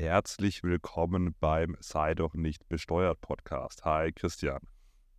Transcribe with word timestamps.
herzlich 0.00 0.62
willkommen 0.62 1.34
beim 1.40 1.76
Sei 1.80 2.14
doch 2.14 2.32
nicht 2.32 2.66
besteuert 2.70 3.20
Podcast. 3.20 3.84
Hi 3.84 4.10
Christian. 4.10 4.60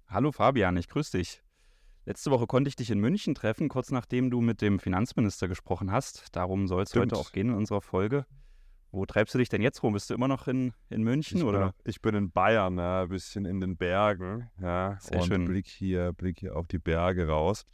Hallo 0.08 0.32
Fabian, 0.32 0.76
ich 0.76 0.90
grüße 0.90 1.20
dich. 1.20 1.44
Letzte 2.06 2.32
Woche 2.32 2.48
konnte 2.48 2.68
ich 2.68 2.76
dich 2.76 2.90
in 2.90 2.98
München 2.98 3.36
treffen, 3.36 3.70
kurz 3.70 3.92
nachdem 3.92 4.32
du 4.32 4.42
mit 4.42 4.60
dem 4.60 4.80
Finanzminister 4.80 5.48
gesprochen 5.48 5.92
hast. 5.92 6.36
Darum 6.36 6.68
soll 6.68 6.82
es 6.82 6.96
heute 6.96 7.16
auch 7.16 7.32
gehen 7.32 7.50
in 7.50 7.54
unserer 7.54 7.82
Folge. 7.82 8.26
Wo 8.90 9.06
treibst 9.06 9.36
du 9.36 9.38
dich 9.38 9.50
denn 9.50 9.62
jetzt 9.62 9.84
rum? 9.84 9.94
Bist 9.94 10.10
du 10.10 10.16
immer 10.16 10.28
noch 10.28 10.48
in, 10.48 10.74
in 10.90 11.04
München 11.04 11.38
ich 11.38 11.44
oder? 11.44 11.66
Bin, 11.66 11.74
ich 11.86 12.02
bin 12.02 12.16
in 12.16 12.32
Bayern, 12.32 12.80
ja, 12.80 13.04
ein 13.04 13.10
bisschen 13.10 13.46
in 13.46 13.60
den 13.60 13.78
Bergen, 13.78 14.50
ja, 14.60 14.98
Sehr 15.00 15.22
und 15.22 15.28
schön. 15.28 15.46
Blick 15.46 15.68
hier, 15.68 16.12
Blick 16.12 16.40
hier 16.40 16.56
auf 16.56 16.66
die 16.66 16.80
Berge 16.80 17.28
raus. 17.28 17.66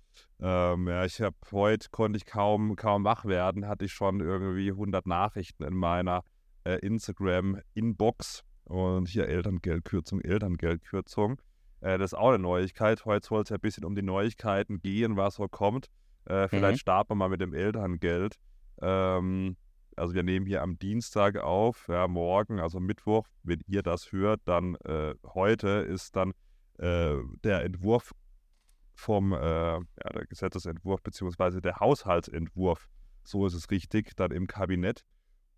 Ähm, 0.42 0.90
ja, 0.90 1.06
ich 1.06 1.22
habe 1.22 1.38
heute 1.54 1.88
konnte 1.90 2.18
ich 2.18 2.26
kaum 2.26 2.76
kaum 2.76 3.06
wach 3.06 3.24
werden, 3.24 3.66
hatte 3.66 3.86
ich 3.86 3.94
schon 3.94 4.20
irgendwie 4.20 4.72
100 4.72 5.08
Nachrichten 5.08 5.64
in 5.64 5.74
meiner 5.74 6.26
äh, 6.68 6.80
Instagram 6.86 7.60
Inbox 7.74 8.44
und 8.66 9.08
hier 9.08 9.28
Elterngeldkürzung, 9.28 10.22
Elterngeldkürzung. 10.22 11.42
Äh, 11.82 11.98
das 11.98 12.12
ist 12.12 12.18
auch 12.18 12.30
eine 12.30 12.40
Neuigkeit. 12.40 13.06
Heute 13.06 13.26
soll 13.28 13.44
es 13.44 13.50
ja 13.50 13.56
ein 13.58 13.62
bisschen 13.62 13.86
um 13.86 13.96
die 13.96 14.02
Neuigkeiten 14.02 14.80
gehen, 14.80 15.16
was 15.16 15.36
so 15.36 15.48
kommt. 15.48 15.88
Äh, 16.26 16.48
vielleicht 16.50 16.78
Mhm. 16.78 16.80
starten 16.82 17.12
wir 17.12 17.16
mal 17.16 17.30
mit 17.30 17.40
dem 17.42 17.54
Elterngeld. 17.54 18.36
Ähm, 18.82 19.56
also 19.96 20.14
wir 20.14 20.24
nehmen 20.24 20.46
hier 20.46 20.62
am 20.62 20.78
Dienstag 20.78 21.38
auf, 21.38 21.88
ja, 21.88 22.08
morgen, 22.08 22.60
also 22.60 22.80
Mittwoch, 22.80 23.26
wenn 23.44 23.62
ihr 23.68 23.82
das 23.82 24.12
hört, 24.12 24.42
dann 24.46 24.76
äh, 24.86 25.16
heute 25.34 25.70
ist 25.70 26.16
dann 26.16 26.34
äh, 26.78 27.16
der 27.44 27.64
Entwurf 27.64 28.12
vom, 28.94 29.32
äh, 29.34 29.38
ja, 29.38 29.80
der 30.14 30.26
Gesetzesentwurf 30.28 31.02
beziehungsweise 31.02 31.62
der 31.62 31.80
Haushaltsentwurf, 31.80 32.88
so 33.24 33.46
ist 33.48 33.54
es 33.54 33.72
richtig, 33.72 34.16
dann 34.16 34.32
im 34.32 34.48
Kabinett. 34.48 35.04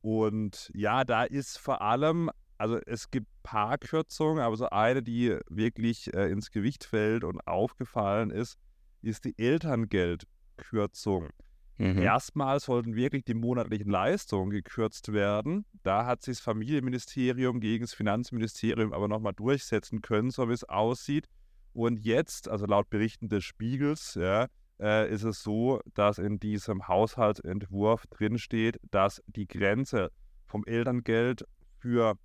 Und 0.01 0.71
ja, 0.73 1.03
da 1.03 1.23
ist 1.23 1.57
vor 1.57 1.81
allem, 1.81 2.29
also 2.57 2.79
es 2.85 3.11
gibt 3.11 3.27
ein 3.27 3.43
paar 3.43 3.77
Kürzungen, 3.77 4.43
aber 4.43 4.55
so 4.55 4.69
eine, 4.69 5.03
die 5.03 5.37
wirklich 5.49 6.13
äh, 6.13 6.31
ins 6.31 6.51
Gewicht 6.51 6.83
fällt 6.83 7.23
und 7.23 7.45
aufgefallen 7.47 8.31
ist, 8.31 8.57
ist 9.01 9.25
die 9.25 9.37
Elterngeldkürzung. 9.37 11.29
Mhm. 11.77 11.99
Erstmal 11.99 12.59
sollten 12.59 12.95
wirklich 12.95 13.23
die 13.23 13.33
monatlichen 13.33 13.89
Leistungen 13.89 14.49
gekürzt 14.51 15.13
werden. 15.13 15.65
Da 15.83 16.05
hat 16.05 16.21
sich 16.21 16.37
das 16.37 16.43
Familienministerium 16.43 17.61
gegen 17.61 17.85
das 17.85 17.93
Finanzministerium 17.93 18.91
aber 18.91 19.07
nochmal 19.07 19.33
durchsetzen 19.33 20.01
können, 20.01 20.29
so 20.29 20.49
wie 20.49 20.53
es 20.53 20.65
aussieht. 20.65 21.27
Und 21.71 21.99
jetzt, 21.99 22.49
also 22.49 22.65
laut 22.65 22.89
Berichten 22.89 23.29
des 23.29 23.45
Spiegels, 23.45 24.15
ja, 24.15 24.47
äh, 24.79 25.09
ist 25.11 25.23
es 25.23 25.43
so, 25.43 25.81
dass 25.93 26.17
in 26.17 26.39
diesem 26.39 26.87
Haushaltsentwurf 26.87 28.05
drinsteht, 28.07 28.79
dass 28.91 29.21
die 29.27 29.47
Grenze 29.47 30.11
vom 30.45 30.63
Elterngeld 30.65 31.45
für 31.77 32.15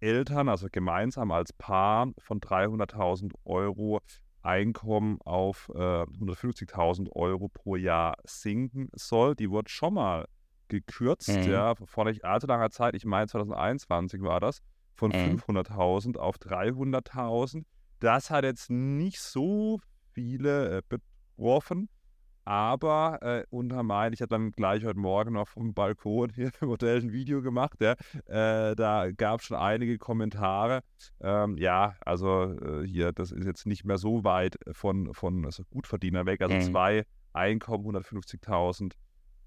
Eltern, 0.00 0.48
also 0.48 0.68
gemeinsam 0.72 1.30
als 1.30 1.52
Paar, 1.52 2.08
von 2.18 2.40
300.000 2.40 3.32
Euro 3.44 4.00
Einkommen 4.42 5.18
auf 5.26 5.70
äh, 5.74 5.78
150.000 5.78 7.10
Euro 7.12 7.48
pro 7.48 7.76
Jahr 7.76 8.16
sinken 8.24 8.88
soll. 8.94 9.34
Die 9.34 9.50
wurde 9.50 9.68
schon 9.68 9.92
mal 9.94 10.24
gekürzt, 10.68 11.44
Mhm. 11.44 11.52
ja, 11.52 11.74
vor 11.74 12.06
nicht 12.06 12.24
allzu 12.24 12.46
langer 12.46 12.70
Zeit, 12.70 12.94
ich 12.94 13.04
meine 13.04 13.26
2021 13.26 14.22
war 14.22 14.40
das, 14.40 14.60
von 14.94 15.10
Mhm. 15.10 15.16
500.000 15.36 16.16
auf 16.16 16.38
300.000. 16.38 17.66
Das 17.98 18.30
hat 18.30 18.44
jetzt 18.44 18.70
nicht 18.70 19.20
so 19.20 19.78
viele 20.14 20.78
äh, 20.78 20.82
betroffen, 21.40 21.88
aber 22.44 23.18
äh, 23.22 23.44
unter 23.50 23.82
meinen, 23.82 24.12
ich 24.12 24.20
habe 24.20 24.28
dann 24.28 24.52
gleich 24.52 24.84
heute 24.84 24.98
Morgen 24.98 25.32
noch 25.34 25.48
vom 25.48 25.72
Balkon 25.72 26.30
hier 26.34 26.50
im 26.60 26.68
Hotel 26.68 27.00
ein 27.00 27.12
Video 27.12 27.40
gemacht, 27.42 27.80
ja, 27.80 27.92
äh, 28.26 28.74
da 28.76 29.10
gab 29.12 29.40
es 29.40 29.46
schon 29.46 29.56
einige 29.56 29.98
Kommentare. 29.98 30.82
Ähm, 31.20 31.56
ja, 31.56 31.96
also 32.04 32.52
äh, 32.52 32.86
hier, 32.86 33.12
das 33.12 33.32
ist 33.32 33.46
jetzt 33.46 33.66
nicht 33.66 33.84
mehr 33.84 33.98
so 33.98 34.22
weit 34.24 34.56
von, 34.72 35.14
von 35.14 35.44
also 35.46 35.62
Gutverdiener 35.70 36.26
weg, 36.26 36.42
also 36.42 36.56
Mhm. 36.56 36.72
zwei 36.72 37.04
Einkommen, 37.32 37.84
150.000 37.96 38.92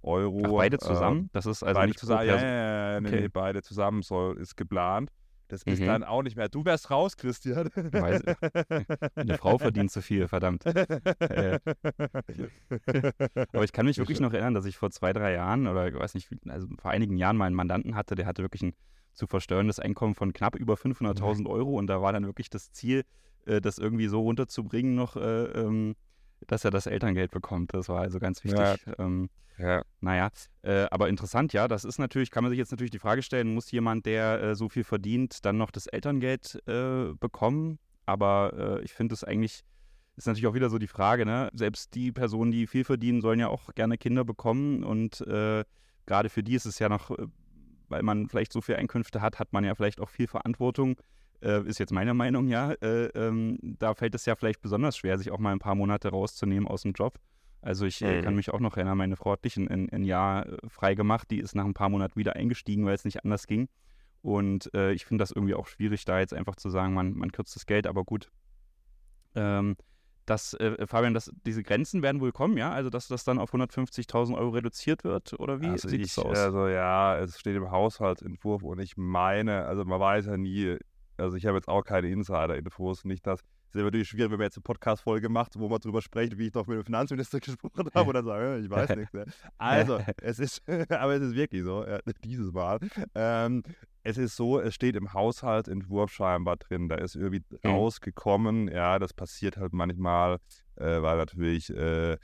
Euro. 0.01 0.41
Ach, 0.45 0.51
beide 0.57 0.77
äh, 0.77 0.79
zusammen? 0.79 1.29
Das 1.33 1.45
ist 1.45 1.63
also 1.63 1.77
beide 1.79 1.87
nicht 1.89 1.99
zusammen, 1.99 2.27
ja, 2.27 2.35
ja, 2.37 2.91
ja, 2.93 2.97
Okay. 2.99 3.21
nee, 3.21 3.27
beide 3.27 3.61
zusammen 3.61 4.01
soll, 4.01 4.37
ist 4.39 4.55
geplant. 4.55 5.09
Das 5.53 5.61
ist 5.63 5.79
Mhm. 5.81 5.85
dann 5.85 6.03
auch 6.03 6.23
nicht 6.23 6.35
mehr. 6.35 6.49
Du 6.49 6.65
wärst 6.65 6.89
raus, 6.89 7.15
Christian. 7.15 7.67
Weiß- 7.69 9.11
Eine 9.15 9.37
Frau 9.37 9.59
verdient 9.59 9.91
zu 9.91 10.01
viel, 10.01 10.27
verdammt. 10.27 10.65
Äh, 10.65 11.59
Aber 13.53 13.63
ich 13.63 13.71
kann 13.71 13.85
mich 13.85 13.97
wirklich 13.99 14.19
noch 14.19 14.33
erinnern, 14.33 14.55
dass 14.55 14.65
ich 14.65 14.77
vor 14.77 14.89
zwei, 14.89 15.13
drei 15.13 15.33
Jahren 15.33 15.67
oder 15.67 15.87
ich 15.87 15.93
weiß 15.95 16.15
nicht, 16.15 16.29
also 16.49 16.67
vor 16.79 16.91
einigen 16.91 17.17
Jahren 17.17 17.37
mal 17.37 17.45
einen 17.45 17.55
Mandanten 17.55 17.95
hatte, 17.95 18.15
der 18.15 18.25
hatte 18.25 18.41
wirklich 18.41 18.63
ein 18.63 18.73
zu 19.13 19.27
versteuerndes 19.27 19.79
Einkommen 19.79 20.15
von 20.15 20.33
knapp 20.33 20.55
über 20.55 20.73
500.000 20.75 21.47
Euro 21.47 21.77
und 21.77 21.85
da 21.87 22.01
war 22.01 22.11
dann 22.13 22.25
wirklich 22.25 22.49
das 22.49 22.71
Ziel, 22.71 23.03
äh, 23.45 23.61
das 23.61 23.77
irgendwie 23.77 24.07
so 24.07 24.21
runterzubringen 24.21 24.95
noch, 24.95 25.15
äh, 25.15 25.43
ähm, 25.51 25.95
dass 26.47 26.65
er 26.65 26.71
das 26.71 26.87
Elterngeld 26.87 27.31
bekommt. 27.31 27.73
Das 27.73 27.89
war 27.89 28.01
also 28.01 28.19
ganz 28.19 28.43
wichtig. 28.43 28.85
Ähm, 28.97 29.29
ja. 29.57 29.83
naja, 30.01 30.29
äh, 30.63 30.85
aber 30.89 31.09
interessant, 31.09 31.53
ja, 31.53 31.67
das 31.67 31.85
ist 31.85 31.99
natürlich, 31.99 32.31
kann 32.31 32.43
man 32.43 32.49
sich 32.49 32.57
jetzt 32.57 32.71
natürlich 32.71 32.91
die 32.91 32.99
Frage 32.99 33.21
stellen, 33.21 33.53
muss 33.53 33.71
jemand, 33.71 34.05
der 34.05 34.41
äh, 34.41 34.55
so 34.55 34.67
viel 34.69 34.83
verdient, 34.83 35.45
dann 35.45 35.57
noch 35.57 35.71
das 35.71 35.87
Elterngeld 35.87 36.61
äh, 36.67 37.13
bekommen? 37.19 37.79
Aber 38.05 38.79
äh, 38.79 38.83
ich 38.83 38.93
finde 38.93 39.13
es 39.13 39.23
eigentlich, 39.23 39.63
ist 40.15 40.27
natürlich 40.27 40.47
auch 40.47 40.53
wieder 40.53 40.69
so 40.69 40.77
die 40.77 40.87
Frage, 40.87 41.25
ne? 41.25 41.49
Selbst 41.53 41.93
die 41.95 42.11
Personen, 42.11 42.51
die 42.51 42.67
viel 42.67 42.83
verdienen, 42.83 43.21
sollen 43.21 43.39
ja 43.39 43.47
auch 43.47 43.73
gerne 43.75 43.97
Kinder 43.97 44.25
bekommen 44.25 44.83
und 44.83 45.21
äh, 45.21 45.63
gerade 46.05 46.29
für 46.29 46.43
die 46.43 46.55
ist 46.55 46.65
es 46.65 46.79
ja 46.79 46.89
noch, 46.89 47.11
äh, 47.11 47.27
weil 47.89 48.03
man 48.03 48.27
vielleicht 48.27 48.53
so 48.53 48.61
viel 48.61 48.75
Einkünfte 48.75 49.21
hat, 49.21 49.39
hat 49.39 49.53
man 49.53 49.63
ja 49.63 49.75
vielleicht 49.75 50.01
auch 50.01 50.09
viel 50.09 50.27
Verantwortung. 50.27 50.95
Äh, 51.43 51.63
ist 51.67 51.79
jetzt 51.79 51.91
meine 51.91 52.13
Meinung, 52.13 52.47
ja. 52.47 52.71
Äh, 52.81 53.05
ähm, 53.15 53.57
da 53.61 53.93
fällt 53.93 54.15
es 54.15 54.25
ja 54.25 54.35
vielleicht 54.35 54.61
besonders 54.61 54.97
schwer, 54.97 55.17
sich 55.17 55.31
auch 55.31 55.39
mal 55.39 55.51
ein 55.51 55.59
paar 55.59 55.75
Monate 55.75 56.09
rauszunehmen 56.09 56.67
aus 56.67 56.83
dem 56.83 56.93
Job. 56.93 57.19
Also 57.61 57.85
ich 57.85 58.01
äh, 58.01 58.21
kann 58.21 58.33
Mhm. 58.33 58.37
mich 58.37 58.51
auch 58.53 58.59
noch 58.59 58.75
erinnern, 58.77 58.97
meine 58.97 59.15
Frau 59.15 59.31
hat 59.33 59.45
dich 59.45 59.57
ein, 59.57 60.03
Jahr 60.03 60.45
äh, 60.47 60.57
frei 60.67 60.95
gemacht, 60.95 61.29
die 61.31 61.39
ist 61.39 61.55
nach 61.55 61.65
ein 61.65 61.73
paar 61.73 61.89
Monaten 61.89 62.15
wieder 62.17 62.35
eingestiegen, 62.35 62.85
weil 62.85 62.95
es 62.95 63.05
nicht 63.05 63.23
anders 63.23 63.47
ging. 63.47 63.69
Und 64.21 64.73
äh, 64.73 64.91
ich 64.93 65.05
finde 65.05 65.21
das 65.21 65.31
irgendwie 65.31 65.53
auch 65.53 65.67
schwierig, 65.67 66.05
da 66.05 66.19
jetzt 66.19 66.33
einfach 66.33 66.55
zu 66.55 66.69
sagen, 66.69 66.93
man, 66.93 67.13
man 67.13 67.31
kürzt 67.31 67.55
das 67.55 67.65
Geld, 67.65 67.87
aber 67.87 68.03
gut. 68.03 68.31
Ähm, 69.35 69.75
das, 70.25 70.53
äh, 70.53 70.87
Fabian, 70.87 71.13
das, 71.13 71.31
diese 71.45 71.63
Grenzen 71.63 72.01
werden 72.01 72.21
wohl 72.21 72.31
kommen, 72.31 72.57
ja? 72.57 72.71
Also 72.71 72.89
dass 72.89 73.07
das 73.09 73.25
dann 73.25 73.39
auf 73.39 73.53
150.000 73.53 74.37
Euro 74.37 74.49
reduziert 74.51 75.03
wird, 75.03 75.33
oder 75.39 75.59
wie 75.59 75.67
Also 75.67 75.89
sieht 75.89 76.05
es 76.05 76.17
aus? 76.17 76.37
also 76.37 76.67
ja, 76.67 77.17
es 77.17 77.37
steht 77.39 77.55
im 77.57 77.69
Haushaltsentwurf 77.71 78.63
und 78.63 78.79
ich 78.79 78.95
meine, 78.95 79.65
also 79.65 79.83
man 79.83 79.99
weiß 79.99 80.27
ja 80.27 80.37
nie, 80.37 80.77
also 81.17 81.37
ich 81.37 81.45
habe 81.45 81.57
jetzt 81.57 81.67
auch 81.67 81.83
keine 81.83 82.09
Insider-Infos, 82.09 83.05
nicht 83.05 83.25
dass 83.27 83.41
es 83.69 83.75
ist 83.79 83.83
natürlich 83.83 84.07
schwierig, 84.09 84.29
wenn 84.29 84.37
man 84.37 84.45
jetzt 84.45 84.57
eine 84.57 84.61
Podcast-Folge 84.63 85.29
macht, 85.29 85.57
wo 85.57 85.67
man 85.67 85.79
drüber 85.79 86.03
spricht, 86.03 86.37
wie 86.37 86.45
ich 86.45 86.51
doch 86.51 86.67
mit 86.67 86.77
dem 86.77 86.85
Finanzminister 86.85 87.39
gesprochen 87.39 87.89
habe 87.95 88.13
dann 88.13 88.25
sage, 88.25 88.59
ich 88.59 88.69
weiß 88.69 88.89
nichts. 88.95 89.13
Ne? 89.13 89.25
Also, 89.57 89.99
es 90.21 90.37
ist, 90.37 90.61
aber 90.89 91.15
es 91.15 91.23
ist 91.23 91.35
wirklich 91.35 91.63
so, 91.63 91.83
ja, 91.83 91.99
dieses 92.23 92.51
Mal. 92.51 92.77
Ähm, 93.15 93.63
es 94.03 94.17
ist 94.19 94.35
so, 94.35 94.59
es 94.59 94.75
steht 94.75 94.95
im 94.95 95.13
Haushaltsentwurf 95.13 96.11
scheinbar 96.11 96.57
drin, 96.57 96.87
da 96.87 96.95
ist 96.95 97.15
irgendwie 97.15 97.43
Mhm. 97.63 97.69
rausgekommen, 97.69 98.67
ja, 98.67 98.99
das 98.99 99.13
passiert 99.13 99.57
halt 99.57 99.73
manchmal, 99.73 100.37
äh, 100.75 101.01
weil 101.01 101.17
natürlich 101.17 101.69
äh, 101.71 102.17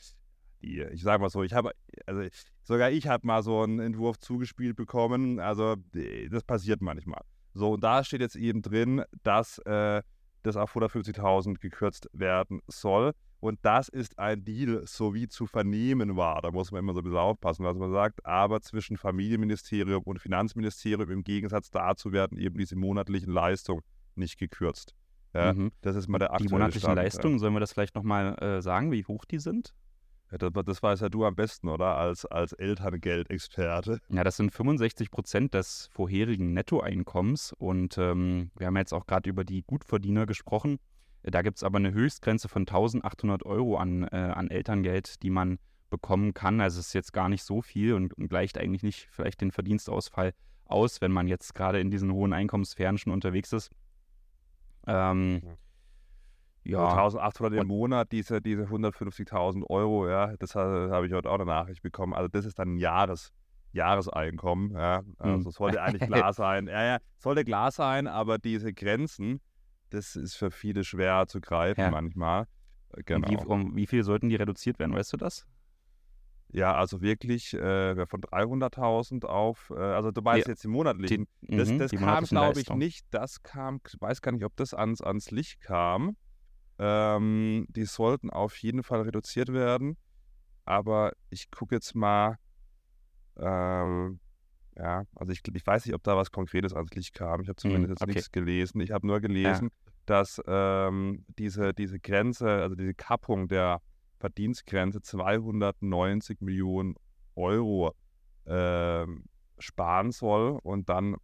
die, 0.62 0.82
ich 0.92 1.02
sage 1.02 1.22
mal 1.22 1.30
so, 1.30 1.42
ich 1.44 1.54
habe, 1.54 1.72
also 2.06 2.22
sogar 2.62 2.92
ich 2.92 3.08
habe 3.08 3.26
mal 3.26 3.42
so 3.42 3.62
einen 3.62 3.80
Entwurf 3.80 4.20
zugespielt 4.20 4.76
bekommen. 4.76 5.40
Also 5.40 5.76
äh, 5.96 6.30
das 6.30 6.44
passiert 6.44 6.82
manchmal. 6.82 7.22
So, 7.60 7.74
und 7.74 7.84
da 7.84 8.04
steht 8.04 8.22
jetzt 8.22 8.36
eben 8.38 8.62
drin, 8.62 9.04
dass 9.24 9.58
äh, 9.60 10.02
das 10.44 10.56
auf 10.56 10.76
150.000 10.76 11.60
gekürzt 11.60 12.10
werden 12.14 12.62
soll. 12.68 13.12
Und 13.42 13.60
das 13.62 13.88
ist 13.90 14.18
ein 14.20 14.44
Deal, 14.44 14.82
so 14.86 15.14
wie 15.14 15.28
zu 15.28 15.46
vernehmen 15.46 16.16
war. 16.18 16.42
Da 16.42 16.52
muss 16.52 16.72
man 16.72 16.80
immer 16.80 16.94
so 16.94 17.00
ein 17.00 17.04
bisschen 17.04 17.20
aufpassen, 17.20 17.66
was 17.66 17.78
man 17.78 17.92
sagt. 17.92 18.26
Aber 18.26 18.62
zwischen 18.62 18.98
Familienministerium 18.98 20.04
und 20.04 20.20
Finanzministerium 20.20 21.10
im 21.12 21.24
Gegensatz 21.24 21.70
dazu 21.70 22.12
werden 22.12 22.38
eben 22.38 22.58
diese 22.58 22.76
monatlichen 22.76 23.32
Leistungen 23.32 23.82
nicht 24.16 24.38
gekürzt. 24.38 24.94
Ja, 25.34 25.54
Mhm. 25.54 25.72
Das 25.82 25.96
ist 25.96 26.08
mal 26.08 26.18
der 26.20 26.30
Die 26.30 26.34
aktuelle 26.34 26.52
monatlichen 26.52 26.82
Stand. 26.88 26.96
Leistungen, 26.96 27.40
sollen 27.40 27.54
wir 27.54 27.60
das 27.60 27.74
vielleicht 27.74 27.96
nochmal 27.96 28.36
äh, 28.42 28.62
sagen, 28.62 28.92
wie 28.92 29.06
hoch 29.06 29.26
die 29.26 29.40
sind? 29.40 29.74
Das, 30.38 30.84
weißt 30.84 31.02
ja 31.02 31.10
du 31.10 31.26
am 31.26 31.36
besten, 31.36 31.70
oder? 31.70 31.98
Als, 31.98 32.26
als 32.26 32.54
Elterngeldexperte. 32.54 34.00
Ja, 34.10 34.24
das 34.24 34.38
sind 34.38 34.54
65 34.54 35.10
Prozent 35.10 35.54
des 35.56 35.90
vorherigen 35.92 36.54
Nettoeinkommens. 36.54 37.54
Und 37.54 37.98
ähm, 37.98 38.52
wir 38.56 38.68
haben 38.68 38.78
jetzt 38.78 38.94
auch 38.94 39.08
gerade 39.08 39.30
über 39.30 39.44
die 39.44 39.64
Gutverdiener 39.64 40.28
gesprochen. 40.28 40.78
Da 41.24 41.42
gibt 41.42 41.58
es 41.58 41.64
aber 41.64 41.78
eine 41.78 41.94
Höchstgrenze 41.94 42.48
von 42.48 42.62
1800 42.62 43.44
Euro 43.46 43.78
an, 43.78 44.04
äh, 44.04 44.16
an 44.16 44.50
Elterngeld, 44.50 45.22
die 45.24 45.32
man 45.32 45.58
bekommen 45.90 46.34
kann. 46.34 46.62
Also 46.62 46.80
es 46.80 46.88
ist 46.88 46.94
jetzt 46.94 47.14
gar 47.14 47.30
nicht 47.30 47.44
so 47.44 47.62
viel 47.62 47.94
und, 47.94 48.14
und 48.14 48.28
gleicht 48.30 48.58
eigentlich 48.58 48.84
nicht 48.84 49.08
vielleicht 49.12 49.42
den 49.42 49.52
Verdienstausfall 49.52 50.34
aus, 50.66 51.02
wenn 51.02 51.12
man 51.12 51.28
jetzt 51.28 51.56
gerade 51.56 51.80
in 51.80 51.90
diesen 51.90 52.14
hohen 52.14 52.34
Einkommenssphären 52.34 52.98
schon 52.98 53.12
unterwegs 53.12 53.52
ist. 53.52 53.72
Ähm, 54.86 55.42
Ja. 56.64 56.80
ja, 56.84 57.04
1800 57.04 57.62
im 57.62 57.68
Monat, 57.68 58.12
diese, 58.12 58.42
diese 58.42 58.64
150.000 58.70 59.64
Euro, 59.70 60.08
ja, 60.08 60.36
das 60.38 60.56
ha- 60.56 60.90
habe 60.92 61.08
ich 61.08 61.14
heute 61.14 61.30
auch 61.30 61.36
eine 61.36 61.46
Nachricht 61.46 61.82
bekommen. 61.82 62.14
Also 62.14 62.28
das 62.28 62.46
ist 62.46 62.60
dann 62.60 62.76
ein 62.76 62.78
Jahres, 62.78 63.32
Jahreseinkommen. 63.72 64.72
Ja, 64.72 65.04
also 65.18 65.46
Hm. 65.46 65.52
sollte 65.52 65.82
eigentlich 65.82 66.04
klar 66.04 66.34
sein. 66.34 66.68
Ja, 66.68 66.84
ja, 66.84 66.98
sollte 67.18 67.44
klar 67.46 67.72
sein, 67.72 68.08
aber 68.08 68.38
diese 68.38 68.74
Grenzen, 68.74 69.42
das 69.90 70.16
ist 70.16 70.36
für 70.36 70.52
viele 70.52 70.84
schwer 70.84 71.28
zu 71.28 71.42
greifen 71.42 71.82
Ja. 71.82 71.92
manchmal. 71.92 72.46
Äh, 72.94 73.04
Genau. 73.04 73.28
wie, 73.30 73.38
um 73.38 73.76
wie 73.76 73.88
viel 73.88 74.04
sollten 74.04 74.30
die 74.30 74.36
reduziert 74.36 74.80
werden, 74.80 74.94
weißt 74.94 75.14
du 75.14 75.18
das? 75.18 75.46
Ja, 76.52 76.74
also 76.76 77.02
wirklich 77.02 77.54
äh, 77.54 78.06
von 78.08 78.22
300.000 78.22 79.24
auf, 79.26 79.72
äh, 79.76 79.80
also 79.80 80.10
du 80.12 80.22
meinst 80.22 80.48
Nee, 80.48 80.52
jetzt 80.54 80.64
die 80.64 80.68
monatlichen. 80.68 81.28
Die, 81.42 81.56
Das, 81.58 81.70
mhm, 81.70 81.78
das 81.78 81.92
die 81.92 81.98
kam, 81.98 82.24
glaube 82.26 82.60
ich, 82.60 82.70
nicht. 82.72 83.06
Das 83.12 83.44
kam, 83.44 83.80
ich 83.88 83.96
weiß 84.02 84.22
gar 84.22 84.32
nicht, 84.32 84.44
ob 84.44 84.56
das 84.56 84.74
ans, 84.74 85.02
ans 85.02 85.30
Licht 85.30 85.62
kam. 85.62 86.18
Ähm, 86.80 87.68
die 87.70 87.86
sollten 87.86 88.30
auf 88.30 88.58
jeden 88.58 88.84
Fall 88.84 89.02
reduziert 89.02 89.52
werden. 89.52 89.98
Aber 90.66 91.14
ich 91.30 91.52
gucke 91.52 91.76
jetzt 91.76 91.96
mal, 91.96 92.38
ähm, 93.38 94.20
ja, 94.78 95.04
also 95.16 95.34
ich, 95.34 95.42
ich 95.54 95.68
weiß 95.68 95.86
nicht, 95.86 95.96
ob 95.96 96.04
da 96.04 96.16
was 96.16 96.32
Konkretes 96.32 96.74
ans 96.74 96.92
Licht 96.92 97.14
kam. 97.14 97.42
Ich 97.42 97.50
habe 97.50 97.58
zumindest 97.58 97.90
jetzt 97.90 98.02
okay. 98.04 98.14
nichts 98.14 98.32
gelesen. 98.32 98.80
Ich 98.80 98.92
habe 98.92 99.06
nur 99.06 99.20
gelesen, 99.20 99.72
dass 100.06 100.42
ähm, 100.48 101.26
diese, 101.38 101.74
diese 101.74 102.00
Grenze, 102.00 102.50
also 102.50 102.76
diese 102.76 102.94
Kappung 102.94 103.48
der 103.48 103.82
Verdienstgrenze 104.20 105.02
290 105.02 106.42
Millionen 106.42 106.96
Euro 107.36 107.94
ähm, 108.46 109.26
sparen 109.58 110.12
soll 110.12 110.60
und 110.64 110.90
dann 110.90 111.18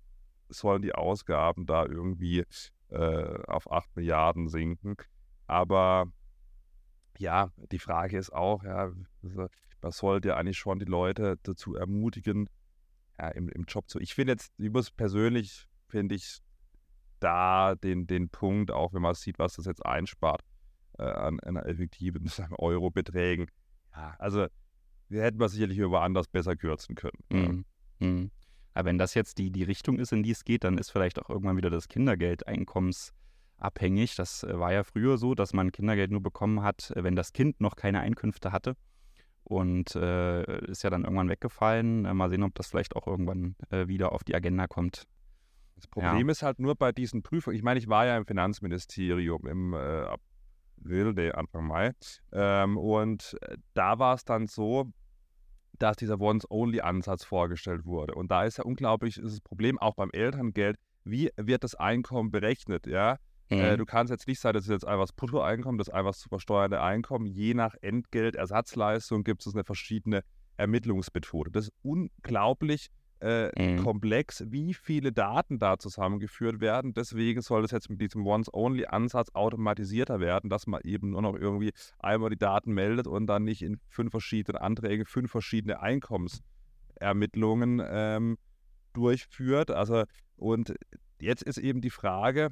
sollen 0.50 0.82
die 0.82 0.94
Ausgaben 0.94 1.66
da 1.66 1.86
irgendwie 1.86 2.44
äh, 2.90 3.44
auf 3.48 3.72
8 3.72 3.96
Milliarden 3.96 4.48
sinken. 4.48 4.96
Aber 5.48 6.12
ja, 7.18 7.52
die 7.72 7.80
Frage 7.80 8.18
ist 8.18 8.34
auch, 8.34 8.64
ja, 8.64 8.92
also, 9.24 9.48
man 9.82 9.92
sollte 9.92 10.36
eigentlich 10.36 10.58
schon 10.58 10.80
die 10.80 10.86
Leute 10.86 11.38
dazu 11.44 11.76
ermutigen, 11.76 12.50
ja, 13.20 13.30
im, 13.30 13.50
im 13.50 13.66
Job 13.66 13.90
zu. 13.90 14.00
Ich 14.00 14.14
finde 14.14 14.34
jetzt, 14.34 14.52
ich 14.58 14.72
muss 14.72 14.92
persönlich, 14.92 15.68
finde 15.88 16.16
ich 16.16 16.40
da 17.20 17.76
den, 17.76 18.08
den 18.08 18.30
Punkt, 18.30 18.72
auch 18.72 18.94
wenn 18.94 19.02
man 19.02 19.14
sieht, 19.16 19.40
was 19.40 19.54
das 19.54 19.66
jetzt 19.66 19.86
einspart, 19.86 20.42
äh, 20.98 21.04
an 21.04 21.40
einer 21.40 21.66
effektiven 21.66 22.30
Eurobeträgen. 22.58 23.48
Ja, 23.96 24.16
also 24.20 24.48
wir 25.08 25.24
hätten 25.24 25.40
wir 25.40 25.50
sicherlich 25.50 25.78
über 25.78 26.02
anders 26.02 26.28
besser 26.28 26.56
kürzen 26.56 26.96
können. 26.96 27.24
Ja. 27.32 27.38
Mhm. 27.38 27.66
Mhm. 28.00 28.32
Aber 28.74 28.90
wenn 28.90 28.98
das 28.98 29.14
jetzt 29.14 29.38
die, 29.38 29.52
die 29.52 29.64
Richtung 29.64 30.00
ist, 30.00 30.12
in 30.12 30.24
die 30.24 30.32
es 30.32 30.44
geht, 30.44 30.66
dann 30.66 30.78
ist 30.78 30.92
vielleicht 30.92 31.20
auch 31.20 31.30
irgendwann 31.30 31.56
wieder 31.56 31.70
das 31.70 31.88
Kindergeld 31.88 32.46
einkommensabhängig. 33.66 34.16
Das 34.16 34.44
äh, 34.44 34.60
war 34.60 34.74
ja 34.74 34.84
früher 34.84 35.18
so, 35.18 35.36
dass 35.36 35.54
man 35.54 35.72
Kindergeld 35.72 36.12
nur 36.12 36.22
bekommen 36.22 36.62
hat, 36.62 36.92
äh, 36.92 37.04
wenn 37.04 37.16
das 37.16 37.34
Kind 37.34 37.62
noch 37.62 37.76
keine 37.76 38.02
Einkünfte 38.02 38.52
hatte. 38.52 38.76
Und 39.44 39.96
äh, 39.96 40.66
ist 40.66 40.84
ja 40.84 40.90
dann 40.90 41.04
irgendwann 41.04 41.30
weggefallen. 41.30 42.06
Äh, 42.06 42.14
mal 42.14 42.30
sehen, 42.30 42.44
ob 42.44 42.56
das 42.56 42.68
vielleicht 42.68 42.96
auch 42.96 43.08
irgendwann 43.08 43.56
äh, 43.70 43.88
wieder 43.88 44.12
auf 44.12 44.24
die 44.24 44.36
Agenda 44.36 44.68
kommt. 44.68 45.04
Das 45.76 45.88
Problem 45.88 46.30
ist 46.30 46.42
halt 46.42 46.60
nur 46.60 46.76
bei 46.76 46.94
diesen 46.94 47.22
Prüfungen, 47.22 47.56
ich 47.56 47.62
meine, 47.62 47.78
ich 47.78 47.90
war 47.90 48.06
ja 48.06 48.16
im 48.16 48.26
Finanzministerium 48.26 49.46
im 49.46 49.74
äh, 49.74 50.06
April, 50.78 51.14
nee, 51.14 51.32
Anfang 51.32 51.68
Mai, 51.68 51.92
ähm, 52.32 52.78
und 52.78 53.36
da 53.74 54.00
war 54.00 54.16
es 54.16 54.24
dann 54.24 54.48
so, 54.48 54.94
dass 55.78 55.98
dieser 55.98 56.22
Once-Only-Ansatz 56.22 57.26
vorgestellt 57.26 57.84
wurde. 57.84 58.16
Und 58.16 58.32
da 58.32 58.46
ist 58.46 58.58
ja 58.58 58.64
unglaublich 58.64 59.18
ist 59.18 59.34
das 59.34 59.42
Problem 59.42 59.78
auch 59.78 59.96
beim 59.96 60.12
Elterngeld, 60.12 60.78
wie 61.04 61.30
wird 61.36 61.66
das 61.66 61.76
Einkommen 61.76 62.32
berechnet, 62.32 62.88
ja? 62.88 63.18
Äh, 63.50 63.74
Mhm. 63.74 63.78
du 63.78 63.86
kannst 63.86 64.12
jetzt 64.12 64.28
nicht 64.28 64.40
sagen, 64.40 64.56
das 64.56 64.64
ist 64.66 64.72
jetzt 64.72 64.88
einfach 64.88 65.04
das 65.04 65.14
Bruttoeinkommen, 65.14 65.78
das 65.78 65.88
ist 65.90 65.94
einfach 65.94 66.12
das 66.12 66.20
zu 66.20 66.30
versteuernde 66.30 66.82
Einkommen. 66.82 67.26
Je 67.28 67.54
nach 67.54 67.76
Entgelt, 67.82 68.36
Ersatzleistung 68.36 69.24
gibt 69.24 69.46
es 69.46 69.54
eine 69.54 69.64
verschiedene 69.64 70.24
Ermittlungsmethode. 70.58 71.52
Das 71.52 71.66
ist 71.66 71.74
unglaublich 71.84 72.88
äh, 73.22 73.50
Mhm. 73.58 73.78
komplex, 73.78 74.44
wie 74.48 74.74
viele 74.74 75.14
Daten 75.14 75.58
da 75.58 75.80
zusammengeführt 75.80 76.60
werden. 76.60 76.94
Deswegen 76.94 77.42
soll 77.42 77.62
das 77.62 77.72
jetzt 77.72 77.90
mit 77.90 78.02
diesem 78.02 78.28
Once-Only-Ansatz 78.28 79.30
automatisierter 79.34 80.20
werden, 80.20 80.50
dass 80.50 80.68
man 80.68 80.82
eben 80.84 81.12
nur 81.12 81.22
noch 81.22 81.34
irgendwie 81.36 81.72
einmal 81.98 82.30
die 82.30 82.38
Daten 82.38 82.74
meldet 82.74 83.08
und 83.08 83.26
dann 83.28 83.46
nicht 83.46 83.62
in 83.62 83.80
fünf 83.88 84.12
verschiedenen 84.12 84.58
Anträgen 84.62 85.06
fünf 85.06 85.32
verschiedene 85.32 85.80
Einkommensermittlungen 85.82 87.82
ähm, 87.86 88.38
durchführt. 88.94 89.72
Also, 89.72 90.04
und 90.36 90.74
jetzt 91.20 91.44
ist 91.44 91.58
eben 91.58 91.82
die 91.82 91.90
Frage, 91.90 92.46
äh, 92.46 92.50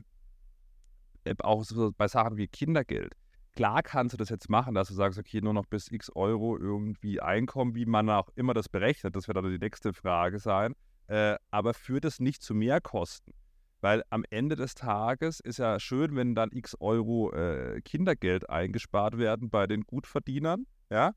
auch 1.44 1.66
bei 1.98 2.08
Sachen 2.08 2.38
wie 2.38 2.48
Kindergeld. 2.48 3.14
Klar 3.56 3.84
kannst 3.84 4.14
du 4.14 4.18
das 4.18 4.30
jetzt 4.30 4.50
machen, 4.50 4.74
dass 4.74 4.88
du 4.88 4.96
sagst, 4.96 5.20
okay, 5.20 5.40
nur 5.40 5.54
noch 5.54 5.68
bis 5.68 5.92
x 5.92 6.10
Euro 6.16 6.58
irgendwie 6.58 7.22
Einkommen, 7.22 7.75
wie 7.75 7.86
man 7.86 8.10
auch 8.10 8.30
immer 8.36 8.56
das 8.56 8.68
berechnet, 8.68 9.16
das 9.16 9.28
wird 9.28 9.38
dann 9.38 9.50
die 9.50 9.60
nächste 9.60 9.94
Frage 9.94 10.40
sein. 10.40 10.74
Äh, 11.08 11.36
aber 11.52 11.74
führt 11.74 12.06
es 12.06 12.20
nicht 12.20 12.42
zu 12.42 12.56
Mehrkosten? 12.56 13.34
Weil 13.81 14.04
am 14.10 14.24
Ende 14.30 14.56
des 14.56 14.74
Tages 14.75 15.40
ist 15.40 15.60
ja 15.60 15.80
schön, 15.80 16.16
wenn 16.16 16.36
dann 16.36 16.52
x 16.52 16.75
Euro 16.80 17.31
äh, 17.34 17.81
Kindergeld 17.81 18.50
eingespart 18.50 19.18
werden 19.18 19.50
bei 19.50 19.68
den 19.68 19.81
Gutverdienern. 19.81 20.66
Ja? 20.90 21.14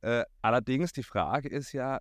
Äh, 0.00 0.24
allerdings 0.40 0.92
die 0.92 1.02
Frage 1.02 1.48
ist 1.48 1.72
ja, 1.72 1.98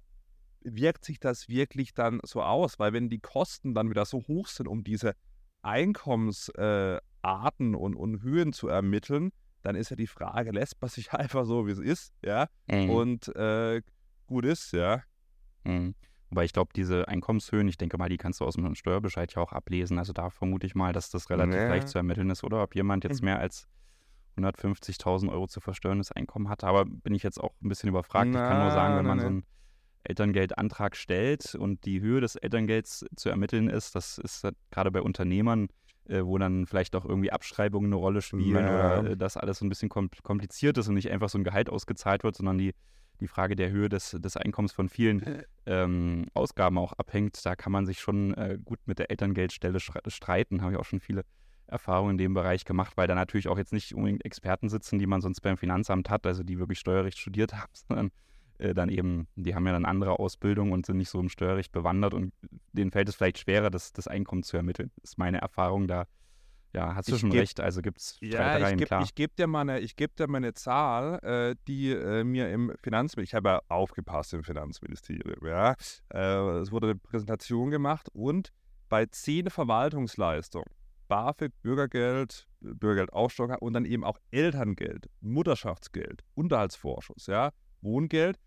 wirkt 0.61 1.03
sich 1.03 1.19
das 1.19 1.50
wirklich 1.50 1.94
dann 1.94 2.19
so 2.23 2.41
aus? 2.41 2.79
Weil 2.79 2.94
wenn 2.94 3.09
die 3.09 3.19
Kosten 3.19 3.73
dann 3.73 3.89
wieder 3.89 4.05
so 4.05 4.19
hoch 4.27 4.47
sind, 4.47 4.67
um 4.67 4.83
diese 4.83 5.13
Einkommensarten 5.61 6.97
äh, 6.97 7.01
Arten 7.23 7.75
und, 7.75 7.95
und 7.95 8.21
Höhen 8.21 8.53
zu 8.53 8.67
ermitteln, 8.67 9.31
dann 9.61 9.75
ist 9.75 9.89
ja 9.89 9.95
die 9.95 10.07
Frage, 10.07 10.51
lässt 10.51 10.81
man 10.81 10.89
sich 10.89 11.11
einfach 11.13 11.45
so, 11.45 11.67
wie 11.67 11.71
es 11.71 11.79
ist, 11.79 12.13
ja, 12.23 12.47
Mhm. 12.69 12.89
und 12.89 13.35
äh, 13.35 13.81
gut 14.27 14.45
ist, 14.45 14.71
ja. 14.73 15.01
Mhm. 15.63 15.95
Wobei 16.29 16.45
ich 16.45 16.53
glaube, 16.53 16.71
diese 16.75 17.07
Einkommenshöhen, 17.07 17.67
ich 17.67 17.77
denke 17.77 17.97
mal, 17.97 18.09
die 18.09 18.17
kannst 18.17 18.41
du 18.41 18.45
aus 18.45 18.55
dem 18.55 18.73
Steuerbescheid 18.75 19.31
ja 19.35 19.41
auch 19.41 19.51
ablesen. 19.53 19.99
Also 19.99 20.13
da 20.13 20.31
vermute 20.31 20.65
ich 20.65 20.73
mal, 20.73 20.91
dass 20.91 21.11
das 21.11 21.29
relativ 21.29 21.55
Ja. 21.55 21.67
leicht 21.67 21.87
zu 21.87 21.99
ermitteln 21.99 22.29
ist, 22.31 22.43
oder? 22.43 22.63
Ob 22.63 22.73
jemand 22.75 23.03
jetzt 23.03 23.21
Mhm. 23.21 23.25
mehr 23.25 23.39
als 23.39 23.67
150.000 24.37 25.29
Euro 25.31 25.47
zu 25.47 25.59
versteuerndes 25.61 26.11
Einkommen 26.11 26.49
hatte. 26.49 26.65
Aber 26.67 26.85
bin 26.85 27.13
ich 27.13 27.21
jetzt 27.23 27.39
auch 27.39 27.53
ein 27.61 27.69
bisschen 27.69 27.89
überfragt. 27.89 28.29
ich 28.33 28.41
kann 28.41 28.59
nur 28.59 28.71
sagen, 28.71 28.93
Na, 28.93 28.99
wenn 28.99 29.05
na, 29.05 29.09
man 29.15 29.19
so 29.19 29.25
na. 29.25 29.29
einen 29.29 29.45
Elterngeldantrag 30.05 30.95
stellt 30.95 31.55
und 31.55 31.85
die 31.85 32.01
Höhe 32.01 32.19
des 32.19 32.35
Elterngelds 32.35 33.05
zu 33.15 33.29
ermitteln 33.29 33.69
ist, 33.69 33.95
das 33.95 34.17
ist 34.17 34.45
gerade 34.71 34.91
bei 34.91 35.01
Unternehmern, 35.01 35.67
äh, 36.07 36.23
wo 36.23 36.38
dann 36.38 36.65
vielleicht 36.65 36.95
auch 36.95 37.05
irgendwie 37.05 37.31
Abschreibungen 37.31 37.88
eine 37.89 37.95
Rolle 37.95 38.21
spielen 38.21 38.67
Ja. 38.67 39.00
oder 39.00 39.11
äh, 39.11 39.17
das 39.17 39.38
alles 39.38 39.59
so 39.59 39.65
ein 39.65 39.69
bisschen 39.69 39.89
kom 39.89 40.09
kompliziert 40.23 40.77
ist 40.77 40.88
und 40.88 40.95
nicht 40.95 41.09
einfach 41.11 41.29
so 41.29 41.38
ein 41.38 41.44
Gehalt 41.44 41.69
ausgezahlt 41.69 42.23
wird, 42.23 42.35
sondern 42.35 42.57
die, 42.57 42.73
die 43.19 43.27
Frage 43.27 43.55
der 43.55 43.69
Höhe 43.71 43.89
des, 43.89 44.11
des 44.19 44.35
Einkommens 44.38 44.73
von 44.73 44.89
vielen 44.89 45.44
ähm, 45.65 46.25
Ausgaben 46.33 46.77
auch 46.77 46.94
abhängt. 46.94 47.45
Da 47.45 47.55
kann 47.55 47.71
man 47.71 47.85
sich 47.85 48.00
schon 48.00 48.33
äh, 48.33 48.57
gut 48.63 48.79
mit 48.85 49.00
der 49.00 49.09
Elterngeldstelle 49.11 49.77
stre- 49.79 50.09
streiten. 50.09 50.61
Habe 50.61 50.73
ich 50.73 50.77
auch 50.79 50.85
schon 50.85 51.00
viele 51.00 51.24
Erfahrungen 51.67 52.12
in 52.12 52.17
dem 52.17 52.33
Bereich 52.33 52.65
gemacht, 52.65 52.98
weil 52.98 53.07
da 53.07 53.15
natürlich 53.15 53.48
auch 53.48 53.57
jetzt 53.57 53.72
nicht 53.72 53.95
unbedingt 53.95 54.25
Experten 54.25 54.67
sitzen, 54.69 55.00
die 55.00 55.07
man 55.07 55.22
sonst 55.22 55.39
beim 55.41 55.57
Finanzamt 55.57 56.10
hat, 56.10 56.25
also 56.27 56.43
die 56.43 56.60
wirklich 56.60 56.79
Steuerrecht 56.79 57.17
studiert 57.17 57.53
haben, 57.57 57.72
sondern 57.74 58.12
äh, 58.63 58.74
dann 58.74 58.89
eben, 58.89 59.27
die 59.36 59.53
haben 59.55 59.65
ja 59.67 59.74
dann 59.74 59.86
andere 59.86 60.20
Ausbildung 60.20 60.72
und 60.72 60.86
sind 60.86 60.98
nicht 60.98 61.10
so 61.10 61.20
im 61.20 61.29
Steuerrecht 61.29 61.72
bewandert 61.72 62.13
und 62.13 62.34
denen 62.72 62.91
fällt 62.91 63.10
es 63.10 63.15
vielleicht 63.15 63.39
schwerer, 63.39 63.70
das, 63.70 63.93
das 63.93 64.08
Einkommen 64.08 64.43
zu 64.43 64.58
ermitteln. 64.58 64.91
Das 65.01 65.12
ist 65.12 65.17
meine 65.17 65.39
Erfahrung 65.41 65.88
da. 65.88 66.05
Ja, 66.75 66.96
hast 66.96 67.08
du 67.08 67.13
Ich 67.13 67.22
schon 67.22 67.29
geb- 67.29 67.41
recht, 67.41 67.60
also 67.60 67.84
gibt 67.84 68.00
es 68.00 68.17
Ja, 68.20 68.58
ich 68.58 68.70
gebe 68.77 68.86
klar. 68.88 69.08
geb 69.13 69.36
dir, 69.36 69.46
mal 69.46 69.62
eine- 69.62 69.79
ich 69.79 69.96
geb 69.96 70.15
dir 70.15 70.27
mal 70.27 70.38
eine 70.38 70.53
Zahl, 70.55 71.20
äh, 71.24 71.55
die 71.67 71.91
äh, 71.91 72.24
mir 72.24 72.50
im 72.50 72.74
Finanzministerium, 72.82 73.25
ich 73.25 73.34
habe 73.36 73.50
ja 73.50 73.62
aufgepasst 73.67 74.34
im 74.34 74.43
Finanzministerium, 74.43 75.46
ja. 75.46 75.75
Äh, 76.12 76.58
es 76.62 76.72
wurde 76.72 76.88
eine 76.88 76.96
Präsentation 76.96 77.70
gemacht 77.70 78.10
und 78.13 78.51
bei 78.89 79.05
zehn 79.05 79.51
Verwaltungsleistungen, 79.51 80.65
BAföG, 81.10 81.51
Bürgergeld, 81.62 82.48
Bürgergeldaufstocker 82.62 83.62
und 83.62 83.74
dann 83.74 83.86
eben 83.86 84.03
auch 84.03 84.17
Elterngeld, 84.32 85.10
Mutterschaftsgeld, 85.22 86.24
Unterhaltsvorschuss, 86.34 87.27
ja, 87.27 87.51
Wohngeld, 87.82 88.39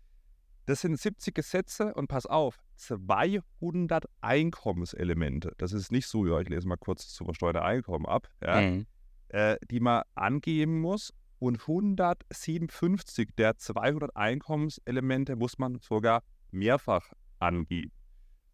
das 0.67 0.81
sind 0.81 0.99
70 0.99 1.33
Gesetze 1.33 1.93
und 1.95 2.07
pass 2.07 2.25
auf, 2.27 2.59
200 2.75 4.05
Einkommenselemente. 4.21 5.53
Das 5.57 5.71
ist 5.73 5.91
nicht 5.91 6.07
so, 6.07 6.25
ja, 6.27 6.39
ich 6.39 6.49
lese 6.49 6.67
mal 6.67 6.77
kurz 6.77 7.07
zu 7.09 7.25
versteuerte 7.25 7.63
Einkommen 7.63 8.05
ab, 8.05 8.27
ja 8.43 8.61
Mhm. 8.61 8.85
äh, 9.29 9.57
die 9.71 9.79
man 9.79 10.03
angeben 10.15 10.79
muss. 10.81 11.13
Und 11.39 11.67
157 11.67 13.29
der 13.37 13.57
200 13.57 14.15
Einkommenselemente 14.15 15.35
muss 15.35 15.57
man 15.59 15.77
sogar 15.79 16.23
mehrfach 16.51 17.11
angeben. 17.39 17.91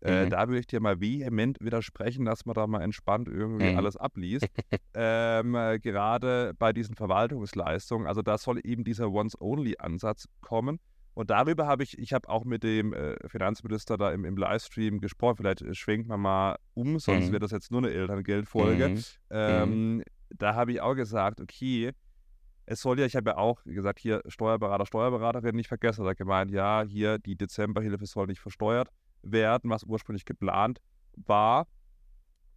Äh, 0.01 0.25
Mhm. 0.25 0.29
da 0.31 0.47
würde 0.49 0.59
ich 0.59 0.67
dir 0.67 0.81
mal 0.81 0.99
vehement 0.99 1.59
widersprechen, 1.61 2.25
dass 2.25 2.45
man 2.45 2.55
da 2.55 2.67
mal 2.67 2.81
entspannt 2.81 3.29
irgendwie 3.29 3.69
Mhm. 3.71 3.77
alles 3.77 3.95
abliest. 3.95 4.45
ähm, 4.95 5.55
äh, 5.55 5.79
gerade 5.79 6.53
bei 6.59 6.73
diesen 6.73 6.95
Verwaltungsleistungen. 6.95 8.05
Also 8.05 8.21
da 8.21 8.37
soll 8.37 8.59
eben 8.65 8.83
dieser 8.83 9.09
Once-Only-Ansatz 9.11 10.25
kommen. 10.41 10.79
Und 11.13 11.29
darüber 11.29 11.67
habe 11.67 11.83
ich, 11.83 11.97
ich 11.99 12.11
habe 12.13 12.27
auch 12.29 12.43
mit 12.43 12.63
dem 12.63 12.93
äh, 12.93 13.15
Finanzminister 13.29 13.97
da 13.97 14.11
im, 14.11 14.25
im 14.25 14.35
Livestream 14.35 14.99
gesprochen. 14.99 15.37
Vielleicht 15.37 15.61
äh, 15.61 15.75
schwenkt 15.75 16.07
man 16.07 16.19
mal 16.19 16.57
um, 16.73 16.97
sonst 16.99 17.27
Mhm. 17.27 17.31
wird 17.33 17.43
das 17.43 17.51
jetzt 17.51 17.71
nur 17.71 17.81
eine 17.81 17.91
Elterngeldfolge. 17.91 18.89
Mhm. 18.89 19.03
Ähm, 19.29 20.03
Da 20.35 20.55
habe 20.55 20.71
ich 20.71 20.81
auch 20.81 20.95
gesagt, 20.95 21.39
okay, 21.39 21.91
es 22.65 22.81
soll 22.81 22.99
ja, 22.99 23.05
ich 23.05 23.15
habe 23.15 23.31
ja 23.31 23.37
auch 23.37 23.63
gesagt, 23.65 23.99
hier 23.99 24.21
Steuerberater, 24.27 24.85
Steuerberaterin 24.87 25.55
nicht 25.55 25.67
vergessen. 25.67 26.03
Er 26.05 26.11
hat 26.11 26.17
gemeint, 26.17 26.49
ja, 26.49 26.83
hier 26.83 27.19
die 27.19 27.35
Dezemberhilfe 27.35 28.05
soll 28.07 28.25
nicht 28.27 28.39
versteuert 28.39 28.89
werden, 29.21 29.69
was 29.69 29.83
ursprünglich 29.83 30.25
geplant 30.25 30.79
war. 31.15 31.67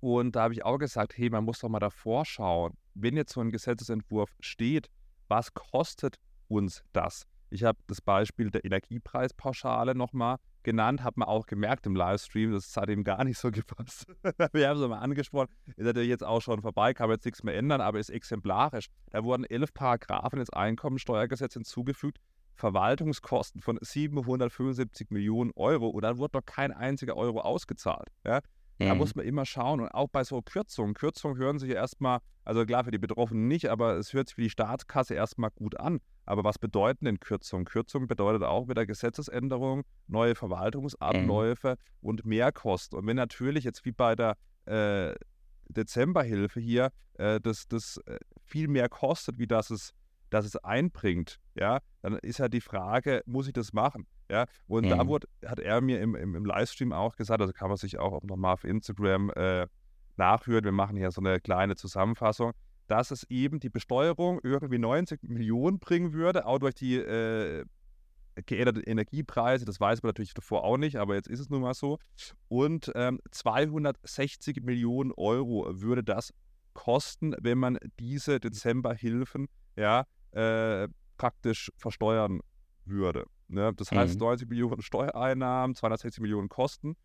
Und 0.01 0.37
da 0.37 0.45
habe 0.45 0.55
ich 0.55 0.65
auch 0.65 0.79
gesagt, 0.79 1.19
hey, 1.19 1.29
man 1.29 1.45
muss 1.45 1.59
doch 1.59 1.69
mal 1.69 1.81
davor 1.81 2.25
schauen, 2.25 2.75
wenn 2.95 3.17
jetzt 3.17 3.33
so 3.33 3.41
ein 3.41 3.51
Gesetzesentwurf 3.51 4.31
steht, 4.41 4.89
was 5.29 5.53
kostet 5.53 6.19
uns 6.49 6.83
das? 6.93 7.27
Ich 7.51 7.65
habe 7.65 7.79
das 7.87 8.01
Beispiel 8.01 8.51
der 8.51 8.65
Energiepreispauschale 8.65 9.95
nochmal 9.95 10.39
genannt, 10.63 11.05
hat 11.05 11.17
man 11.17 11.29
auch 11.29 11.47
gemerkt 11.47 11.87
im 11.87 11.95
Livestream, 11.95 12.53
das 12.53 12.77
hat 12.77 12.89
ihm 12.91 13.05
gar 13.05 13.23
nicht 13.25 13.39
so 13.39 13.51
gepasst. 13.53 14.07
Wir 14.53 14.69
haben 14.69 14.81
es 14.81 14.89
mal 14.89 14.99
angesprochen, 14.99 15.49
ist 15.77 15.87
natürlich 15.87 16.09
jetzt 16.09 16.25
auch 16.25 16.43
schon 16.43 16.61
vorbei, 16.61 16.93
kann 16.93 17.09
man 17.09 17.17
jetzt 17.17 17.25
nichts 17.25 17.43
mehr 17.43 17.57
ändern, 17.57 17.81
aber 17.81 18.01
ist 18.01 18.11
exemplarisch. 18.11 18.87
Da 19.11 19.23
wurden 19.23 19.45
elf 19.45 19.73
Paragraphen 19.73 20.41
ins 20.41 20.51
Einkommensteuergesetz 20.51 21.55
hinzugefügt, 21.55 22.19
Verwaltungskosten 22.57 23.61
von 23.61 23.79
775 23.81 25.11
Millionen 25.11 25.53
Euro 25.55 25.89
und 25.89 26.03
dann 26.03 26.19
wurde 26.19 26.39
noch 26.39 26.45
kein 26.45 26.73
einziger 26.73 27.17
Euro 27.17 27.41
ausgezahlt. 27.41 28.09
Ja? 28.25 28.41
Da 28.79 28.95
muss 28.95 29.15
man 29.15 29.25
immer 29.25 29.47
schauen 29.47 29.81
und 29.81 29.89
auch 29.89 30.09
bei 30.09 30.23
so 30.23 30.43
Kürzungen. 30.43 30.95
Kürzungen 30.95 31.39
hören 31.39 31.59
sich 31.59 31.71
ja 31.71 31.77
erstmal, 31.77 32.19
also 32.45 32.65
klar 32.67 32.85
für 32.85 32.91
die 32.91 32.99
Betroffenen 32.99 33.49
nicht, 33.49 33.71
aber 33.71 33.97
es 33.97 34.13
hört 34.13 34.29
sich 34.29 34.35
für 34.35 34.43
die 34.43 34.51
Staatskasse 34.51 35.15
erstmal 35.15 35.51
gut 35.51 35.81
an. 35.81 36.01
Aber 36.27 36.45
was 36.45 36.59
bedeuten 36.59 37.07
denn 37.07 37.21
Kürzungen? 37.21 37.65
Kürzungen 37.65 38.07
bedeutet 38.09 38.43
auch 38.43 38.69
wieder 38.69 38.85
Gesetzesänderung, 38.85 39.85
neue 40.09 40.35
Verwaltungsabläufe 40.35 41.71
mhm. 41.71 42.09
und 42.09 42.27
Mehrkosten. 42.27 42.99
Und 42.99 43.07
wenn 43.07 43.17
natürlich 43.17 43.65
jetzt 43.65 43.85
wie 43.85 43.93
bei 43.93 44.15
der 44.15 44.37
äh, 44.67 45.15
Dezemberhilfe 45.69 46.61
hier 46.61 46.91
äh, 47.15 47.41
das, 47.41 47.69
das 47.69 47.99
äh, 48.07 48.19
viel 48.45 48.69
mehr 48.69 48.89
kostet, 48.89 49.39
wie 49.39 49.47
das 49.47 49.71
es, 49.71 49.93
das 50.31 50.45
es 50.45 50.57
einbringt, 50.57 51.39
ja, 51.55 51.79
dann 52.03 52.15
ist 52.19 52.39
ja 52.39 52.49
die 52.49 52.61
Frage, 52.61 53.23
muss 53.27 53.47
ich 53.47 53.53
das 53.53 53.73
machen? 53.73 54.07
Ja, 54.31 54.47
und 54.67 54.87
mhm. 54.87 54.91
da 54.91 55.07
wurde, 55.07 55.29
hat 55.45 55.61
er 55.61 55.81
mir 55.81 56.01
im, 56.01 56.15
im, 56.15 56.35
im, 56.35 56.45
Livestream 56.45 56.93
auch 56.93 57.17
gesagt, 57.17 57.41
also 57.41 57.53
kann 57.53 57.69
man 57.69 57.77
sich 57.77 57.99
auch 57.99 58.23
nochmal 58.23 58.55
auf 58.55 58.65
Instagram 58.65 59.31
äh, 59.31 59.67
nachhören. 60.17 60.65
Wir 60.65 60.73
machen 60.73 60.97
hier 60.97 61.11
so 61.11 61.21
eine 61.21 61.41
kleine 61.41 61.77
Zusammenfassung, 61.77 62.53
dass 62.89 63.11
es 63.11 63.25
eben 63.31 63.61
die 63.61 63.69
Besteuerung 63.69 64.41
irgendwie 64.43 64.79
90 64.79 65.23
Millionen 65.23 65.79
bringen 65.79 66.13
würde, 66.13 66.47
auch 66.47 66.59
durch 66.59 66.75
die 66.75 66.97
äh, 66.97 67.65
geänderten 68.47 68.83
Energiepreise. 68.83 69.65
Das 69.65 69.81
weiß 69.81 70.03
man 70.03 70.11
natürlich 70.11 70.35
davor 70.35 70.65
auch 70.65 70.77
nicht, 70.77 70.97
aber 70.97 71.15
jetzt 71.15 71.29
ist 71.29 71.41
es 71.41 71.49
nun 71.49 71.63
mal 71.63 71.75
so. 71.75 71.99
Und 72.49 72.93
ähm, 72.95 73.21
260 73.31 74.63
Millionen 74.63 75.13
Euro 75.13 75.67
würde 75.71 76.05
das 76.05 76.33
kosten, 76.75 77.35
wenn 77.41 77.59
man 77.59 77.79
diese 77.99 78.39
Dezemberhilfen 78.39 79.49
ja, 79.77 80.05
äh, 80.33 80.89
praktisch 81.17 81.73
versteuern 81.77 82.41
würde. 82.85 83.25
Ne? 83.49 83.73
Das 83.75 83.93
heißt, 83.93 84.15
mhm. 84.15 84.21
90 84.27 84.49
Millionen 84.49 84.83
Steuereinnahmen, 84.83 85.75
260 85.75 86.21
Millionen 86.21 86.49
Kosten. 86.49 86.97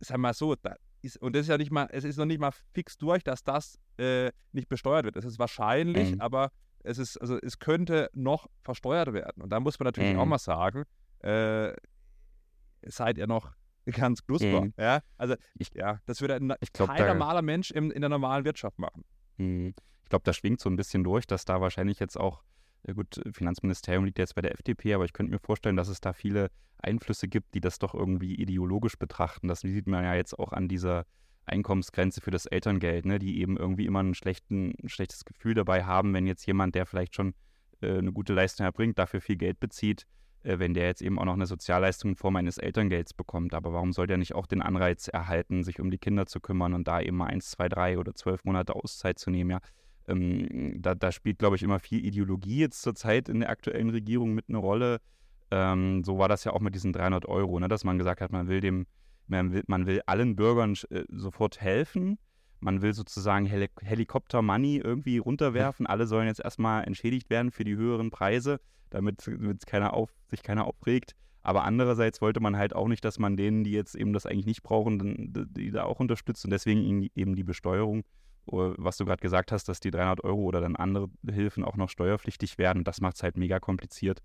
Sag 0.00 0.18
mal 0.18 0.34
so, 0.34 0.54
da 0.54 0.76
ist, 1.02 1.16
und 1.18 1.34
das 1.34 1.42
ist 1.42 1.48
ja 1.48 1.58
nicht 1.58 1.70
mal, 1.70 1.88
es 1.90 2.04
ist 2.04 2.16
noch 2.16 2.24
nicht 2.24 2.40
mal 2.40 2.52
fix 2.72 2.98
durch, 2.98 3.22
dass 3.22 3.44
das 3.44 3.78
äh, 3.98 4.30
nicht 4.52 4.68
besteuert 4.68 5.04
wird. 5.04 5.16
Es 5.16 5.24
ist 5.24 5.38
wahrscheinlich, 5.38 6.14
mhm. 6.14 6.20
aber 6.20 6.50
es 6.82 6.98
ist, 6.98 7.16
also 7.18 7.38
es 7.38 7.58
könnte 7.58 8.10
noch 8.14 8.48
versteuert 8.62 9.12
werden. 9.12 9.42
Und 9.42 9.50
da 9.50 9.60
muss 9.60 9.78
man 9.78 9.86
natürlich 9.86 10.14
mhm. 10.14 10.20
auch 10.20 10.26
mal 10.26 10.38
sagen, 10.38 10.84
äh, 11.20 11.72
seid 12.86 13.18
ihr 13.18 13.26
noch 13.26 13.52
ganz 13.92 14.24
knusper. 14.24 14.62
Mhm. 14.62 14.74
Ja? 14.78 15.00
Also 15.16 15.34
ich, 15.54 15.72
ja, 15.74 16.00
das 16.06 16.20
würde 16.20 16.34
ein, 16.34 16.52
glaub, 16.72 16.88
kein 16.88 17.06
normaler 17.06 17.42
Mensch 17.42 17.70
in, 17.70 17.90
in 17.90 18.00
der 18.00 18.10
normalen 18.10 18.44
Wirtschaft 18.44 18.78
machen. 18.78 19.04
Mhm. 19.36 19.74
Ich 20.02 20.10
glaube, 20.10 20.24
da 20.24 20.32
schwingt 20.32 20.60
so 20.60 20.70
ein 20.70 20.76
bisschen 20.76 21.04
durch, 21.04 21.26
dass 21.26 21.44
da 21.44 21.60
wahrscheinlich 21.60 21.98
jetzt 21.98 22.18
auch 22.18 22.42
ja 22.86 22.94
gut, 22.94 23.18
äh, 23.18 23.32
Finanzministerium 23.32 24.04
liegt 24.04 24.18
jetzt 24.18 24.34
bei 24.34 24.42
der 24.42 24.52
FDP, 24.52 24.94
aber 24.94 25.04
ich 25.04 25.12
könnte 25.12 25.32
mir 25.32 25.38
vorstellen, 25.38 25.76
dass 25.76 25.88
es 25.88 26.00
da 26.00 26.12
viele 26.12 26.50
Einflüsse 26.78 27.28
gibt, 27.28 27.54
die 27.54 27.60
das 27.60 27.78
doch 27.78 27.94
irgendwie 27.94 28.34
ideologisch 28.34 28.98
betrachten. 28.98 29.48
Das 29.48 29.60
sieht 29.60 29.86
man 29.86 30.04
ja 30.04 30.14
jetzt 30.14 30.38
auch 30.38 30.52
an 30.52 30.68
dieser 30.68 31.06
Einkommensgrenze 31.44 32.20
für 32.20 32.30
das 32.30 32.46
Elterngeld, 32.46 33.06
ne, 33.06 33.18
die 33.18 33.40
eben 33.40 33.56
irgendwie 33.56 33.86
immer 33.86 34.02
ein, 34.02 34.10
ein 34.10 34.88
schlechtes 34.88 35.24
Gefühl 35.24 35.54
dabei 35.54 35.84
haben, 35.84 36.14
wenn 36.14 36.26
jetzt 36.26 36.46
jemand, 36.46 36.74
der 36.74 36.86
vielleicht 36.86 37.14
schon 37.14 37.34
äh, 37.80 37.98
eine 37.98 38.12
gute 38.12 38.34
Leistung 38.34 38.64
erbringt, 38.64 38.98
dafür 38.98 39.20
viel 39.20 39.36
Geld 39.36 39.58
bezieht, 39.58 40.06
äh, 40.42 40.58
wenn 40.58 40.74
der 40.74 40.86
jetzt 40.86 41.02
eben 41.02 41.18
auch 41.18 41.24
noch 41.24 41.34
eine 41.34 41.46
Sozialleistung 41.46 42.12
in 42.12 42.16
Form 42.16 42.36
eines 42.36 42.58
Elterngelds 42.58 43.14
bekommt. 43.14 43.54
Aber 43.54 43.72
warum 43.72 43.92
soll 43.92 44.06
der 44.06 44.18
nicht 44.18 44.34
auch 44.34 44.46
den 44.46 44.62
Anreiz 44.62 45.08
erhalten, 45.08 45.64
sich 45.64 45.80
um 45.80 45.90
die 45.90 45.98
Kinder 45.98 46.26
zu 46.26 46.40
kümmern 46.40 46.74
und 46.74 46.86
da 46.86 47.00
eben 47.00 47.16
mal 47.16 47.26
eins, 47.26 47.50
zwei, 47.50 47.68
drei 47.68 47.98
oder 47.98 48.14
zwölf 48.14 48.44
Monate 48.44 48.74
Auszeit 48.74 49.18
zu 49.18 49.30
nehmen? 49.30 49.50
Ja, 49.50 49.60
ähm, 50.08 50.80
da, 50.80 50.94
da, 50.94 51.12
spielt, 51.12 51.38
glaube 51.38 51.56
ich, 51.56 51.62
immer 51.62 51.78
viel 51.78 52.04
Ideologie 52.04 52.58
jetzt 52.58 52.82
zurzeit 52.82 53.28
in 53.28 53.40
der 53.40 53.50
aktuellen 53.50 53.90
Regierung 53.90 54.34
mit 54.34 54.46
eine 54.48 54.58
Rolle. 54.58 55.00
Ähm, 55.50 56.02
so 56.04 56.18
war 56.18 56.28
das 56.28 56.44
ja 56.44 56.52
auch 56.52 56.60
mit 56.60 56.74
diesen 56.74 56.92
300 56.92 57.26
Euro, 57.26 57.58
ne, 57.60 57.68
dass 57.68 57.84
man 57.84 57.98
gesagt 57.98 58.20
hat, 58.20 58.32
man 58.32 58.48
will 58.48 58.60
dem, 58.60 58.86
man 59.26 59.52
will, 59.52 59.62
man 59.66 59.86
will 59.86 60.02
allen 60.06 60.36
Bürgern 60.36 60.74
äh, 60.90 61.04
sofort 61.10 61.60
helfen. 61.60 62.18
Man 62.60 62.82
will 62.82 62.92
sozusagen 62.92 63.46
Heli 63.46 63.68
Helikopter-Money 63.80 64.78
irgendwie 64.78 65.18
runterwerfen. 65.18 65.86
Alle 65.86 66.06
sollen 66.06 66.26
jetzt 66.26 66.40
erstmal 66.40 66.84
entschädigt 66.84 67.30
werden 67.30 67.52
für 67.52 67.62
die 67.62 67.76
höheren 67.76 68.10
Preise, 68.10 68.60
damit, 68.90 69.26
damit 69.26 69.64
keiner 69.66 69.94
auf, 69.94 70.10
sich 70.28 70.42
keiner 70.42 70.66
aufregt. 70.66 71.14
Aber 71.42 71.62
andererseits 71.62 72.20
wollte 72.20 72.40
man 72.40 72.56
halt 72.56 72.74
auch 72.74 72.88
nicht, 72.88 73.04
dass 73.04 73.20
man 73.20 73.36
denen, 73.36 73.62
die 73.62 73.70
jetzt 73.70 73.94
eben 73.94 74.12
das 74.12 74.26
eigentlich 74.26 74.46
nicht 74.46 74.64
brauchen, 74.64 75.32
die 75.54 75.70
da 75.70 75.84
auch 75.84 76.00
unterstützt 76.00 76.44
und 76.44 76.50
deswegen 76.50 77.08
eben 77.14 77.36
die 77.36 77.44
Besteuerung 77.44 78.02
was 78.50 78.96
du 78.96 79.04
gerade 79.04 79.20
gesagt 79.20 79.52
hast, 79.52 79.68
dass 79.68 79.80
die 79.80 79.90
300 79.90 80.24
Euro 80.24 80.42
oder 80.42 80.60
dann 80.60 80.76
andere 80.76 81.08
Hilfen 81.28 81.64
auch 81.64 81.76
noch 81.76 81.90
steuerpflichtig 81.90 82.58
werden. 82.58 82.84
Das 82.84 83.00
macht 83.00 83.16
es 83.16 83.22
halt 83.22 83.36
mega 83.36 83.60
kompliziert. 83.60 84.22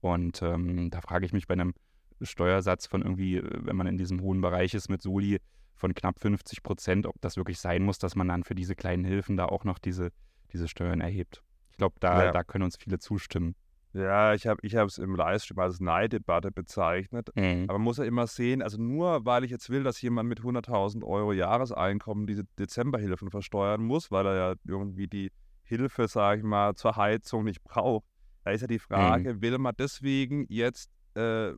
Und 0.00 0.42
ähm, 0.42 0.90
da 0.90 1.00
frage 1.00 1.26
ich 1.26 1.32
mich 1.32 1.46
bei 1.46 1.54
einem 1.54 1.74
Steuersatz 2.20 2.86
von 2.86 3.02
irgendwie, 3.02 3.36
äh, 3.36 3.42
wenn 3.64 3.76
man 3.76 3.86
in 3.86 3.98
diesem 3.98 4.20
hohen 4.20 4.40
Bereich 4.40 4.74
ist 4.74 4.88
mit 4.88 5.02
Soli, 5.02 5.38
von 5.74 5.94
knapp 5.94 6.20
50 6.20 6.62
Prozent, 6.62 7.06
ob 7.06 7.20
das 7.20 7.36
wirklich 7.36 7.58
sein 7.58 7.82
muss, 7.82 7.98
dass 7.98 8.14
man 8.14 8.28
dann 8.28 8.44
für 8.44 8.54
diese 8.54 8.76
kleinen 8.76 9.04
Hilfen 9.04 9.36
da 9.36 9.46
auch 9.46 9.64
noch 9.64 9.78
diese, 9.78 10.12
diese 10.52 10.68
Steuern 10.68 11.00
erhebt. 11.00 11.42
Ich 11.70 11.76
glaube, 11.76 11.96
da, 11.98 12.26
ja. 12.26 12.32
da 12.32 12.44
können 12.44 12.64
uns 12.64 12.76
viele 12.76 12.98
zustimmen. 13.00 13.56
Ja, 13.94 14.32
ich 14.32 14.46
habe 14.46 14.58
ich 14.62 14.72
es 14.72 14.98
im 14.98 15.14
Livestream 15.14 15.58
als 15.58 15.80
Neiddebatte 15.80 16.50
bezeichnet. 16.50 17.28
Mhm. 17.34 17.64
Aber 17.64 17.74
man 17.74 17.82
muss 17.82 17.98
ja 17.98 18.04
immer 18.04 18.26
sehen, 18.26 18.62
also 18.62 18.80
nur 18.80 19.26
weil 19.26 19.44
ich 19.44 19.50
jetzt 19.50 19.68
will, 19.68 19.82
dass 19.82 20.00
jemand 20.00 20.28
mit 20.28 20.40
100.000 20.40 21.04
Euro 21.04 21.32
Jahreseinkommen 21.32 22.26
diese 22.26 22.44
Dezemberhilfen 22.58 23.30
versteuern 23.30 23.82
muss, 23.82 24.10
weil 24.10 24.26
er 24.26 24.34
ja 24.34 24.54
irgendwie 24.66 25.08
die 25.08 25.30
Hilfe, 25.62 26.08
sage 26.08 26.40
ich 26.40 26.44
mal, 26.44 26.74
zur 26.74 26.96
Heizung 26.96 27.44
nicht 27.44 27.62
braucht, 27.64 28.06
da 28.44 28.50
ist 28.52 28.62
ja 28.62 28.66
die 28.66 28.78
Frage, 28.78 29.34
mhm. 29.34 29.42
will 29.42 29.58
man 29.58 29.74
deswegen 29.78 30.46
jetzt, 30.48 30.90
äh, 31.14 31.52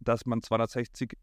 dass 0.00 0.26
man 0.26 0.42
260 0.42 1.16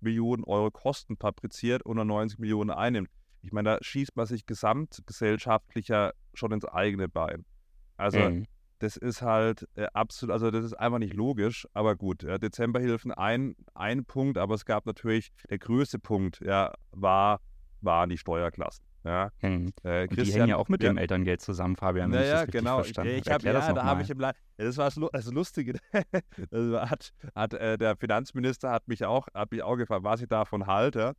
Millionen 0.00 0.44
Euro 0.44 0.70
Kosten 0.70 1.16
fabriziert 1.16 1.82
und 1.84 1.96
90 1.96 2.38
Millionen 2.38 2.70
einnimmt? 2.70 3.08
Ich 3.40 3.52
meine, 3.52 3.70
da 3.70 3.78
schießt 3.80 4.14
man 4.14 4.26
sich 4.26 4.44
gesamtgesellschaftlicher 4.44 6.12
schon 6.34 6.52
ins 6.52 6.66
eigene 6.66 7.08
Bein. 7.08 7.46
Also 7.96 8.18
mhm 8.18 8.46
das 8.78 8.96
ist 8.96 9.22
halt 9.22 9.68
äh, 9.74 9.86
absolut, 9.92 10.32
also 10.32 10.50
das 10.50 10.64
ist 10.64 10.74
einfach 10.74 10.98
nicht 10.98 11.14
logisch, 11.14 11.66
aber 11.72 11.96
gut, 11.96 12.22
ja, 12.22 12.38
Dezemberhilfen 12.38 13.12
ein, 13.12 13.56
ein 13.74 14.04
Punkt, 14.04 14.38
aber 14.38 14.54
es 14.54 14.64
gab 14.64 14.86
natürlich, 14.86 15.30
der 15.48 15.58
größte 15.58 15.98
Punkt, 15.98 16.40
ja, 16.40 16.72
war, 16.90 17.40
waren 17.80 18.10
die 18.10 18.18
Steuerklassen. 18.18 18.84
Ja. 19.04 19.30
Hm. 19.38 19.72
Äh, 19.84 20.08
die 20.08 20.32
hängen 20.32 20.48
ja 20.48 20.56
auch 20.56 20.68
mit 20.68 20.82
ja. 20.82 20.90
dem 20.90 20.98
Elterngeld 20.98 21.40
zusammen, 21.40 21.76
Fabian. 21.76 22.10
Wenn 22.10 22.20
naja, 22.20 22.44
genau. 22.44 22.76
Verstanden. 22.76 23.12
Ich, 23.12 23.26
ich 23.26 23.32
hab, 23.32 23.40
ja, 23.44 23.52
da 23.52 23.84
habe 23.84 24.02
ich 24.02 24.10
im 24.10 24.18
das 24.56 24.76
war 24.76 24.90
das 25.12 25.26
Lustige. 25.30 25.78
das 26.50 26.90
hat, 26.90 27.12
hat 27.36 27.54
äh, 27.54 27.78
der 27.78 27.96
Finanzminister 27.96 28.72
hat 28.72 28.88
mich 28.88 29.04
auch, 29.04 29.28
hat 29.32 29.52
mich 29.52 29.62
auch 29.62 29.76
gefragt, 29.76 30.02
was 30.02 30.22
ich 30.22 30.28
davon 30.28 30.66
halte. 30.66 31.14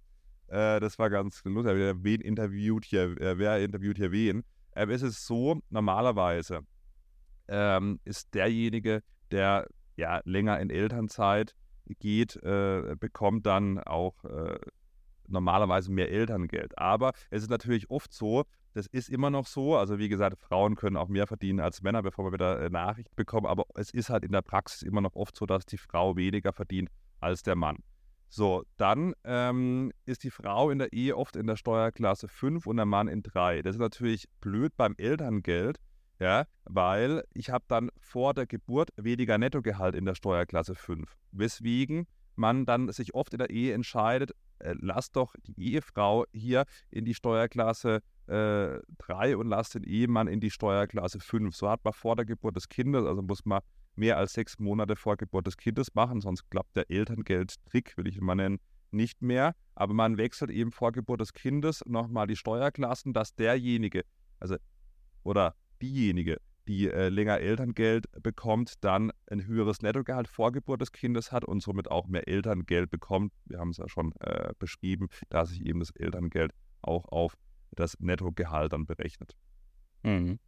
Äh, 0.47 0.81
das 0.81 0.99
war 0.99 1.09
ganz 1.09 1.41
lustig. 1.45 1.95
Wen 2.03 2.19
interviewt 2.19 2.83
hier, 2.83 3.19
äh, 3.21 3.37
wer 3.37 3.63
interviewt 3.63 3.95
hier 3.95 4.11
wen? 4.11 4.43
Ähm, 4.75 4.89
es 4.89 5.01
ist 5.01 5.25
so, 5.25 5.61
normalerweise 5.69 6.63
ähm, 7.47 7.99
ist 8.05 8.33
derjenige, 8.33 9.03
der 9.31 9.67
ja 9.95 10.21
länger 10.25 10.59
in 10.59 10.69
Elternzeit 10.69 11.55
geht, 11.99 12.35
äh, 12.43 12.95
bekommt 12.99 13.45
dann 13.45 13.79
auch 13.79 14.23
äh, 14.25 14.59
normalerweise 15.27 15.91
mehr 15.91 16.11
Elterngeld. 16.11 16.77
Aber 16.77 17.11
es 17.29 17.43
ist 17.43 17.49
natürlich 17.49 17.89
oft 17.89 18.13
so, 18.13 18.45
das 18.73 18.87
ist 18.87 19.09
immer 19.09 19.29
noch 19.29 19.47
so, 19.47 19.75
also 19.75 19.97
wie 19.97 20.09
gesagt, 20.09 20.37
Frauen 20.39 20.75
können 20.75 20.97
auch 20.97 21.07
mehr 21.07 21.27
verdienen 21.27 21.59
als 21.59 21.81
Männer, 21.81 22.03
bevor 22.03 22.25
wir 22.25 22.33
wieder 22.33 22.61
äh, 22.61 22.69
Nachricht 22.69 23.15
bekommen, 23.15 23.47
aber 23.47 23.65
es 23.75 23.91
ist 23.91 24.09
halt 24.09 24.23
in 24.23 24.31
der 24.31 24.41
Praxis 24.41 24.83
immer 24.83 25.01
noch 25.01 25.15
oft 25.15 25.35
so, 25.35 25.45
dass 25.45 25.65
die 25.65 25.77
Frau 25.77 26.15
weniger 26.15 26.53
verdient 26.53 26.89
als 27.19 27.43
der 27.43 27.55
Mann. 27.55 27.77
So, 28.29 28.63
dann 28.75 29.13
ähm, 29.23 29.91
ist 30.05 30.23
die 30.23 30.31
Frau 30.31 30.69
in 30.69 30.79
der 30.79 30.91
Ehe 30.91 31.15
oft 31.15 31.35
in 31.37 31.47
der 31.47 31.55
Steuerklasse 31.55 32.27
5 32.27 32.67
und 32.67 32.77
der 32.77 32.85
Mann 32.85 33.07
in 33.07 33.23
3. 33.23 33.61
Das 33.61 33.75
ist 33.75 33.79
natürlich 33.79 34.27
blöd 34.41 34.75
beim 34.75 34.95
Elterngeld, 34.97 35.79
ja, 36.19 36.45
weil 36.65 37.23
ich 37.33 37.49
habe 37.49 37.65
dann 37.67 37.89
vor 37.99 38.33
der 38.33 38.45
Geburt 38.45 38.89
weniger 38.97 39.37
Nettogehalt 39.37 39.95
in 39.95 40.05
der 40.05 40.15
Steuerklasse 40.15 40.75
5, 40.75 41.15
weswegen 41.31 42.07
man 42.35 42.65
dann 42.65 42.91
sich 42.91 43.13
oft 43.13 43.33
in 43.33 43.39
der 43.39 43.49
Ehe 43.49 43.73
entscheidet, 43.73 44.31
äh, 44.59 44.75
lass 44.79 45.11
doch 45.11 45.35
die 45.43 45.73
Ehefrau 45.73 46.25
hier 46.33 46.65
in 46.89 47.05
die 47.05 47.13
Steuerklasse 47.13 48.01
äh, 48.27 48.79
3 48.99 49.37
und 49.37 49.47
lass 49.47 49.69
den 49.69 49.83
Ehemann 49.83 50.27
in 50.27 50.39
die 50.39 50.51
Steuerklasse 50.51 51.19
5. 51.19 51.55
So 51.55 51.69
hat 51.69 51.83
man 51.83 51.93
vor 51.93 52.15
der 52.15 52.25
Geburt 52.25 52.55
des 52.55 52.69
Kindes, 52.69 53.05
also 53.05 53.21
muss 53.21 53.45
man 53.45 53.61
mehr 53.95 54.17
als 54.17 54.33
sechs 54.33 54.59
Monate 54.59 54.95
vor 54.95 55.17
Geburt 55.17 55.47
des 55.47 55.57
Kindes 55.57 55.93
machen, 55.95 56.21
sonst 56.21 56.49
klappt 56.49 56.75
der 56.75 56.89
Elterngeldtrick, 56.89 57.97
will 57.97 58.07
ich 58.07 58.21
mal 58.21 58.35
nennen, 58.35 58.59
nicht 58.91 59.21
mehr, 59.21 59.53
aber 59.75 59.93
man 59.93 60.17
wechselt 60.17 60.51
eben 60.51 60.71
vor 60.71 60.91
Geburt 60.91 61.21
des 61.21 61.33
Kindes 61.33 61.83
nochmal 61.85 62.27
die 62.27 62.35
Steuerklassen, 62.35 63.13
dass 63.13 63.35
derjenige, 63.35 64.03
also 64.39 64.55
oder 65.23 65.55
diejenige, 65.81 66.37
die 66.67 66.89
äh, 66.89 67.09
länger 67.09 67.39
Elterngeld 67.39 68.05
bekommt, 68.21 68.83
dann 68.83 69.11
ein 69.29 69.45
höheres 69.45 69.81
Nettogehalt 69.81 70.27
vor 70.27 70.51
Geburt 70.51 70.81
des 70.81 70.91
Kindes 70.91 71.31
hat 71.31 71.45
und 71.45 71.61
somit 71.61 71.89
auch 71.89 72.07
mehr 72.07 72.27
Elterngeld 72.27 72.89
bekommt. 72.91 73.33
Wir 73.45 73.59
haben 73.59 73.69
es 73.69 73.77
ja 73.77 73.87
schon 73.87 74.13
äh, 74.19 74.51
beschrieben, 74.59 75.07
da 75.29 75.45
sich 75.45 75.65
eben 75.65 75.79
das 75.79 75.91
Elterngeld 75.91 76.51
auch 76.81 77.05
auf 77.05 77.37
das 77.71 77.99
Nettogehalt 77.99 78.73
dann 78.73 78.85
berechnet. 78.85 79.35
Mhm. 80.03 80.39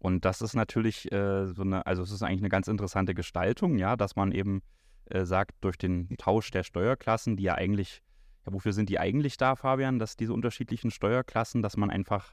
Und 0.00 0.24
das 0.24 0.42
ist 0.42 0.54
natürlich 0.54 1.10
äh, 1.12 1.46
so 1.46 1.62
eine, 1.62 1.86
also 1.86 2.02
es 2.02 2.10
ist 2.10 2.22
eigentlich 2.22 2.42
eine 2.42 2.48
ganz 2.48 2.68
interessante 2.68 3.14
Gestaltung, 3.14 3.78
ja, 3.78 3.96
dass 3.96 4.16
man 4.16 4.32
eben 4.32 4.62
äh, 5.06 5.24
sagt, 5.24 5.52
durch 5.60 5.76
den 5.76 6.08
Tausch 6.18 6.50
der 6.50 6.62
Steuerklassen, 6.62 7.36
die 7.36 7.44
ja 7.44 7.54
eigentlich, 7.54 8.00
ja, 8.46 8.52
wofür 8.52 8.72
sind 8.72 8.88
die 8.88 8.98
eigentlich 8.98 9.36
da, 9.36 9.56
Fabian, 9.56 9.98
dass 9.98 10.16
diese 10.16 10.32
unterschiedlichen 10.32 10.90
Steuerklassen, 10.90 11.62
dass 11.62 11.76
man 11.76 11.90
einfach 11.90 12.32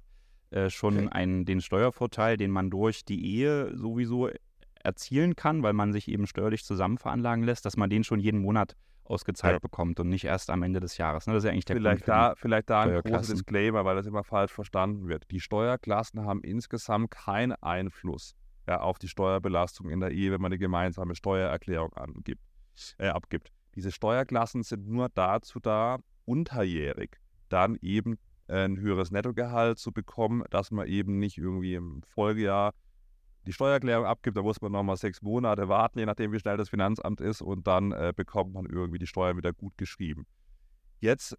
äh, 0.56 0.70
schon 0.70 1.10
einen, 1.10 1.46
den 1.46 1.60
Steuervorteil, 1.60 2.38
den 2.38 2.50
man 2.50 2.70
durch 2.70 3.04
die 3.04 3.26
Ehe 3.26 3.76
sowieso 3.76 4.30
erzielen 4.82 5.36
kann, 5.36 5.64
weil 5.64 5.74
man 5.74 5.92
sich 5.92 6.08
eben 6.08 6.28
steuerlich 6.28 6.64
zusammen 6.64 6.98
veranlagen 6.98 7.44
lässt, 7.44 7.66
dass 7.66 7.76
man 7.76 7.90
den 7.90 8.04
schon 8.04 8.20
jeden 8.20 8.40
Monat 8.40 8.76
ausgezahlt 9.04 9.56
ja. 9.56 9.60
bekommt 9.60 10.00
und 10.00 10.10
nicht 10.10 10.24
erst 10.24 10.50
am 10.50 10.64
Ende 10.64 10.80
des 10.80 10.98
Jahres. 10.98 11.28
Ne? 11.28 11.34
Das 11.34 11.44
ist 11.44 11.48
ja 11.48 11.52
eigentlich 11.52 11.66
der 11.66 11.76
vielleicht 11.76 12.06
Grund 12.06 12.08
da, 12.08 12.36
Vielleicht 12.36 12.70
da 12.70 12.84
ein 12.84 13.02
großes 13.02 13.28
Disclaimer, 13.28 13.84
weil 13.86 13.96
das 13.96 14.08
immer 14.08 14.24
falsch 14.24 14.54
verstanden 14.54 15.08
wird. 15.08 15.30
Die 15.30 15.40
Steuerklassen 15.40 16.22
haben 16.22 16.42
insgesamt 16.42 17.12
keinen 17.12 17.54
Einfluss 17.62 18.34
ja, 18.68 18.80
auf 18.80 18.98
die 18.98 19.10
Steuerbelastung 19.10 19.90
in 19.90 20.00
der 20.00 20.12
Ehe, 20.12 20.32
wenn 20.32 20.42
man 20.42 20.52
eine 20.52 20.58
gemeinsame 20.58 21.16
Steuererklärung 21.16 21.94
angibt, 21.94 22.42
äh, 22.98 23.08
abgibt. 23.08 23.52
Diese 23.76 23.92
Steuerklassen 23.92 24.64
sind 24.64 24.88
nur 24.88 25.10
dazu 25.10 25.60
da, 25.60 25.98
unterjährig 26.26 27.20
dann 27.50 27.78
eben 27.82 28.18
ein 28.48 28.78
höheres 28.78 29.12
Nettogehalt 29.12 29.80
zu 29.80 29.92
bekommen, 29.92 30.44
dass 30.50 30.72
man 30.72 30.88
eben 30.88 31.20
nicht 31.20 31.38
irgendwie 31.38 31.76
im 31.76 32.02
Folgejahr 32.04 32.74
die 33.46 33.54
Steuererklärung 33.54 34.06
abgibt, 34.06 34.38
da 34.38 34.42
muss 34.42 34.62
man 34.62 34.72
nochmal 34.72 34.98
sechs 34.98 35.22
Monate 35.22 35.70
warten, 35.70 36.00
je 36.00 36.06
nachdem, 36.06 36.32
wie 36.32 36.40
schnell 36.40 36.58
das 36.58 36.70
Finanzamt 36.70 37.22
ist, 37.22 37.42
und 37.42 37.68
dann 37.68 37.92
äh, 37.92 38.14
bekommt 38.16 38.54
man 38.54 38.66
irgendwie 38.66 38.98
die 38.98 39.08
Steuer 39.08 39.38
wieder 39.38 39.54
gut 39.54 39.78
geschrieben. 39.78 40.26
Jetzt, 41.00 41.38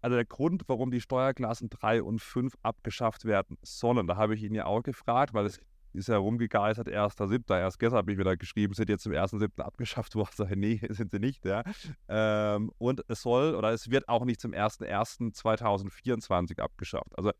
also 0.00 0.16
der 0.16 0.24
Grund, 0.24 0.62
warum 0.68 0.90
die 0.90 1.00
Steuerklassen 1.00 1.68
3 1.68 2.02
und 2.02 2.20
5 2.20 2.54
abgeschafft 2.62 3.24
werden 3.24 3.58
sollen, 3.62 4.06
da 4.06 4.16
habe 4.16 4.34
ich 4.34 4.42
ihn 4.42 4.54
ja 4.54 4.66
auch 4.66 4.82
gefragt, 4.82 5.34
weil 5.34 5.46
es 5.46 5.60
ist 5.92 6.08
ja 6.08 6.16
rumgegeistert, 6.18 6.88
1.7. 6.88 7.58
Erst 7.58 7.78
gestern 7.78 7.98
habe 7.98 8.12
ich 8.12 8.18
wieder 8.18 8.36
geschrieben, 8.36 8.74
sind 8.74 8.88
jetzt 8.88 9.02
zum 9.02 9.12
1.7. 9.12 9.60
abgeschafft 9.60 10.14
worden. 10.14 10.30
Sage, 10.34 10.56
nee, 10.56 10.80
sind 10.90 11.10
sie 11.10 11.18
nicht. 11.18 11.44
Ja. 11.44 11.64
Ähm, 12.08 12.70
und 12.78 13.04
es 13.08 13.22
soll 13.22 13.54
oder 13.54 13.72
es 13.72 13.90
wird 13.90 14.08
auch 14.08 14.24
nicht 14.24 14.40
zum 14.40 14.52
1.1.2024 14.52 16.60
abgeschafft. 16.60 17.18
Also 17.18 17.32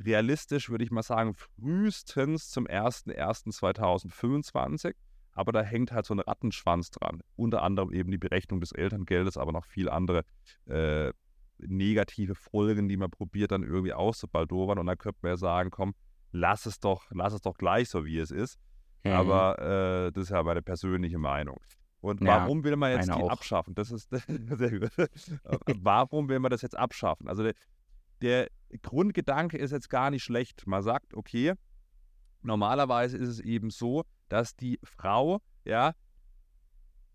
realistisch 0.00 0.70
würde 0.70 0.84
ich 0.84 0.90
mal 0.90 1.02
sagen, 1.02 1.34
frühestens 1.34 2.48
zum 2.50 2.66
01.01.2025. 2.66 4.94
Aber 5.32 5.52
da 5.52 5.62
hängt 5.62 5.92
halt 5.92 6.06
so 6.06 6.14
ein 6.14 6.20
Rattenschwanz 6.20 6.90
dran. 6.90 7.20
Unter 7.36 7.62
anderem 7.62 7.92
eben 7.92 8.10
die 8.10 8.18
Berechnung 8.18 8.60
des 8.60 8.72
Elterngeldes, 8.72 9.36
aber 9.36 9.52
noch 9.52 9.64
viel 9.64 9.88
andere 9.88 10.24
äh, 10.66 11.12
negative 11.58 12.34
Folgen, 12.34 12.88
die 12.88 12.96
man 12.96 13.10
probiert 13.10 13.52
dann 13.52 13.62
irgendwie 13.62 13.92
auszubaldowern. 13.92 14.78
Und 14.78 14.86
dann 14.86 14.98
könnte 14.98 15.18
man 15.22 15.30
ja 15.30 15.36
sagen, 15.36 15.70
komm, 15.70 15.94
lass 16.32 16.66
es 16.66 16.80
doch, 16.80 17.06
lass 17.10 17.32
es 17.32 17.40
doch 17.40 17.56
gleich 17.56 17.88
so, 17.88 18.04
wie 18.04 18.18
es 18.18 18.30
ist. 18.30 18.58
Mhm. 19.04 19.12
Aber 19.12 19.58
äh, 19.58 20.12
das 20.12 20.24
ist 20.24 20.30
ja 20.30 20.42
meine 20.42 20.62
persönliche 20.62 21.18
Meinung. 21.18 21.58
Und 22.00 22.20
ja, 22.20 22.40
warum 22.40 22.62
will 22.64 22.76
man 22.76 22.92
jetzt 22.92 23.08
die 23.08 23.12
auch. 23.12 23.30
abschaffen? 23.30 23.74
Das 23.74 23.90
ist 23.90 24.08
sehr 24.28 24.78
gut. 24.78 24.90
warum 25.82 26.28
will 26.28 26.38
man 26.38 26.50
das 26.50 26.62
jetzt 26.62 26.76
abschaffen? 26.76 27.28
Also 27.28 27.42
der, 27.42 27.54
der 28.22 28.48
Grundgedanke 28.82 29.58
ist 29.58 29.72
jetzt 29.72 29.90
gar 29.90 30.10
nicht 30.10 30.22
schlecht. 30.22 30.66
Man 30.66 30.82
sagt, 30.82 31.14
okay, 31.14 31.54
normalerweise 32.42 33.16
ist 33.16 33.28
es 33.28 33.40
eben 33.40 33.70
so, 33.70 34.04
dass 34.28 34.54
die 34.54 34.78
Frau 34.84 35.40
ja 35.64 35.94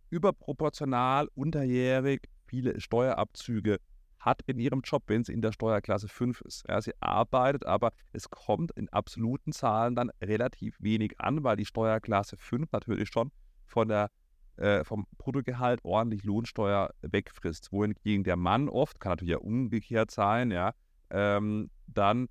überproportional 0.10 1.30
unterjährig 1.34 2.30
viele 2.46 2.80
Steuerabzüge 2.80 3.80
hat 4.24 4.42
in 4.46 4.58
ihrem 4.58 4.82
Job, 4.82 5.04
wenn 5.08 5.24
sie 5.24 5.34
in 5.34 5.42
der 5.42 5.52
Steuerklasse 5.52 6.08
5 6.08 6.42
ist. 6.42 6.64
Ja, 6.68 6.82
sie 6.82 6.94
arbeitet, 7.02 7.66
aber 7.66 7.92
es 8.14 8.30
kommt 8.30 8.72
in 8.72 8.88
absoluten 8.90 9.52
Zahlen 9.52 9.96
dann 9.96 10.12
relativ 10.22 10.82
wenig 10.82 11.20
an, 11.20 11.44
weil 11.44 11.58
die 11.58 11.66
Steuerklasse 11.66 12.38
5 12.38 12.72
natürlich 12.72 13.10
schon 13.10 13.32
von 13.66 13.90
der, 13.90 14.10
äh, 14.56 14.84
vom 14.86 15.08
Bruttogehalt 15.18 15.84
ordentlich 15.84 16.24
Lohnsteuer 16.24 16.92
wegfrisst. 17.02 17.72
Wohingegen 17.72 18.24
der 18.24 18.38
Mann 18.38 18.70
oft, 18.70 19.00
kann 19.00 19.12
natürlich 19.12 19.32
ja 19.32 19.40
umgekehrt 19.40 20.10
sein, 20.10 20.52
ja, 20.52 20.74
ähm, 21.10 21.70
dann 21.88 22.30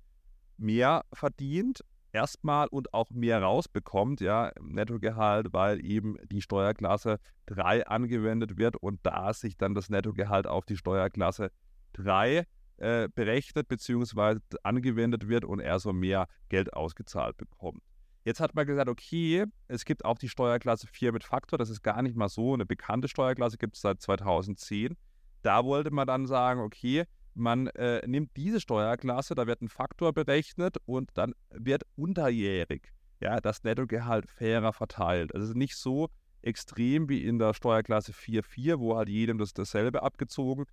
mehr 0.57 1.05
verdient 1.13 1.83
erstmal 2.11 2.67
und 2.67 2.93
auch 2.93 3.09
mehr 3.11 3.41
rausbekommt, 3.41 4.21
ja, 4.21 4.47
im 4.49 4.69
Nettogehalt, 4.69 5.51
weil 5.51 5.83
eben 5.85 6.17
die 6.25 6.41
Steuerklasse 6.41 7.19
3 7.47 7.87
angewendet 7.87 8.57
wird 8.57 8.77
und 8.77 8.99
da 9.03 9.33
sich 9.33 9.57
dann 9.57 9.75
das 9.75 9.89
Nettogehalt 9.89 10.47
auf 10.47 10.65
die 10.65 10.77
Steuerklasse 10.77 11.51
3 11.93 12.45
äh, 12.77 13.07
berechnet 13.13 13.67
bzw. 13.67 14.39
angewendet 14.63 15.27
wird 15.27 15.45
und 15.45 15.59
er 15.59 15.79
so 15.79 15.93
mehr 15.93 16.27
Geld 16.49 16.73
ausgezahlt 16.73 17.37
bekommt. 17.37 17.81
Jetzt 18.25 18.39
hat 18.39 18.55
man 18.55 18.65
gesagt, 18.65 18.89
okay, 18.89 19.45
es 19.67 19.83
gibt 19.83 20.05
auch 20.05 20.17
die 20.17 20.29
Steuerklasse 20.29 20.87
4 20.87 21.11
mit 21.11 21.23
Faktor, 21.23 21.59
das 21.59 21.69
ist 21.69 21.81
gar 21.81 22.01
nicht 22.01 22.15
mal 22.15 22.29
so 22.29 22.53
eine 22.53 22.65
bekannte 22.65 23.07
Steuerklasse, 23.07 23.57
gibt 23.57 23.75
es 23.75 23.81
seit 23.81 24.01
2010. 24.01 24.95
Da 25.41 25.65
wollte 25.65 25.91
man 25.91 26.07
dann 26.07 26.25
sagen, 26.25 26.61
okay, 26.61 27.03
man 27.33 27.67
äh, 27.67 28.05
nimmt 28.07 28.31
diese 28.37 28.61
Steuerklasse, 28.61 29.35
da 29.35 29.45
wird 29.45 29.61
ein 29.61 29.67
Faktor 29.67 30.13
berechnet 30.13 30.77
und 30.85 31.09
dann 31.15 31.33
wird 31.49 31.83
unterjährig 31.95 32.93
ja, 33.23 33.39
das 33.39 33.63
Nettogehalt 33.63 34.29
fairer 34.29 34.73
verteilt. 34.73 35.33
Also 35.33 35.45
es 35.45 35.49
ist 35.51 35.57
nicht 35.57 35.77
so 35.77 36.09
extrem 36.41 37.07
wie 37.07 37.23
in 37.23 37.39
der 37.39 37.53
Steuerklasse 37.53 38.11
4.4, 38.11 38.79
wo 38.79 38.97
halt 38.97 39.07
jedem 39.07 39.37
das 39.37 39.53
dasselbe 39.53 40.03
abgezogen 40.03 40.65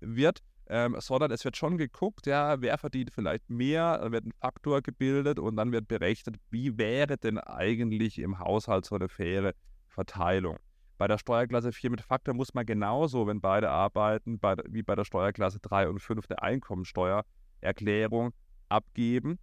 wird, 0.00 0.42
ähm, 0.68 0.96
sondern 0.98 1.30
es 1.30 1.44
wird 1.44 1.56
schon 1.56 1.78
geguckt, 1.78 2.26
ja, 2.26 2.60
wer 2.60 2.76
verdient 2.78 3.10
vielleicht 3.12 3.48
mehr, 3.48 3.98
dann 3.98 4.12
wird 4.12 4.26
ein 4.26 4.32
Faktor 4.40 4.82
gebildet 4.82 5.38
und 5.38 5.56
dann 5.56 5.72
wird 5.72 5.88
berechnet, 5.88 6.36
wie 6.50 6.76
wäre 6.76 7.16
denn 7.16 7.38
eigentlich 7.38 8.18
im 8.18 8.38
Haushalt 8.38 8.84
so 8.84 8.94
eine 8.96 9.08
faire 9.08 9.54
Verteilung. 9.86 10.58
Bei 10.98 11.06
der 11.08 11.18
Steuerklasse 11.18 11.72
4 11.72 11.90
mit 11.90 12.00
Faktor 12.02 12.34
muss 12.34 12.54
man 12.54 12.66
genauso, 12.66 13.26
wenn 13.26 13.40
beide 13.40 13.70
arbeiten, 13.70 14.38
bei, 14.38 14.56
wie 14.68 14.82
bei 14.82 14.94
der 14.94 15.04
Steuerklasse 15.04 15.60
3 15.60 15.88
und 15.88 16.00
5 16.00 16.26
der 16.26 16.42
Einkommensteuererklärung 16.42 18.32
abgeben. 18.68 19.38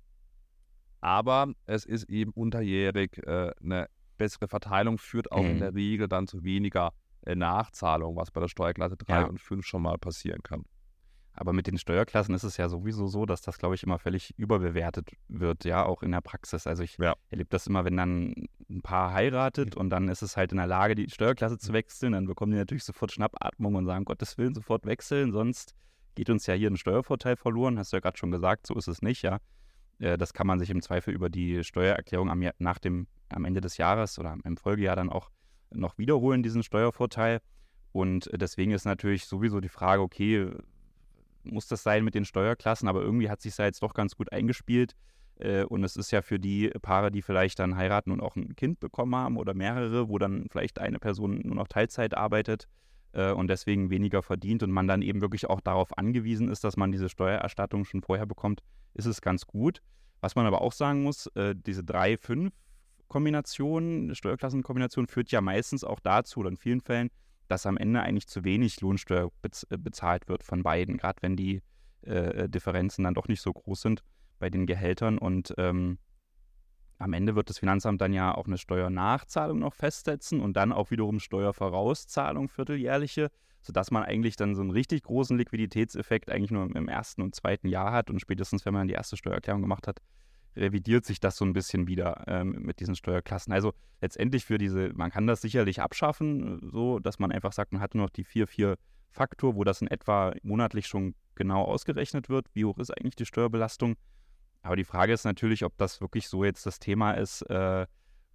Aber 1.02 1.54
es 1.66 1.86
ist 1.86 2.10
eben 2.10 2.32
unterjährig 2.32 3.18
äh, 3.26 3.52
eine 3.64 3.88
bessere 4.18 4.48
Verteilung, 4.48 4.98
führt 4.98 5.32
auch 5.32 5.44
mhm. 5.44 5.52
in 5.52 5.60
der 5.60 5.74
Regel 5.74 6.08
dann 6.08 6.28
zu 6.28 6.44
weniger 6.44 6.94
äh, 7.26 7.36
Nachzahlung, 7.36 8.16
was 8.16 8.32
bei 8.32 8.42
der 8.42 8.48
Steuerklasse 8.48 8.98
3 8.98 9.14
ja. 9.14 9.26
und 9.26 9.40
5 9.40 9.66
schon 9.66 9.82
mal 9.82 9.98
passieren 9.98 10.44
kann. 10.44 10.66
Aber 11.36 11.52
mit 11.52 11.68
den 11.68 11.78
Steuerklassen 11.78 12.34
ist 12.34 12.44
es 12.44 12.58
ja 12.58 12.70
sowieso 12.70 13.08
so, 13.08 13.26
dass 13.26 13.42
das, 13.42 13.58
glaube 13.58 13.76
ich, 13.76 13.84
immer 13.84 14.00
völlig 14.00 14.34
überbewertet 14.38 15.12
wird, 15.28 15.66
ja, 15.66 15.86
auch 15.86 16.02
in 16.02 16.12
der 16.12 16.22
Praxis. 16.22 16.66
Also 16.66 16.84
ich 16.84 16.98
ja. 16.98 17.16
erlebe 17.30 17.50
das 17.50 17.68
immer, 17.68 17.84
wenn 17.84 17.98
dann 17.98 18.48
ein 18.70 18.82
Paar 18.82 19.14
heiratet 19.14 19.76
und 19.76 19.90
dann 19.90 20.08
ist 20.08 20.22
es 20.22 20.38
halt 20.38 20.52
in 20.52 20.58
der 20.58 20.68
Lage, 20.68 20.96
die 20.96 21.10
Steuerklasse 21.10 21.58
zu 21.58 21.74
wechseln, 21.74 22.14
dann 22.14 22.26
bekommen 22.26 22.54
die 22.54 22.58
natürlich 22.58 22.86
sofort 22.86 23.12
Schnappatmung 23.12 23.76
und 23.76 23.86
sagen, 23.86 24.06
Gottes 24.06 24.38
Willen, 24.38 24.56
sofort 24.56 24.86
wechseln, 24.86 25.34
sonst 25.34 25.76
geht 26.16 26.30
uns 26.30 26.46
ja 26.48 26.54
hier 26.54 26.70
ein 26.70 26.78
Steuervorteil 26.78 27.36
verloren. 27.36 27.78
Hast 27.78 27.92
du 27.92 27.98
ja 27.98 28.02
gerade 28.02 28.18
schon 28.18 28.32
gesagt, 28.32 28.66
so 28.66 28.74
ist 28.76 28.88
es 28.88 29.02
nicht, 29.02 29.22
ja. 29.22 29.40
Äh, 30.00 30.18
das 30.18 30.34
kann 30.34 30.48
man 30.48 30.60
sich 30.60 30.70
im 30.70 30.82
Zweifel 30.82 31.14
über 31.14 31.30
die 31.30 31.64
Steuererklärung 31.66 32.30
am, 32.30 32.50
nach 32.60 32.80
dem, 32.80 33.08
am 33.30 33.44
Ende 33.44 33.60
des 33.60 33.76
Jahres 33.76 34.18
oder 34.20 34.38
im 34.44 34.56
Folgejahr 34.56 34.96
dann 34.96 35.10
auch 35.10 35.30
noch 35.72 35.98
wiederholen, 35.98 36.44
diesen 36.44 36.64
Steuervorteil. 36.64 37.42
Und 37.92 38.30
deswegen 38.34 38.72
ist 38.72 38.86
natürlich 38.86 39.26
sowieso 39.26 39.60
die 39.60 39.70
Frage, 39.70 40.02
okay, 40.02 40.50
muss 41.46 41.68
das 41.68 41.84
sein 41.84 42.04
mit 42.04 42.16
den 42.16 42.26
Steuerklassen, 42.26 42.88
aber 42.88 43.02
irgendwie 43.02 43.30
hat 43.30 43.42
sich 43.42 43.56
da 43.56 43.66
jetzt 43.66 43.82
doch 43.82 43.94
ganz 43.94 44.16
gut 44.16 44.32
eingespielt. 44.32 44.96
Äh, 45.38 45.64
und 45.66 45.84
es 45.84 45.96
ist 45.96 46.12
ja 46.12 46.22
für 46.22 46.40
die 46.40 46.70
Paare, 46.82 47.12
die 47.12 47.22
vielleicht 47.22 47.60
dann 47.60 47.76
heiraten 47.76 48.12
und 48.12 48.22
auch 48.22 48.36
ein 48.36 48.56
Kind 48.56 48.80
bekommen 48.80 49.16
haben 49.16 49.38
oder 49.38 49.54
mehrere, 49.54 50.10
wo 50.10 50.18
dann 50.18 50.48
vielleicht 50.50 50.80
eine 50.80 51.00
Person 51.00 51.42
nur 51.44 51.56
noch 51.56 51.68
Teilzeit 51.68 52.16
arbeitet 52.16 52.68
äh, 53.12 53.32
und 53.32 53.48
deswegen 53.48 53.90
weniger 53.90 54.22
verdient 54.22 54.64
und 54.64 54.72
man 54.72 54.88
dann 54.88 55.02
eben 55.02 55.20
wirklich 55.22 55.50
auch 55.50 55.62
darauf 55.62 55.98
angewiesen 55.98 56.50
ist, 56.50 56.64
dass 56.64 56.78
man 56.78 56.92
diese 56.92 57.10
Steuererstattung 57.10 57.86
schon 57.86 58.02
vorher 58.02 58.26
bekommt, 58.26 58.62
ist 58.94 59.06
es 59.06 59.22
ganz 59.22 59.48
gut. 59.48 59.82
Was 60.22 60.36
man 60.36 60.46
aber 60.46 60.62
auch 60.62 60.74
sagen 60.74 61.04
muss, 61.04 61.28
äh, 61.36 61.54
diese 61.56 61.82
3-5-Kombination, 61.82 64.16
Steuerklassenkombination 64.16 65.08
führt 65.08 65.32
ja 65.32 65.42
meistens 65.42 65.84
auch 65.84 66.00
dazu 66.00 66.40
oder 66.40 66.50
in 66.50 66.58
vielen 66.58 66.82
Fällen, 66.82 67.10
dass 67.48 67.66
am 67.66 67.78
Ende 67.78 68.02
eigentlich 68.02 68.28
zu 68.28 68.44
wenig 68.44 68.82
Lohnsteuer 68.82 69.32
bez 69.42 69.66
äh, 69.70 69.78
bezahlt 69.78 70.28
wird 70.28 70.44
von 70.44 70.64
beiden, 70.64 70.98
gerade 70.98 71.22
wenn 71.22 71.36
die 71.36 71.62
äh, 72.06 72.44
äh, 72.44 72.50
Differenzen 72.50 73.04
dann 73.04 73.14
doch 73.14 73.28
nicht 73.28 73.42
so 73.42 73.52
groß 73.52 73.82
sind 73.82 74.04
bei 74.40 74.50
den 74.50 74.66
Gehältern. 74.66 75.18
Und 75.18 75.54
ähm, 75.58 75.98
am 76.98 77.14
Ende 77.14 77.36
wird 77.36 77.50
das 77.50 77.60
Finanzamt 77.60 78.02
dann 78.02 78.14
ja 78.14 78.34
auch 78.34 78.46
eine 78.46 78.58
Steuernachzahlung 78.58 79.60
noch 79.60 79.74
festsetzen 79.74 80.40
und 80.40 80.56
dann 80.56 80.72
auch 80.72 80.92
wiederum 80.92 81.20
Steuervorauszahlung, 81.20 82.48
vierteljährliche, 82.48 83.30
sodass 83.62 83.92
man 83.92 84.04
eigentlich 84.04 84.36
dann 84.36 84.56
so 84.56 84.62
einen 84.62 84.72
richtig 84.72 85.04
großen 85.04 85.38
Liquiditätseffekt 85.38 86.30
eigentlich 86.30 86.52
nur 86.52 86.76
im 86.76 86.88
ersten 86.88 87.22
und 87.22 87.36
zweiten 87.36 87.68
Jahr 87.68 87.92
hat 87.92 88.10
und 88.10 88.20
spätestens, 88.20 88.66
wenn 88.66 88.74
man 88.74 88.88
die 88.88 88.94
erste 88.94 89.18
Steuererklärung 89.18 89.62
gemacht 89.62 89.88
hat, 89.88 90.00
revidiert 90.56 91.06
sich 91.06 91.20
das 91.20 91.38
so 91.38 91.46
ein 91.46 91.54
bisschen 91.54 91.88
wieder 91.88 92.24
ähm, 92.28 92.62
mit 92.62 92.80
diesen 92.80 92.96
Steuerklassen. 92.96 93.54
Also 93.54 93.74
letztendlich 94.02 94.46
für 94.46 94.58
diese, 94.58 94.92
man 94.94 95.12
kann 95.12 95.28
das 95.28 95.42
sicherlich 95.42 95.82
abschaffen, 95.82 96.60
so 96.72 97.00
dass 97.00 97.20
man 97.20 97.32
einfach 97.32 97.54
sagt, 97.54 97.74
man 97.74 97.82
hat 97.82 97.96
nur 97.96 98.06
noch 98.06 98.12
die 98.12 98.26
4-4-Faktor, 98.26 99.56
wo 99.56 99.64
das 99.64 99.82
in 99.82 99.88
etwa 99.88 100.34
monatlich 100.44 100.88
schon 100.88 101.16
genau 101.36 101.64
ausgerechnet 101.64 102.30
wird, 102.30 102.48
wie 102.54 102.66
hoch 102.66 102.78
ist 102.78 102.92
eigentlich 102.92 103.16
die 103.16 103.26
Steuerbelastung. 103.26 103.96
Aber 104.62 104.76
die 104.76 104.84
Frage 104.84 105.14
ist 105.14 105.26
natürlich, 105.26 105.64
ob 105.64 105.78
das 105.78 106.02
wirklich 106.02 106.28
so 106.28 106.44
jetzt 106.44 106.66
das 106.66 106.80
Thema 106.80 107.12
ist, 107.12 107.42
äh, 107.44 107.86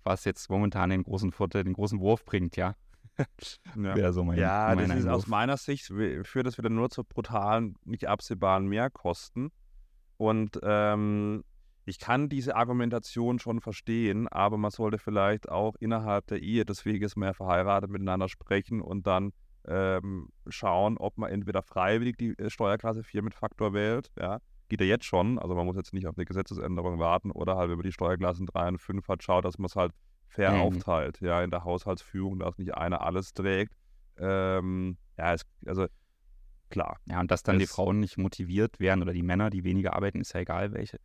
was 0.05 0.25
jetzt 0.25 0.49
momentan 0.49 0.91
den 0.91 1.03
großen 1.03 1.33
Vorteil, 1.33 1.65
den 1.65 1.73
großen 1.73 2.01
Wurf 2.01 2.25
bringt, 2.25 2.57
ja. 2.57 2.77
ja, 3.77 4.13
so 4.13 4.25
mein, 4.25 4.39
ja 4.39 4.73
mein 4.75 4.89
das 4.89 5.01
ist 5.01 5.07
aus 5.07 5.27
meiner 5.27 5.57
Sicht 5.57 5.87
führt 5.87 6.47
das 6.47 6.57
wieder 6.57 6.71
nur 6.71 6.89
zu 6.89 7.05
brutalen, 7.05 7.77
nicht 7.85 8.07
absehbaren 8.07 8.67
Mehrkosten. 8.67 9.51
Und 10.17 10.61
ähm, 10.63 11.45
ich 11.85 11.99
kann 11.99 12.29
diese 12.29 12.57
Argumentation 12.57 13.39
schon 13.39 13.61
verstehen, 13.61 14.29
aber 14.29 14.59
man 14.59 14.71
sollte 14.71 14.99
vielleicht 14.99 15.49
auch 15.49 15.75
innerhalb 15.81 16.27
der 16.27 16.43
Ehe 16.43 16.65
des 16.65 16.85
Weges 16.85 17.17
mehr 17.17 17.35
verheiratet 17.35 17.91
miteinander 17.91 18.29
sprechen 18.29 18.81
und 18.81 19.07
dann 19.07 19.33
ähm, 19.67 20.29
schauen, 20.49 20.97
ob 20.99 21.19
man 21.19 21.31
entweder 21.31 21.63
freiwillig 21.63 22.17
die 22.17 22.39
äh, 22.39 22.51
Steuerklasse 22.51 23.03
4 23.03 23.23
mit 23.23 23.35
Faktor 23.35 23.73
wählt, 23.73 24.11
ja, 24.19 24.41
geht 24.69 24.81
ja 24.81 24.87
jetzt 24.87 25.05
schon, 25.05 25.39
also 25.39 25.55
man 25.55 25.67
muss 25.67 25.77
jetzt 25.77 25.93
nicht 25.93 26.07
auf 26.07 26.17
eine 26.17 26.25
Gesetzesänderung 26.25 26.99
warten 26.99 27.31
oder 27.31 27.57
halt, 27.57 27.71
wenn 27.71 27.77
man 27.77 27.85
die 27.85 27.93
Steuerklassen 27.93 28.47
3 28.47 28.69
und 28.69 28.79
5 28.79 29.09
hat, 29.09 29.23
schaut, 29.23 29.45
dass 29.45 29.59
man 29.59 29.67
es 29.67 29.77
halt 29.77 29.93
fair 30.29 30.53
mhm. 30.53 30.61
aufteilt, 30.61 31.21
ja, 31.21 31.43
in 31.43 31.51
der 31.51 31.65
Haushaltsführung, 31.65 32.39
dass 32.39 32.57
nicht 32.57 32.75
einer 32.75 33.03
alles 33.03 33.35
trägt. 33.35 33.75
Ähm, 34.17 34.97
ja, 35.19 35.35
es, 35.35 35.43
also 35.67 35.87
klar. 36.69 36.99
Ja, 37.07 37.21
und 37.21 37.31
dass 37.31 37.43
dann 37.43 37.59
die 37.59 37.67
Frauen 37.67 38.01
nicht 38.01 38.17
motiviert 38.17 38.79
werden 38.81 39.03
oder 39.03 39.13
die 39.13 39.23
Männer, 39.23 39.51
die 39.51 39.65
weniger 39.65 39.95
arbeiten, 39.95 40.21
ist 40.21 40.33
ja 40.33 40.41
egal 40.41 40.73
welche, 40.73 40.99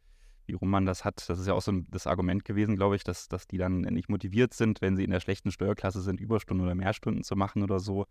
wie 0.48 0.54
rum 0.54 0.70
man 0.70 0.86
das 0.86 1.06
hat. 1.06 1.28
Das 1.28 1.40
ist 1.40 1.48
ja 1.48 1.54
auch 1.54 1.62
so 1.62 1.72
ein, 1.72 1.88
das 1.90 2.08
Argument 2.08 2.46
gewesen, 2.46 2.76
glaube 2.76 2.96
ich, 2.96 3.04
dass, 3.04 3.28
dass 3.28 3.48
die 3.48 3.58
dann 3.58 3.82
nicht 3.82 4.10
motiviert 4.10 4.54
sind, 4.54 4.82
wenn 4.82 4.96
sie 4.96 5.04
in 5.04 5.12
der 5.12 5.20
schlechten 5.20 5.52
Steuerklasse 5.52 6.02
sind, 6.02 6.20
Überstunden 6.20 6.66
oder 6.66 6.76
Mehrstunden 6.76 7.24
zu 7.24 7.36
machen 7.36 7.64
oder 7.64 7.80
so. 7.80 8.06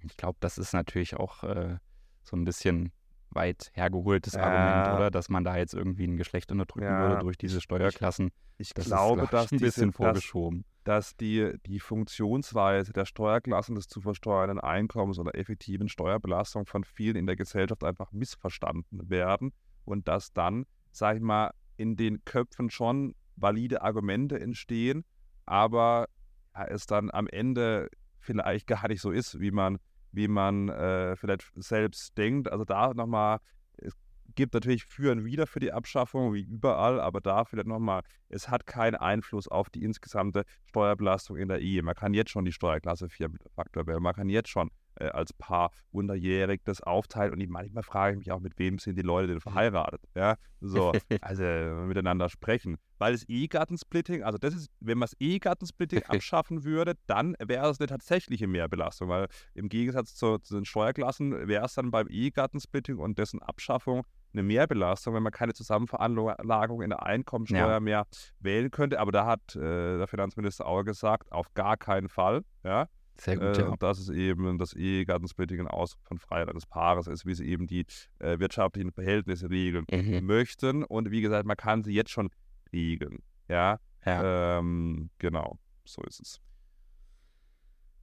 Ich 0.00 0.16
glaube, 0.16 0.38
das 0.40 0.58
ist 0.58 0.72
natürlich 0.72 1.16
auch 1.16 1.42
äh, 1.42 1.78
so 2.22 2.36
ein 2.36 2.44
bisschen 2.44 2.92
weit 3.30 3.70
hergeholtes 3.74 4.34
ja. 4.34 4.42
Argument, 4.42 4.96
oder? 4.96 5.10
Dass 5.10 5.28
man 5.28 5.44
da 5.44 5.56
jetzt 5.56 5.74
irgendwie 5.74 6.06
ein 6.06 6.16
Geschlecht 6.16 6.50
unterdrücken 6.52 6.86
ja. 6.86 7.00
würde 7.00 7.18
durch 7.20 7.36
diese 7.38 7.60
Steuerklassen. 7.60 8.30
Ich, 8.58 8.68
ich 8.68 8.74
das 8.74 8.86
glaube, 8.86 9.22
ist, 9.22 9.32
dass 9.32 9.52
ein 9.52 9.58
bisschen 9.58 9.90
diese, 9.90 9.96
vorgeschoben. 9.96 10.64
Dass, 10.84 11.08
dass, 11.10 11.16
die, 11.16 11.52
die 11.66 11.80
Funktionsweise 11.80 12.92
der 12.92 13.04
Steuerklassen 13.04 13.74
des 13.74 13.88
zu 13.88 14.00
versteuernden 14.00 14.60
Einkommens 14.60 15.18
oder 15.18 15.34
effektiven 15.34 15.88
Steuerbelastung 15.88 16.66
von 16.66 16.84
vielen 16.84 17.16
in 17.16 17.26
der 17.26 17.36
Gesellschaft 17.36 17.84
einfach 17.84 18.12
missverstanden 18.12 19.10
werden 19.10 19.52
und 19.84 20.08
dass 20.08 20.32
dann, 20.32 20.66
sag 20.96 21.16
ich 21.16 21.22
mal, 21.22 21.50
in 21.76 21.96
den 21.96 22.24
Köpfen 22.24 22.70
schon 22.70 23.14
valide 23.36 23.82
Argumente 23.82 24.40
entstehen, 24.40 25.04
aber 25.44 26.08
es 26.68 26.86
dann 26.86 27.10
am 27.10 27.26
Ende 27.26 27.88
vielleicht 28.18 28.66
gar 28.66 28.88
nicht 28.88 29.00
so 29.00 29.10
ist, 29.10 29.38
wie 29.40 29.50
man 29.50 29.78
wie 30.16 30.28
man 30.28 30.70
äh, 30.70 31.14
vielleicht 31.14 31.52
selbst 31.54 32.16
denkt. 32.16 32.50
Also 32.50 32.64
da 32.64 32.94
nochmal, 32.94 33.38
es 33.76 33.92
gibt 34.34 34.54
natürlich 34.54 34.84
für 34.84 35.12
und 35.12 35.24
wieder 35.24 35.46
für 35.46 35.60
die 35.60 35.72
Abschaffung, 35.72 36.32
wie 36.32 36.40
überall, 36.40 37.00
aber 37.00 37.20
da 37.20 37.44
vielleicht 37.44 37.68
nochmal, 37.68 38.02
es 38.30 38.48
hat 38.48 38.66
keinen 38.66 38.96
Einfluss 38.96 39.46
auf 39.46 39.68
die 39.68 39.84
insgesamte 39.84 40.44
Steuerbelastung 40.64 41.36
in 41.36 41.48
der 41.48 41.60
Ehe. 41.60 41.82
Man 41.82 41.94
kann 41.94 42.14
jetzt 42.14 42.30
schon 42.30 42.46
die 42.46 42.52
Steuerklasse 42.52 43.10
4 43.10 43.28
mit 43.28 43.42
Faktor 43.54 43.86
wählen, 43.86 44.02
man 44.02 44.14
kann 44.14 44.30
jetzt 44.30 44.48
schon 44.48 44.70
äh, 44.96 45.08
als 45.08 45.32
Paar 45.32 45.70
unterjährig 45.90 46.62
das 46.64 46.80
aufteilt. 46.80 47.32
Und 47.32 47.40
ich, 47.40 47.48
manchmal 47.48 47.82
frage 47.82 48.14
ich 48.14 48.18
mich 48.18 48.32
auch, 48.32 48.40
mit 48.40 48.58
wem 48.58 48.78
sind 48.78 48.96
die 48.96 49.02
Leute 49.02 49.28
denn 49.28 49.36
mhm. 49.36 49.40
verheiratet? 49.40 50.00
Ja, 50.14 50.36
so, 50.60 50.92
also 51.20 51.44
miteinander 51.86 52.28
sprechen. 52.28 52.76
Weil 52.98 53.12
das 53.12 53.24
Ehegattensplitting, 53.24 54.22
also 54.22 54.38
das 54.38 54.54
ist, 54.54 54.70
wenn 54.80 54.98
man 54.98 55.06
das 55.06 55.20
Ehegattensplitting 55.20 56.02
abschaffen 56.08 56.64
würde, 56.64 56.94
dann 57.06 57.36
wäre 57.38 57.68
es 57.68 57.80
eine 57.80 57.88
tatsächliche 57.88 58.46
Mehrbelastung, 58.46 59.08
weil 59.08 59.28
im 59.54 59.68
Gegensatz 59.68 60.14
zu, 60.14 60.38
zu 60.38 60.54
den 60.54 60.64
Steuerklassen 60.64 61.48
wäre 61.48 61.66
es 61.66 61.74
dann 61.74 61.90
beim 61.90 62.08
Ehegattensplitting 62.08 62.98
und 62.98 63.18
dessen 63.18 63.42
Abschaffung 63.42 64.04
eine 64.32 64.42
Mehrbelastung, 64.42 65.14
wenn 65.14 65.22
man 65.22 65.32
keine 65.32 65.54
Zusammenveranlagung 65.54 66.82
in 66.82 66.90
der 66.90 67.02
Einkommensteuer 67.02 67.68
ja. 67.68 67.80
mehr 67.80 68.06
wählen 68.40 68.70
könnte. 68.70 69.00
Aber 69.00 69.12
da 69.12 69.26
hat 69.26 69.56
äh, 69.56 69.98
der 69.98 70.06
Finanzminister 70.06 70.66
auch 70.66 70.82
gesagt, 70.82 71.32
auf 71.32 71.52
gar 71.54 71.76
keinen 71.76 72.08
Fall. 72.08 72.42
Ja, 72.62 72.88
sehr 73.20 73.36
gut, 73.36 73.56
äh, 73.56 73.60
ja. 73.60 73.68
Und 73.68 73.82
das 73.82 73.98
ist 73.98 74.10
eben 74.10 74.58
das 74.58 74.72
Ehegattensplitting 74.74 75.60
ein 75.60 75.68
Ausdruck 75.68 76.06
von 76.06 76.18
Freiheit 76.18 76.48
eines 76.48 76.66
Paares 76.66 77.06
ist, 77.06 77.26
wie 77.26 77.34
sie 77.34 77.46
eben 77.46 77.66
die 77.66 77.86
äh, 78.18 78.38
wirtschaftlichen 78.38 78.92
Verhältnisse 78.92 79.50
regeln 79.50 79.84
mhm. 79.90 80.26
möchten. 80.26 80.84
Und 80.84 81.10
wie 81.10 81.20
gesagt, 81.20 81.46
man 81.46 81.56
kann 81.56 81.82
sie 81.82 81.92
jetzt 81.92 82.10
schon 82.10 82.30
regeln. 82.72 83.22
Ja, 83.48 83.78
ja. 84.04 84.58
Ähm, 84.58 85.10
genau, 85.18 85.58
so 85.84 86.02
ist 86.02 86.20
es. 86.20 86.40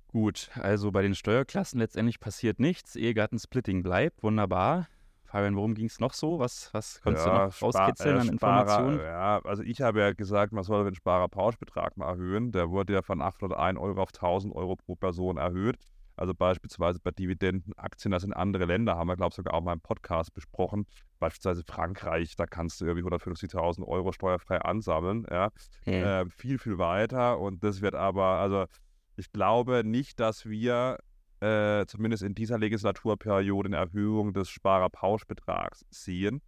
Gut, 0.07 0.51
also 0.53 0.91
bei 0.91 1.01
den 1.01 1.15
Steuerklassen 1.15 1.79
letztendlich 1.79 2.19
passiert 2.19 2.59
nichts. 2.59 2.95
Ehegattensplitting 2.95 3.81
bleibt, 3.81 4.21
wunderbar. 4.21 4.87
Fabian, 5.33 5.55
worum 5.55 5.73
ging 5.73 5.87
es 5.87 5.99
noch 5.99 6.13
so? 6.13 6.37
Was, 6.37 6.71
was 6.75 7.01
konntest 7.01 7.25
ja, 7.25 7.33
du 7.33 7.45
noch 7.45 7.61
rauskitzeln 7.63 8.17
äh, 8.17 8.19
an 8.19 8.27
Informationen? 8.27 8.99
ja, 8.99 9.41
also 9.43 9.63
ich 9.63 9.81
habe 9.81 9.99
ja 9.99 10.13
gesagt, 10.13 10.53
man 10.53 10.63
soll 10.63 10.85
den 10.85 10.93
Sparerpauschbetrag 10.93 11.97
mal 11.97 12.07
erhöhen. 12.09 12.51
Der 12.51 12.69
wurde 12.69 12.93
ja 12.93 13.01
von 13.01 13.19
801 13.19 13.79
Euro 13.79 13.99
auf 13.99 14.09
1000 14.13 14.53
Euro 14.55 14.75
pro 14.75 14.95
Person 14.95 15.37
erhöht. 15.37 15.79
Also 16.15 16.35
beispielsweise 16.35 16.99
bei 16.99 17.09
Dividendenaktien, 17.09 18.11
das 18.11 18.23
in 18.23 18.31
andere 18.31 18.65
Länder, 18.65 18.95
haben 18.95 19.07
wir, 19.07 19.15
glaube 19.15 19.31
ich, 19.31 19.35
sogar 19.37 19.55
auch 19.55 19.63
mal 19.63 19.73
im 19.73 19.81
Podcast 19.81 20.35
besprochen. 20.35 20.85
Beispielsweise 21.17 21.63
Frankreich, 21.63 22.35
da 22.35 22.45
kannst 22.45 22.79
du 22.79 22.85
irgendwie 22.85 23.03
150.000 23.03 23.87
Euro 23.87 24.11
steuerfrei 24.11 24.61
ansammeln. 24.61 25.25
Ja. 25.31 25.49
Hm. 25.85 25.93
Äh, 25.93 26.29
viel, 26.29 26.59
viel 26.59 26.77
weiter. 26.77 27.39
Und 27.39 27.63
das 27.63 27.81
wird 27.81 27.95
aber, 27.95 28.37
also 28.37 28.67
ich 29.15 29.31
glaube 29.31 29.83
nicht, 29.83 30.19
dass 30.19 30.45
wir 30.45 30.99
äh, 31.43 31.85
zumindest 31.87 32.23
in 32.23 32.35
dieser 32.35 32.57
Legislaturperiode 32.57 33.67
eine 33.67 33.75
Erhöhung 33.75 34.33
des 34.33 34.49
Sparerpauschbetrags 34.49 35.85
sehen 35.89 36.41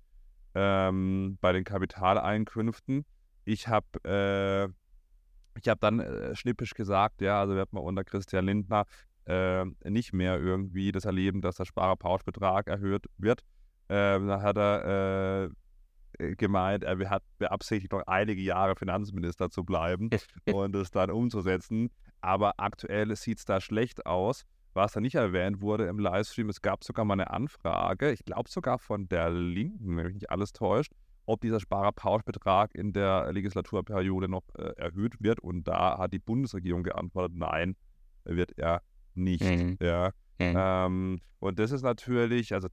ähm, 0.54 1.38
bei 1.42 1.52
den 1.52 1.66
Kapitaleinkünften. 1.66 3.06
Ich 3.44 3.68
habe 3.68 3.86
äh, 4.06 5.60
ich 5.60 5.74
dann 5.80 6.00
äh, 6.00 6.36
schnippisch 6.36 6.74
gesagt, 6.74 7.22
ja, 7.22 7.42
also 7.42 7.56
wird 7.56 7.74
man 7.74 7.84
unter 7.84 8.06
Christian 8.06 8.46
Lindner 8.46 8.86
äh, 9.26 9.66
nicht 9.84 10.14
mehr 10.14 10.40
irgendwie 10.40 10.94
das 10.94 11.04
erleben, 11.04 11.42
dass 11.42 11.58
der 11.58 11.66
Sparerpauschbetrag 11.66 12.68
erhöht 12.68 13.06
wird. 13.18 13.42
Ähm, 13.90 14.28
da 14.28 14.42
hat 14.42 14.58
er 14.58 15.52
äh, 16.20 16.36
gemeint, 16.36 16.84
er 16.84 17.10
hat 17.10 17.24
beabsichtigt, 17.38 17.92
noch 17.92 18.08
einige 18.08 18.42
Jahre 18.42 18.78
Finanzminister 18.78 19.50
zu 19.50 19.66
bleiben 19.66 20.10
und 20.54 20.74
es 20.76 20.90
dann 20.92 21.12
umzusetzen. 21.12 21.90
Aber 22.22 22.54
aktuell 22.58 23.14
sieht 23.18 23.40
es 23.40 23.46
da 23.46 23.60
schlecht 23.60 24.06
aus 24.06 24.46
was 24.76 24.92
da 24.92 25.00
nicht 25.00 25.16
erwähnt 25.16 25.62
wurde 25.62 25.86
im 25.86 26.00
Livestream, 26.00 26.50
es 26.50 26.62
gab 26.62 26.84
sogar 26.84 27.06
mal 27.06 27.14
eine 27.14 27.32
Anfrage, 27.32 28.12
ich 28.12 28.26
glaube 28.26 28.50
sogar 28.50 28.78
von 28.78 29.08
der 29.08 29.30
Linken, 29.30 29.98
wenn 29.98 30.06
mich 30.06 30.16
nicht 30.16 30.30
alles 30.30 30.52
täuscht, 30.52 30.92
ob 31.26 31.42
dieser 31.42 31.60
Sparerpauschbetrag 31.60 32.76
in 32.76 32.94
der 32.94 33.32
Legislaturperiode 33.32 34.28
noch 34.28 34.44
äh, 34.56 34.74
erhöht 34.78 35.16
wird. 35.20 35.40
Und 35.40 35.68
da 35.68 35.98
hat 35.98 36.14
die 36.14 36.20
Bundesregierung 36.20 36.84
geantwortet, 36.84 37.36
nein, 37.36 37.76
wird 38.26 38.58
er 38.58 38.82
nicht. 39.16 39.44
Mhm. 39.44 39.78
Ja. 39.82 40.12
Mhm. 40.40 40.54
Ähm, 40.56 41.20
und 41.40 41.58
das 41.58 41.72
ist 41.72 41.82
natürlich, 41.82 42.54
also 42.54 42.68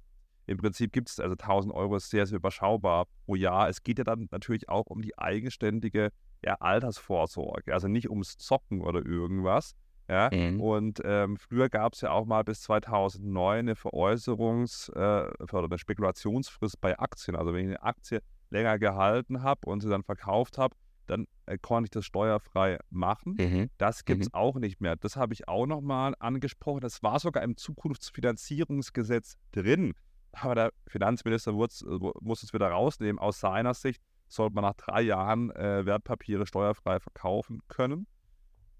im 0.46 0.58
Prinzip 0.58 0.92
gibt 0.92 1.08
es, 1.08 1.20
also 1.20 1.32
1000 1.32 1.72
Euro 1.72 1.96
ist 1.96 2.10
sehr, 2.10 2.26
sehr 2.26 2.36
überschaubar 2.36 3.06
pro 3.24 3.36
Jahr. 3.36 3.68
Es 3.68 3.82
geht 3.82 3.98
ja 3.98 4.04
dann 4.04 4.28
natürlich 4.30 4.68
auch 4.68 4.86
um 4.86 5.00
die 5.00 5.16
eigenständige 5.16 6.10
ja, 6.44 6.56
Altersvorsorge, 6.58 7.72
also 7.72 7.86
nicht 7.86 8.10
ums 8.10 8.36
Zocken 8.38 8.80
oder 8.80 9.06
irgendwas, 9.06 9.74
ja? 10.12 10.30
Mhm. 10.32 10.60
Und 10.60 11.00
ähm, 11.04 11.36
früher 11.36 11.68
gab 11.68 11.94
es 11.94 12.02
ja 12.02 12.10
auch 12.10 12.26
mal 12.26 12.44
bis 12.44 12.62
2009 12.62 13.58
eine 13.58 13.74
Veräußerungs- 13.74 14.92
äh, 14.92 15.32
oder 15.42 15.64
eine 15.64 15.78
Spekulationsfrist 15.78 16.80
bei 16.80 16.98
Aktien. 16.98 17.36
Also 17.36 17.52
wenn 17.52 17.60
ich 17.60 17.68
eine 17.68 17.82
Aktie 17.82 18.20
länger 18.50 18.78
gehalten 18.78 19.42
habe 19.42 19.60
und 19.68 19.80
sie 19.80 19.88
dann 19.88 20.02
verkauft 20.02 20.58
habe, 20.58 20.76
dann 21.06 21.26
äh, 21.46 21.58
konnte 21.58 21.86
ich 21.86 21.90
das 21.90 22.04
steuerfrei 22.04 22.78
machen. 22.90 23.36
Mhm. 23.38 23.70
Das 23.78 24.04
gibt 24.04 24.22
es 24.22 24.28
mhm. 24.28 24.34
auch 24.34 24.56
nicht 24.56 24.80
mehr. 24.80 24.96
Das 24.96 25.16
habe 25.16 25.32
ich 25.32 25.48
auch 25.48 25.66
nochmal 25.66 26.14
angesprochen. 26.18 26.80
Das 26.80 27.02
war 27.02 27.18
sogar 27.18 27.42
im 27.42 27.56
Zukunftsfinanzierungsgesetz 27.56 29.36
drin. 29.52 29.94
Aber 30.32 30.54
der 30.54 30.72
Finanzminister 30.86 31.52
muss 31.52 31.82
es 31.82 32.52
wieder 32.54 32.68
rausnehmen. 32.68 33.18
Aus 33.18 33.40
seiner 33.40 33.74
Sicht 33.74 34.02
sollte 34.28 34.54
man 34.54 34.64
nach 34.64 34.74
drei 34.74 35.02
Jahren 35.02 35.50
äh, 35.50 35.84
Wertpapiere 35.84 36.46
steuerfrei 36.46 37.00
verkaufen 37.00 37.60
können. 37.68 38.06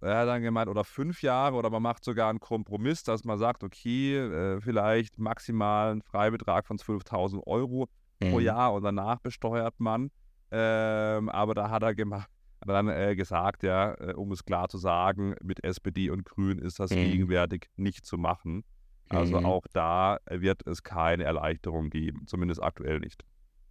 Er 0.02 0.18
hat 0.18 0.28
dann 0.28 0.42
gemeint, 0.42 0.68
oder 0.68 0.84
fünf 0.84 1.22
Jahre, 1.22 1.56
oder 1.56 1.70
man 1.70 1.82
macht 1.82 2.04
sogar 2.04 2.28
einen 2.28 2.40
Kompromiss, 2.40 3.02
dass 3.04 3.24
man 3.24 3.38
sagt, 3.38 3.62
okay, 3.62 4.16
äh, 4.18 4.60
vielleicht 4.60 5.18
maximal 5.18 5.92
einen 5.92 6.02
Freibetrag 6.02 6.66
von 6.66 6.76
12.000 6.78 7.46
Euro 7.46 7.88
mhm. 8.20 8.30
pro 8.30 8.40
Jahr 8.40 8.72
und 8.74 8.82
danach 8.82 9.20
besteuert 9.20 9.74
man. 9.78 10.10
Ähm, 10.50 11.28
aber 11.28 11.54
da 11.54 11.70
hat 11.70 11.82
er 11.82 11.94
gemacht, 11.94 12.28
dann 12.60 12.88
äh, 12.88 13.14
gesagt, 13.16 13.62
ja, 13.62 13.94
äh, 13.94 14.12
um 14.14 14.32
es 14.32 14.44
klar 14.44 14.68
zu 14.68 14.78
sagen, 14.78 15.34
mit 15.42 15.64
SPD 15.64 16.10
und 16.10 16.24
Grün 16.24 16.58
ist 16.58 16.78
das 16.80 16.90
mhm. 16.90 16.96
gegenwärtig 16.96 17.68
nicht 17.76 18.04
zu 18.04 18.18
machen. 18.18 18.64
Also 19.08 19.40
Mhm. 19.40 19.46
auch 19.46 19.66
da 19.72 20.18
wird 20.28 20.66
es 20.66 20.82
keine 20.82 21.24
Erleichterung 21.24 21.90
geben, 21.90 22.26
zumindest 22.26 22.62
aktuell 22.62 22.98
nicht. 23.00 23.24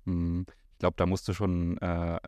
Mhm. 0.06 0.46
Ich 0.74 0.78
glaube, 0.80 0.96
da 0.98 1.06
musst 1.06 1.28
du 1.28 1.34
schon 1.34 1.78
äh, 1.78 2.20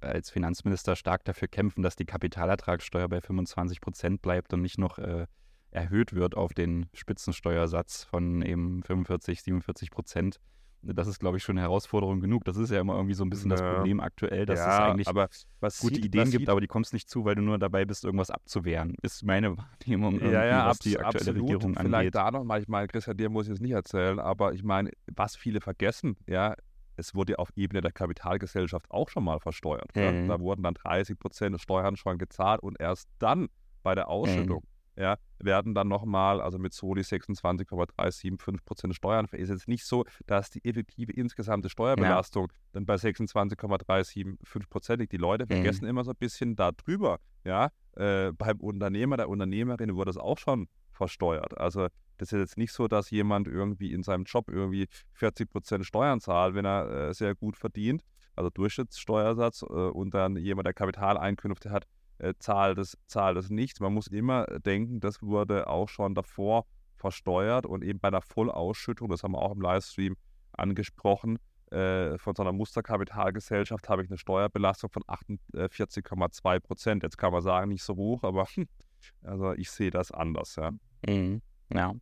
als 0.00 0.30
Finanzminister 0.30 0.96
stark 0.96 1.24
dafür 1.24 1.48
kämpfen, 1.48 1.82
dass 1.82 1.96
die 1.96 2.06
Kapitalertragssteuer 2.06 3.08
bei 3.08 3.20
25 3.20 3.80
Prozent 3.80 4.22
bleibt 4.22 4.52
und 4.52 4.62
nicht 4.62 4.78
noch 4.78 4.98
äh, 4.98 5.26
erhöht 5.70 6.12
wird 6.14 6.36
auf 6.36 6.52
den 6.52 6.86
Spitzensteuersatz 6.94 8.04
von 8.04 8.42
eben 8.42 8.82
45, 8.82 9.42
47 9.42 9.90
Prozent. 9.90 10.40
Das 10.82 11.06
ist, 11.08 11.18
glaube 11.18 11.36
ich, 11.36 11.42
schon 11.42 11.58
eine 11.58 11.60
Herausforderung 11.60 12.20
genug. 12.20 12.44
Das 12.46 12.56
ist 12.56 12.70
ja 12.70 12.80
immer 12.80 12.94
irgendwie 12.94 13.12
so 13.12 13.22
ein 13.22 13.28
bisschen 13.28 13.50
das 13.50 13.60
Ja. 13.60 13.74
Problem 13.74 14.00
aktuell, 14.00 14.46
dass 14.46 14.60
es 14.60 14.64
ja, 14.64 14.90
eigentlich 14.90 15.08
aber 15.08 15.28
was 15.60 15.78
gute 15.78 15.96
sieht, 15.96 16.06
Ideen 16.06 16.30
gibt, 16.30 16.40
sieht, 16.40 16.48
aber 16.48 16.62
die 16.62 16.68
kommst 16.68 16.94
nicht 16.94 17.10
zu, 17.10 17.26
weil 17.26 17.34
du 17.34 17.42
nur 17.42 17.58
dabei 17.58 17.84
bist, 17.84 18.02
irgendwas 18.04 18.30
abzuwehren. 18.30 18.96
Ist 19.02 19.22
meine 19.22 19.56
Wahrnehmung, 19.58 20.18
Ja, 20.20 20.42
ja, 20.46 20.66
was 20.66 20.78
die 20.78 20.98
aktuelle 20.98 21.32
absolut. 21.32 21.42
Regierung 21.42 21.74
Vielleicht 21.74 21.94
angeht. 21.94 22.14
da 22.14 22.30
noch 22.30 22.44
mal, 22.44 22.62
ich 22.62 22.68
meine, 22.68 22.88
Christian, 22.88 23.18
dir 23.18 23.28
muss 23.28 23.46
ich 23.46 23.52
es 23.52 23.60
nicht 23.60 23.72
erzählen, 23.72 24.18
aber 24.18 24.54
ich 24.54 24.62
meine, 24.64 24.90
was 25.14 25.36
viele 25.36 25.60
vergessen, 25.60 26.16
ja, 26.26 26.54
es 27.00 27.14
wurde 27.14 27.38
auf 27.38 27.50
Ebene 27.56 27.80
der 27.80 27.92
Kapitalgesellschaft 27.92 28.90
auch 28.90 29.08
schon 29.08 29.24
mal 29.24 29.40
versteuert. 29.40 29.90
Ja? 29.96 30.12
Mhm. 30.12 30.28
Da 30.28 30.38
wurden 30.38 30.62
dann 30.62 30.74
30 30.74 31.18
Prozent 31.18 31.60
Steuern 31.60 31.96
schon 31.96 32.18
gezahlt 32.18 32.62
und 32.62 32.78
erst 32.80 33.08
dann 33.18 33.48
bei 33.82 33.94
der 33.94 34.08
Ausschüttung 34.08 34.62
ja, 34.96 35.16
werden 35.38 35.74
dann 35.74 35.88
nochmal, 35.88 36.40
also 36.42 36.58
mit 36.58 36.74
Soli 36.74 37.02
26,375 37.02 38.64
Prozent 38.64 38.94
Steuern. 38.94 39.26
Ist 39.32 39.48
jetzt 39.48 39.68
nicht 39.68 39.84
so, 39.86 40.04
dass 40.26 40.50
die 40.50 40.62
effektive 40.64 41.12
insgesamte 41.12 41.70
Steuerbelastung 41.70 42.52
dann 42.72 42.84
bei 42.84 42.96
26,375 42.98 44.68
Prozent 44.68 45.00
liegt. 45.00 45.12
Die 45.12 45.16
Leute 45.16 45.44
Mhm. 45.44 45.48
vergessen 45.48 45.86
immer 45.86 46.04
so 46.04 46.10
ein 46.10 46.16
bisschen 46.18 46.54
darüber, 46.56 47.18
ja, 47.44 47.70
äh, 47.96 48.32
beim 48.32 48.58
Unternehmer, 48.60 49.16
der 49.16 49.28
Unternehmerin 49.28 49.94
wurde 49.96 50.10
es 50.10 50.16
auch 50.18 50.38
schon 50.38 50.68
versteuert. 51.00 51.56
Also 51.58 51.88
das 52.18 52.32
ist 52.32 52.38
jetzt 52.38 52.58
nicht 52.58 52.72
so, 52.72 52.86
dass 52.86 53.10
jemand 53.10 53.48
irgendwie 53.48 53.92
in 53.94 54.02
seinem 54.02 54.24
Job 54.24 54.50
irgendwie 54.50 54.86
40 55.14 55.50
Prozent 55.50 55.86
Steuern 55.86 56.20
zahlt, 56.20 56.54
wenn 56.54 56.66
er 56.66 57.08
äh, 57.08 57.14
sehr 57.14 57.34
gut 57.34 57.56
verdient, 57.56 58.02
also 58.36 58.50
Durchschnittssteuersatz, 58.50 59.62
äh, 59.62 59.66
und 59.66 60.12
dann 60.12 60.36
jemand, 60.36 60.66
der 60.66 60.74
Kapitaleinkünfte 60.74 61.70
hat, 61.70 61.86
äh, 62.18 62.34
zahlt 62.38 62.76
es 62.76 62.98
zahlt 63.06 63.38
es. 63.38 63.48
Man 63.80 63.94
muss 63.94 64.08
immer 64.08 64.44
denken, 64.66 65.00
das 65.00 65.22
wurde 65.22 65.66
auch 65.68 65.88
schon 65.88 66.14
davor 66.14 66.66
versteuert 66.96 67.64
und 67.64 67.82
eben 67.82 67.98
bei 67.98 68.10
der 68.10 68.20
Vollausschüttung, 68.20 69.08
das 69.08 69.22
haben 69.22 69.32
wir 69.32 69.40
auch 69.40 69.52
im 69.52 69.62
Livestream 69.62 70.16
angesprochen, 70.52 71.38
äh, 71.70 72.18
von 72.18 72.34
so 72.34 72.42
einer 72.42 72.52
Musterkapitalgesellschaft 72.52 73.88
habe 73.88 74.02
ich 74.02 74.10
eine 74.10 74.18
Steuerbelastung 74.18 74.90
von 74.90 75.04
48,2 75.04 76.60
Prozent. 76.60 77.02
Jetzt 77.02 77.16
kann 77.16 77.32
man 77.32 77.40
sagen, 77.40 77.70
nicht 77.70 77.84
so 77.84 77.96
hoch, 77.96 78.24
aber 78.24 78.46
also 79.22 79.52
ich 79.54 79.70
sehe 79.70 79.90
das 79.90 80.10
anders, 80.10 80.56
ja. 80.56 80.72
Mhm. 81.06 81.42
Ja. 81.72 81.94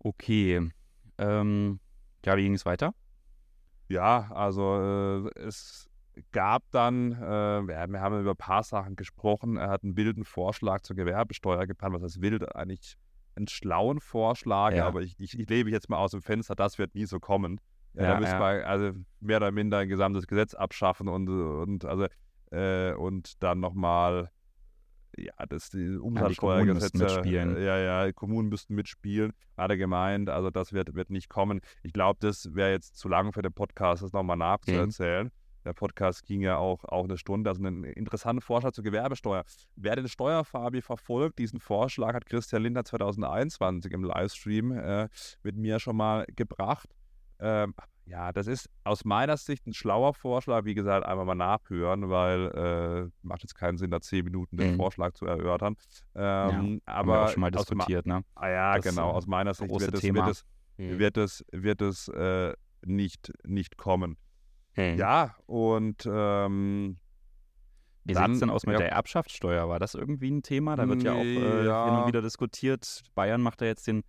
Okay. 0.00 0.70
Ähm, 1.18 1.80
ja, 2.24 2.36
wie 2.36 2.42
ging 2.42 2.54
es 2.54 2.66
weiter? 2.66 2.94
Ja, 3.88 4.30
also 4.32 5.24
äh, 5.26 5.40
es 5.40 5.88
gab 6.32 6.62
dann, 6.70 7.12
äh, 7.12 7.66
wir 7.66 7.78
haben 7.78 8.20
über 8.20 8.32
ein 8.32 8.36
paar 8.36 8.62
Sachen 8.62 8.96
gesprochen. 8.96 9.56
Er 9.56 9.70
hat 9.70 9.82
einen 9.82 9.96
wilden 9.96 10.24
Vorschlag 10.24 10.82
zur 10.82 10.96
Gewerbesteuer 10.96 11.66
geplant. 11.66 11.94
Was 11.94 12.02
heißt 12.02 12.20
wild? 12.20 12.54
Eigentlich 12.54 12.96
einen 13.34 13.48
schlauen 13.48 14.00
Vorschlag, 14.00 14.74
Ja. 14.74 14.86
aber 14.86 15.00
ich, 15.02 15.14
ich, 15.18 15.38
ich 15.38 15.48
lebe 15.48 15.70
jetzt 15.70 15.88
mal 15.88 15.98
aus 15.98 16.10
dem 16.10 16.22
Fenster, 16.22 16.54
das 16.56 16.78
wird 16.78 16.94
nie 16.94 17.06
so 17.06 17.20
kommen. 17.20 17.60
Ja, 17.94 18.02
Ja, 18.02 18.08
da 18.14 18.20
müssen 18.20 18.32
ja. 18.32 18.40
wir 18.40 18.66
also 18.68 18.92
mehr 19.20 19.36
oder 19.38 19.52
minder 19.52 19.78
ein 19.78 19.88
gesamtes 19.88 20.26
Gesetz 20.26 20.54
abschaffen 20.54 21.08
und, 21.08 21.28
und 21.28 21.84
also 21.84 22.06
äh, 22.50 22.92
und 22.94 23.42
dann 23.42 23.60
nochmal 23.60 24.30
ja, 25.26 25.46
das 25.48 25.70
die 25.70 25.96
Umsatzsteuergesetze, 25.96 26.98
müssten 26.98 26.98
mitspielen. 26.98 27.56
äh, 27.56 27.64
ja, 27.64 27.78
ja, 27.78 28.06
die 28.06 28.12
Kommunen 28.12 28.48
müssten 28.48 28.74
mitspielen, 28.74 29.32
hat 29.56 29.70
er 29.70 29.76
gemeint, 29.76 30.30
also 30.30 30.50
das 30.50 30.72
wird, 30.72 30.94
wird 30.94 31.10
nicht 31.10 31.28
kommen. 31.28 31.60
Ich 31.82 31.92
glaube, 31.92 32.18
das 32.20 32.54
wäre 32.54 32.70
jetzt 32.70 32.96
zu 32.96 33.08
lang 33.08 33.32
für 33.32 33.42
den 33.42 33.52
Podcast, 33.52 34.02
das 34.02 34.12
nochmal 34.12 34.36
nachzuerzählen. 34.36 35.30
Der 35.64 35.74
Podcast 35.74 36.24
ging 36.24 36.40
ja 36.40 36.56
auch, 36.56 36.84
auch 36.84 37.04
eine 37.04 37.18
Stunde, 37.18 37.50
also 37.50 37.62
ein 37.62 37.84
interessanter 37.84 38.40
Vorschlag 38.40 38.72
zur 38.72 38.84
Gewerbesteuer. 38.84 39.44
Wer 39.76 39.96
den 39.96 40.08
Steuerfabi 40.08 40.80
verfolgt, 40.80 41.38
diesen 41.38 41.60
Vorschlag 41.60 42.14
hat 42.14 42.24
Christian 42.26 42.62
Lindner 42.62 42.84
2021 42.84 43.92
im 43.92 44.04
Livestream 44.04 44.72
äh, 44.72 45.08
mit 45.42 45.56
mir 45.56 45.78
schon 45.78 45.96
mal 45.96 46.24
gebracht. 46.34 46.88
Ähm, 47.40 47.74
ja, 48.06 48.32
das 48.32 48.46
ist 48.46 48.70
aus 48.84 49.04
meiner 49.04 49.36
Sicht 49.36 49.66
ein 49.66 49.74
schlauer 49.74 50.14
Vorschlag. 50.14 50.64
Wie 50.64 50.74
gesagt, 50.74 51.04
einmal 51.04 51.26
mal 51.26 51.34
nachhören, 51.34 52.08
weil 52.08 52.46
äh, 53.10 53.10
macht 53.22 53.42
jetzt 53.42 53.54
keinen 53.54 53.76
Sinn, 53.76 53.90
da 53.90 54.00
zehn 54.00 54.24
Minuten 54.24 54.56
den 54.56 54.72
Mhm. 54.72 54.76
Vorschlag 54.76 55.12
zu 55.12 55.26
erörtern. 55.26 55.76
Ähm, 56.14 56.22
Haben 56.24 56.80
wir 56.80 56.80
aber 56.86 57.24
auch 57.24 57.28
schon 57.28 57.40
mal 57.42 57.50
diskutiert, 57.50 58.06
ne? 58.06 58.22
Ah 58.34 58.48
ja, 58.48 58.76
Das, 58.76 58.84
genau. 58.84 59.10
Aus 59.10 59.26
meiner 59.26 59.52
Sicht 59.52 59.70
wird 59.70 59.94
es, 59.94 60.02
wird 60.02 60.26
es, 60.26 60.44
wird 60.78 61.16
es, 61.18 61.44
wird 61.52 61.82
es 61.82 62.08
äh, 62.08 62.54
nicht, 62.86 63.30
nicht 63.46 63.76
kommen. 63.76 64.16
Mhm. 64.76 64.96
Ja, 64.96 65.34
und 65.46 66.08
ähm, 66.10 66.98
Wie 68.04 68.14
sieht 68.14 68.28
es 68.28 68.38
denn 68.40 68.48
aus 68.50 68.64
mit 68.64 68.74
ja. 68.74 68.78
der 68.78 68.92
Erbschaftssteuer? 68.92 69.68
War 69.68 69.80
das 69.80 69.94
irgendwie 69.94 70.30
ein 70.30 70.42
Thema? 70.42 70.76
Da 70.76 70.88
wird 70.88 71.02
ja 71.02 71.12
auch 71.12 71.18
äh, 71.18 71.34
hin 71.34 71.66
ja. 71.66 72.00
und 72.00 72.08
wieder 72.08 72.22
diskutiert. 72.22 73.02
Bayern 73.14 73.42
macht 73.42 73.60
da 73.60 73.66
jetzt 73.66 73.86
den, 73.86 74.02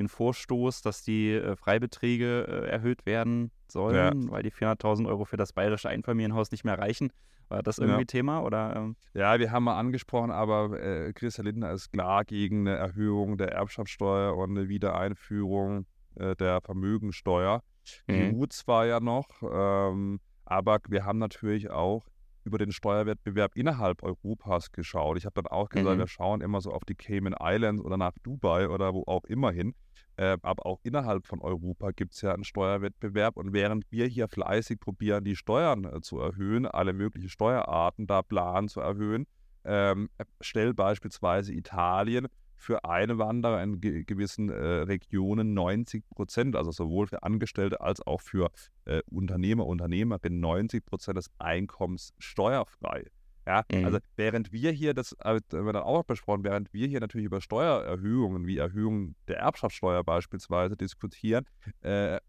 den 0.00 0.08
Vorstoß, 0.08 0.82
dass 0.82 1.02
die 1.02 1.30
äh, 1.32 1.54
Freibeträge 1.56 2.46
äh, 2.48 2.68
erhöht 2.70 3.06
werden 3.06 3.52
sollen, 3.68 4.30
weil 4.30 4.42
die 4.42 4.50
400.000 4.50 5.06
Euro 5.06 5.24
für 5.24 5.36
das 5.36 5.52
bayerische 5.52 5.88
Einfamilienhaus 5.88 6.50
nicht 6.50 6.64
mehr 6.64 6.78
reichen. 6.78 7.12
War 7.48 7.62
das 7.62 7.76
Ja. 7.78 7.84
irgendwie 7.84 8.06
Thema? 8.06 8.42
Oder, 8.42 8.74
ähm, 8.76 8.96
ja, 9.14 9.38
wir 9.38 9.50
haben 9.52 9.64
mal 9.64 9.78
angesprochen, 9.78 10.30
aber 10.30 10.80
äh, 10.80 11.12
Christian 11.12 11.46
Lindner 11.46 11.72
ist 11.72 11.92
klar 11.92 12.24
gegen 12.24 12.66
eine 12.66 12.76
Erhöhung 12.76 13.36
der 13.38 13.52
Erbschaftssteuer 13.52 14.36
und 14.36 14.56
eine 14.56 14.68
Wiedereinführung 14.68 15.86
äh, 16.16 16.34
der 16.36 16.60
Vermögensteuer. 16.62 17.62
Die 18.08 18.12
Mhm. 18.12 18.40
EU 18.40 18.46
zwar 18.46 18.86
ja 18.86 19.00
noch, 19.00 19.26
ähm, 19.42 20.20
aber 20.44 20.78
wir 20.88 21.04
haben 21.04 21.18
natürlich 21.18 21.70
auch 21.70 22.06
über 22.44 22.56
den 22.58 22.72
Steuerwettbewerb 22.72 23.54
innerhalb 23.56 24.02
Europas 24.02 24.72
geschaut. 24.72 25.18
Ich 25.18 25.26
habe 25.26 25.34
dann 25.42 25.46
auch 25.46 25.68
gesagt, 25.68 25.96
Mhm. 25.96 26.00
wir 26.00 26.08
schauen 26.08 26.40
immer 26.40 26.60
so 26.60 26.70
auf 26.72 26.84
die 26.84 26.94
Cayman 26.94 27.34
Islands 27.38 27.82
oder 27.82 27.96
nach 27.96 28.12
Dubai 28.22 28.68
oder 28.68 28.94
wo 28.94 29.04
auch 29.06 29.24
immer 29.24 29.50
hin. 29.52 29.74
Äh, 30.20 30.36
aber 30.42 30.66
auch 30.66 30.80
innerhalb 30.82 31.26
von 31.26 31.40
Europa 31.40 31.92
gibt 31.92 32.12
es 32.12 32.20
ja 32.20 32.34
einen 32.34 32.44
Steuerwettbewerb. 32.44 33.38
Und 33.38 33.54
während 33.54 33.90
wir 33.90 34.06
hier 34.06 34.28
fleißig 34.28 34.78
probieren, 34.78 35.24
die 35.24 35.34
Steuern 35.34 35.84
äh, 35.84 36.02
zu 36.02 36.20
erhöhen, 36.20 36.66
alle 36.66 36.92
möglichen 36.92 37.30
Steuerarten 37.30 38.06
da 38.06 38.20
planen 38.20 38.68
zu 38.68 38.80
erhöhen, 38.80 39.26
ähm, 39.64 40.10
stellt 40.42 40.76
beispielsweise 40.76 41.54
Italien 41.54 42.26
für 42.54 42.84
Einwanderer 42.84 43.62
in 43.62 43.80
ge 43.80 44.04
gewissen 44.04 44.50
äh, 44.50 44.82
Regionen 44.82 45.54
90 45.54 46.04
Prozent, 46.10 46.54
also 46.54 46.70
sowohl 46.70 47.06
für 47.06 47.22
Angestellte 47.22 47.80
als 47.80 48.06
auch 48.06 48.20
für 48.20 48.50
äh, 48.84 49.00
Unternehmer, 49.10 49.64
Unternehmerinnen 49.64 50.38
90 50.38 50.84
Prozent 50.84 51.16
des 51.16 51.30
Einkommens 51.38 52.12
steuerfrei. 52.18 53.06
Ja, 53.50 53.64
Mhm. 53.72 53.84
also 53.84 53.98
während 54.16 54.52
wir 54.52 54.70
hier, 54.70 54.94
das 54.94 55.12
äh, 55.24 55.40
haben 55.52 55.66
wir 55.66 55.72
dann 55.72 55.82
auch 55.82 56.04
besprochen, 56.04 56.44
während 56.44 56.72
wir 56.72 56.86
hier 56.86 57.00
natürlich 57.00 57.24
über 57.26 57.40
Steuererhöhungen 57.40 58.46
wie 58.46 58.58
Erhöhung 58.58 59.16
der 59.26 59.38
Erbschaftssteuer 59.38 60.04
beispielsweise 60.04 60.76
diskutieren, 60.76 61.44
äh, 61.80 62.20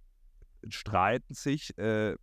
streiten 0.69 1.34
sich 1.36 1.77
äh, 1.77 2.15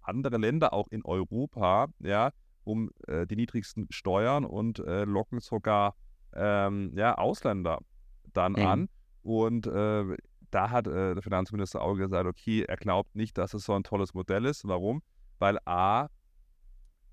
andere 0.00 0.36
Länder 0.38 0.72
auch 0.72 0.88
in 0.90 1.04
Europa, 1.04 1.86
ja, 2.00 2.30
um 2.64 2.90
äh, 3.06 3.24
die 3.26 3.36
niedrigsten 3.36 3.86
Steuern 3.90 4.44
und 4.44 4.80
äh, 4.80 5.04
locken 5.04 5.38
sogar 5.40 5.94
ähm, 6.34 6.92
ja, 6.96 7.14
Ausländer 7.16 7.78
dann 8.32 8.56
Mhm. 8.56 8.58
an. 8.58 8.88
Und 9.22 9.66
äh, 9.68 10.16
da 10.50 10.70
hat 10.70 10.88
äh, 10.88 11.14
der 11.14 11.22
Finanzminister 11.22 11.80
auch 11.82 11.94
gesagt, 11.94 12.26
okay, 12.26 12.62
er 12.66 12.76
glaubt 12.76 13.14
nicht, 13.14 13.38
dass 13.38 13.54
es 13.54 13.64
so 13.64 13.74
ein 13.74 13.84
tolles 13.84 14.12
Modell 14.14 14.44
ist. 14.46 14.66
Warum? 14.66 15.02
Weil 15.38 15.58
A, 15.66 16.08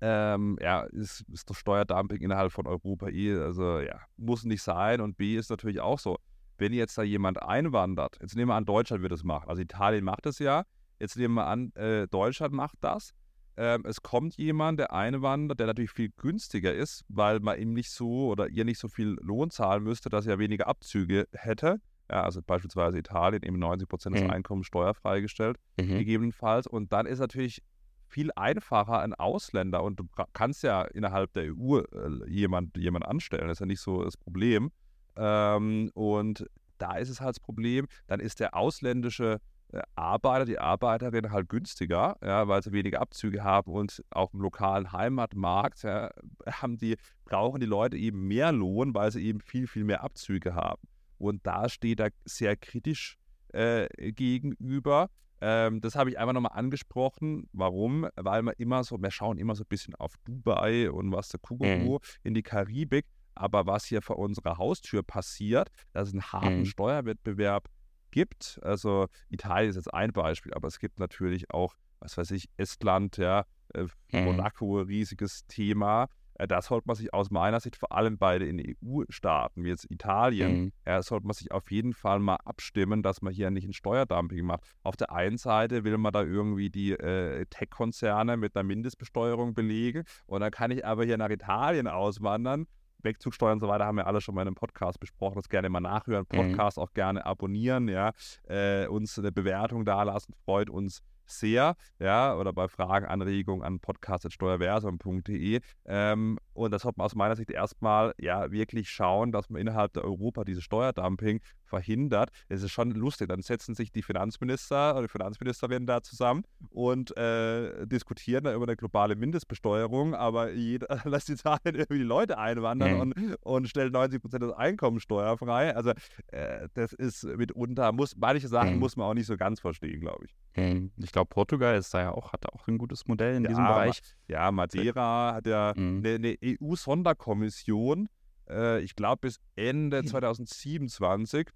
ähm, 0.00 0.58
ja, 0.60 0.82
ist, 0.82 1.24
ist 1.32 1.48
das 1.50 1.56
Steuerdumping 1.58 2.20
innerhalb 2.22 2.52
von 2.52 2.66
Europa 2.66 3.08
eh, 3.08 3.36
also 3.36 3.80
ja, 3.80 4.00
muss 4.16 4.44
nicht 4.44 4.62
sein. 4.62 5.00
Und 5.00 5.16
B 5.16 5.36
ist 5.36 5.50
natürlich 5.50 5.80
auch 5.80 5.98
so, 5.98 6.16
wenn 6.58 6.72
jetzt 6.72 6.96
da 6.96 7.02
jemand 7.02 7.42
einwandert, 7.42 8.18
jetzt 8.20 8.36
nehmen 8.36 8.48
wir 8.48 8.54
an, 8.54 8.64
Deutschland 8.64 9.02
wird 9.02 9.12
es 9.12 9.24
machen. 9.24 9.48
Also 9.48 9.62
Italien 9.62 10.04
macht 10.04 10.26
es 10.26 10.38
ja. 10.38 10.64
Jetzt 10.98 11.16
nehmen 11.16 11.34
wir 11.34 11.46
an, 11.46 11.72
äh, 11.74 12.06
Deutschland 12.08 12.52
macht 12.52 12.76
das. 12.82 13.12
Ähm, 13.56 13.82
es 13.84 14.02
kommt 14.02 14.36
jemand, 14.36 14.78
der 14.78 14.92
einwandert, 14.92 15.60
der 15.60 15.66
natürlich 15.66 15.90
viel 15.90 16.10
günstiger 16.16 16.72
ist, 16.72 17.04
weil 17.08 17.40
man 17.40 17.58
ihm 17.58 17.72
nicht 17.72 17.90
so 17.90 18.28
oder 18.28 18.48
ihr 18.48 18.64
nicht 18.64 18.78
so 18.78 18.88
viel 18.88 19.16
Lohn 19.20 19.50
zahlen 19.50 19.82
müsste, 19.82 20.08
dass 20.08 20.26
er 20.26 20.38
weniger 20.38 20.66
Abzüge 20.66 21.26
hätte. 21.32 21.80
Ja, 22.10 22.24
also 22.24 22.40
beispielsweise 22.42 22.98
Italien 22.98 23.42
eben 23.42 23.58
90 23.58 23.88
Prozent 23.88 24.16
des 24.16 24.24
Mhm. 24.24 24.30
Einkommens 24.30 24.66
steuerfrei 24.66 25.20
gestellt 25.20 25.58
mhm. 25.78 25.98
gegebenenfalls. 25.98 26.66
Und 26.66 26.92
dann 26.92 27.06
ist 27.06 27.18
natürlich 27.18 27.62
viel 28.10 28.30
einfacher 28.34 29.00
ein 29.00 29.14
Ausländer 29.14 29.82
und 29.82 30.00
du 30.00 30.04
kannst 30.32 30.62
ja 30.62 30.82
innerhalb 30.82 31.32
der 31.32 31.54
EU 31.54 31.78
äh, 31.78 32.28
jemand, 32.28 32.76
jemand 32.76 33.06
anstellen, 33.06 33.48
das 33.48 33.56
ist 33.56 33.60
ja 33.60 33.66
nicht 33.66 33.80
so 33.80 34.02
das 34.04 34.16
Problem. 34.16 34.70
Ähm, 35.16 35.90
und 35.94 36.46
da 36.78 36.96
ist 36.96 37.08
es 37.08 37.20
halt 37.20 37.36
das 37.36 37.40
Problem, 37.40 37.86
dann 38.06 38.20
ist 38.20 38.40
der 38.40 38.54
ausländische 38.54 39.40
äh, 39.72 39.82
Arbeiter, 39.94 40.44
die 40.44 40.58
Arbeiterin 40.58 41.30
halt 41.30 41.48
günstiger, 41.48 42.16
ja, 42.22 42.48
weil 42.48 42.62
sie 42.62 42.72
weniger 42.72 43.00
Abzüge 43.00 43.44
haben 43.44 43.72
und 43.72 44.02
auf 44.10 44.32
dem 44.32 44.40
lokalen 44.40 44.92
Heimatmarkt 44.92 45.82
ja, 45.82 46.10
haben 46.46 46.78
die, 46.78 46.96
brauchen 47.24 47.60
die 47.60 47.66
Leute 47.66 47.96
eben 47.96 48.26
mehr 48.26 48.50
Lohn, 48.50 48.94
weil 48.94 49.12
sie 49.12 49.24
eben 49.24 49.40
viel, 49.40 49.66
viel 49.66 49.84
mehr 49.84 50.02
Abzüge 50.02 50.54
haben. 50.54 50.82
und 51.18 51.46
da 51.46 51.68
steht 51.68 52.00
er 52.00 52.10
sehr 52.24 52.56
kritisch 52.56 53.18
äh, 53.52 54.12
gegenüber. 54.12 55.10
Ähm, 55.40 55.80
das 55.80 55.94
habe 55.94 56.10
ich 56.10 56.18
einfach 56.18 56.32
nochmal 56.32 56.52
angesprochen. 56.54 57.48
Warum? 57.52 58.06
Weil 58.16 58.42
wir 58.42 58.58
immer 58.58 58.84
so, 58.84 59.00
wir 59.00 59.10
schauen 59.10 59.38
immer 59.38 59.54
so 59.54 59.64
ein 59.64 59.68
bisschen 59.68 59.94
auf 59.94 60.14
Dubai 60.24 60.90
und 60.90 61.12
was 61.12 61.28
der 61.28 61.40
Kugelruhe 61.40 61.98
mhm. 61.98 62.20
in 62.22 62.34
die 62.34 62.42
Karibik. 62.42 63.06
Aber 63.34 63.66
was 63.66 63.84
hier 63.86 64.02
vor 64.02 64.18
unserer 64.18 64.58
Haustür 64.58 65.02
passiert, 65.02 65.68
dass 65.92 66.08
es 66.08 66.14
einen 66.14 66.24
harten 66.24 66.58
mhm. 66.60 66.66
Steuerwettbewerb 66.66 67.68
gibt. 68.10 68.58
Also 68.62 69.06
Italien 69.28 69.70
ist 69.70 69.76
jetzt 69.76 69.94
ein 69.94 70.12
Beispiel, 70.12 70.52
aber 70.52 70.68
es 70.68 70.78
gibt 70.78 70.98
natürlich 70.98 71.50
auch, 71.50 71.74
was 72.00 72.18
weiß 72.18 72.32
ich, 72.32 72.48
Estland, 72.56 73.16
ja, 73.16 73.44
äh, 73.74 73.84
mhm. 74.12 74.24
Monaco, 74.24 74.80
riesiges 74.80 75.46
Thema. 75.46 76.08
Äh, 76.40 76.48
da 76.48 76.62
sollte 76.62 76.86
man 76.86 76.96
sich 76.96 77.12
aus 77.12 77.30
meiner 77.30 77.60
Sicht 77.60 77.76
vor 77.76 77.92
allem 77.92 78.16
bei 78.18 78.38
den 78.38 78.60
EU-Staaten, 78.60 79.62
wie 79.62 79.68
jetzt 79.68 79.90
Italien, 79.90 80.72
mhm. 80.84 81.02
sollte 81.02 81.26
man 81.26 81.34
sich 81.34 81.52
auf 81.52 81.70
jeden 81.70 81.92
Fall 81.92 82.18
mal 82.18 82.38
abstimmen, 82.44 83.02
dass 83.02 83.20
man 83.20 83.32
hier 83.32 83.50
nicht 83.50 83.68
ein 83.68 83.72
Steuerdumping 83.72 84.44
macht. 84.44 84.62
Auf 84.82 84.96
der 84.96 85.12
einen 85.12 85.36
Seite 85.36 85.84
will 85.84 85.98
man 85.98 86.12
da 86.12 86.22
irgendwie 86.22 86.70
die 86.70 86.92
äh, 86.92 87.44
Tech-Konzerne 87.46 88.36
mit 88.36 88.56
einer 88.56 88.64
Mindestbesteuerung 88.64 89.54
belegen 89.54 90.04
und 90.26 90.40
dann 90.40 90.50
kann 90.50 90.70
ich 90.70 90.84
aber 90.84 91.04
hier 91.04 91.18
nach 91.18 91.30
Italien 91.30 91.86
auswandern. 91.86 92.66
Wegzugsteuern 93.02 93.54
und 93.54 93.60
so 93.60 93.68
weiter 93.68 93.86
haben 93.86 93.96
wir 93.96 94.06
alle 94.06 94.20
schon 94.20 94.34
mal 94.34 94.42
in 94.42 94.48
einem 94.48 94.54
Podcast 94.54 95.00
besprochen. 95.00 95.36
Das 95.36 95.48
gerne 95.48 95.70
mal 95.70 95.80
nachhören. 95.80 96.26
Mhm. 96.30 96.36
Podcast 96.36 96.76
mhm. 96.76 96.82
auch 96.82 96.92
gerne 96.92 97.24
abonnieren, 97.24 97.88
ja. 97.88 98.12
Äh, 98.46 98.86
uns 98.88 99.18
eine 99.18 99.32
Bewertung 99.32 99.84
dalassen, 99.84 100.34
freut 100.44 100.68
uns 100.68 101.00
sehr, 101.30 101.76
ja, 101.98 102.36
oder 102.36 102.52
bei 102.52 102.68
Fragen, 102.68 103.06
Anregungen 103.06 103.62
an 103.62 103.80
podcast.steuerversum.de. 103.80 105.60
Ähm, 105.86 106.38
und 106.52 106.70
das 106.72 106.82
sollte 106.82 106.98
man 106.98 107.06
aus 107.06 107.14
meiner 107.14 107.36
Sicht 107.36 107.50
erstmal 107.50 108.14
ja 108.18 108.50
wirklich 108.50 108.90
schauen, 108.90 109.32
dass 109.32 109.50
man 109.50 109.60
innerhalb 109.60 109.92
der 109.94 110.04
Europa 110.04 110.44
dieses 110.44 110.64
Steuerdumping 110.64 111.40
verhindert. 111.70 112.30
Es 112.48 112.62
ist 112.62 112.72
schon 112.72 112.90
lustig, 112.90 113.28
dann 113.28 113.40
setzen 113.40 113.74
sich 113.74 113.90
die 113.92 114.02
Finanzminister 114.02 114.92
oder 114.92 115.02
die 115.02 115.08
Finanzministerin 115.08 115.86
da 115.86 116.02
zusammen 116.02 116.42
und 116.68 117.16
äh, 117.16 117.86
diskutieren 117.86 118.44
da 118.44 118.52
über 118.52 118.64
eine 118.64 118.76
globale 118.76 119.16
Mindestbesteuerung, 119.16 120.14
aber 120.14 120.50
jeder 120.50 121.00
lässt 121.04 121.30
Italien 121.30 121.76
irgendwie 121.76 121.98
die 121.98 122.04
Leute 122.04 122.36
einwandern 122.36 122.94
mhm. 122.94 123.00
und, 123.00 123.36
und 123.42 123.68
stellt 123.68 123.92
90 123.92 124.20
Prozent 124.20 124.42
des 124.42 124.52
Einkommens 124.52 125.04
steuerfrei. 125.04 125.74
Also 125.74 125.92
äh, 126.26 126.68
das 126.74 126.92
ist 126.92 127.24
mitunter, 127.24 127.92
muss, 127.92 128.16
manche 128.16 128.48
Sachen 128.48 128.74
mhm. 128.74 128.80
muss 128.80 128.96
man 128.96 129.06
auch 129.06 129.14
nicht 129.14 129.26
so 129.26 129.36
ganz 129.36 129.60
verstehen, 129.60 130.00
glaube 130.00 130.26
ich. 130.26 130.34
Mhm. 130.56 130.90
Ich 130.96 131.12
glaube, 131.12 131.28
Portugal 131.28 131.78
ist 131.78 131.94
da 131.94 132.00
ja 132.00 132.10
auch, 132.12 132.32
hat 132.32 132.46
auch 132.52 132.66
ein 132.66 132.78
gutes 132.78 133.06
Modell 133.06 133.36
in 133.36 133.44
ja, 133.44 133.48
diesem 133.48 133.64
Bereich. 133.64 134.00
Ja, 134.28 134.50
Madeira 134.50 135.34
hat 135.34 135.46
ja 135.46 135.72
mhm. 135.76 136.02
eine, 136.04 136.14
eine 136.16 136.36
EU-Sonderkommission, 136.44 138.08
äh, 138.50 138.80
ich 138.80 138.94
glaube 138.96 139.20
bis 139.22 139.40
Ende 139.56 140.04
2027, 140.04 141.48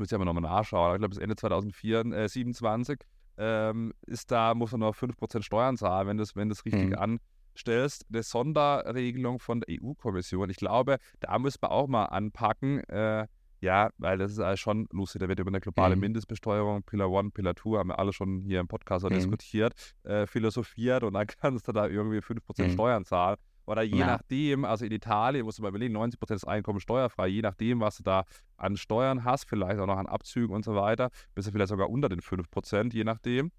müsste 0.00 0.14
ich 0.14 0.16
aber 0.16 0.24
nochmal 0.24 0.42
nachschauen, 0.42 0.94
ich 0.94 0.98
glaube 0.98 1.10
bis 1.10 1.18
Ende 1.18 1.36
2027 1.36 3.00
äh, 3.00 3.04
ähm, 3.40 3.94
ist 4.06 4.30
da, 4.30 4.54
muss 4.54 4.72
man 4.72 4.80
nur 4.80 4.92
5% 4.92 5.42
Steuern 5.42 5.76
zahlen, 5.76 6.08
wenn 6.08 6.16
du 6.18 6.22
es 6.22 6.36
wenn 6.36 6.50
richtig 6.50 6.90
mhm. 6.90 7.18
anstellst. 7.54 8.06
Eine 8.12 8.22
Sonderregelung 8.22 9.38
von 9.38 9.60
der 9.60 9.76
EU-Kommission. 9.80 10.50
Ich 10.50 10.58
glaube, 10.58 10.98
da 11.20 11.38
müssen 11.38 11.62
wir 11.62 11.70
auch 11.70 11.88
mal 11.88 12.04
anpacken. 12.04 12.80
Äh, 12.88 13.26
ja, 13.62 13.90
weil 13.98 14.18
das 14.18 14.32
ist 14.32 14.38
ja 14.38 14.56
schon 14.56 14.88
lustig. 14.90 15.20
Da 15.20 15.28
wird 15.28 15.38
über 15.38 15.50
eine 15.50 15.60
globale 15.60 15.94
mhm. 15.94 16.00
Mindestbesteuerung, 16.00 16.82
Pillar 16.82 17.14
1, 17.14 17.32
Pillar 17.32 17.56
2, 17.56 17.78
haben 17.78 17.88
wir 17.88 17.98
alle 17.98 18.12
schon 18.12 18.42
hier 18.42 18.60
im 18.60 18.68
Podcast 18.68 19.04
mhm. 19.04 19.10
diskutiert, 19.10 19.74
äh, 20.02 20.26
philosophiert 20.26 21.02
und 21.02 21.14
dann 21.14 21.26
kannst 21.40 21.68
du 21.68 21.72
da 21.72 21.86
irgendwie 21.86 22.18
5% 22.18 22.40
mhm. 22.62 22.70
Steuern 22.72 23.04
zahlen. 23.04 23.36
Oder 23.70 23.82
je 23.82 23.98
ja. 23.98 24.06
nachdem, 24.06 24.64
also 24.64 24.84
in 24.84 24.90
Italien 24.90 25.44
musst 25.44 25.58
du 25.58 25.62
mal 25.62 25.68
überlegen, 25.68 25.96
90% 25.96 26.26
des 26.26 26.44
Einkommens 26.44 26.82
steuerfrei, 26.82 27.28
je 27.28 27.40
nachdem, 27.40 27.78
was 27.78 27.98
du 27.98 28.02
da 28.02 28.24
an 28.56 28.76
Steuern 28.76 29.22
hast, 29.22 29.48
vielleicht 29.48 29.78
auch 29.78 29.86
noch 29.86 29.96
an 29.96 30.08
Abzügen 30.08 30.56
und 30.56 30.64
so 30.64 30.74
weiter, 30.74 31.10
bist 31.36 31.46
du 31.46 31.52
vielleicht 31.52 31.68
sogar 31.68 31.88
unter 31.88 32.08
den 32.08 32.20
5%, 32.20 32.92
je 32.92 33.04
nachdem. 33.04 33.52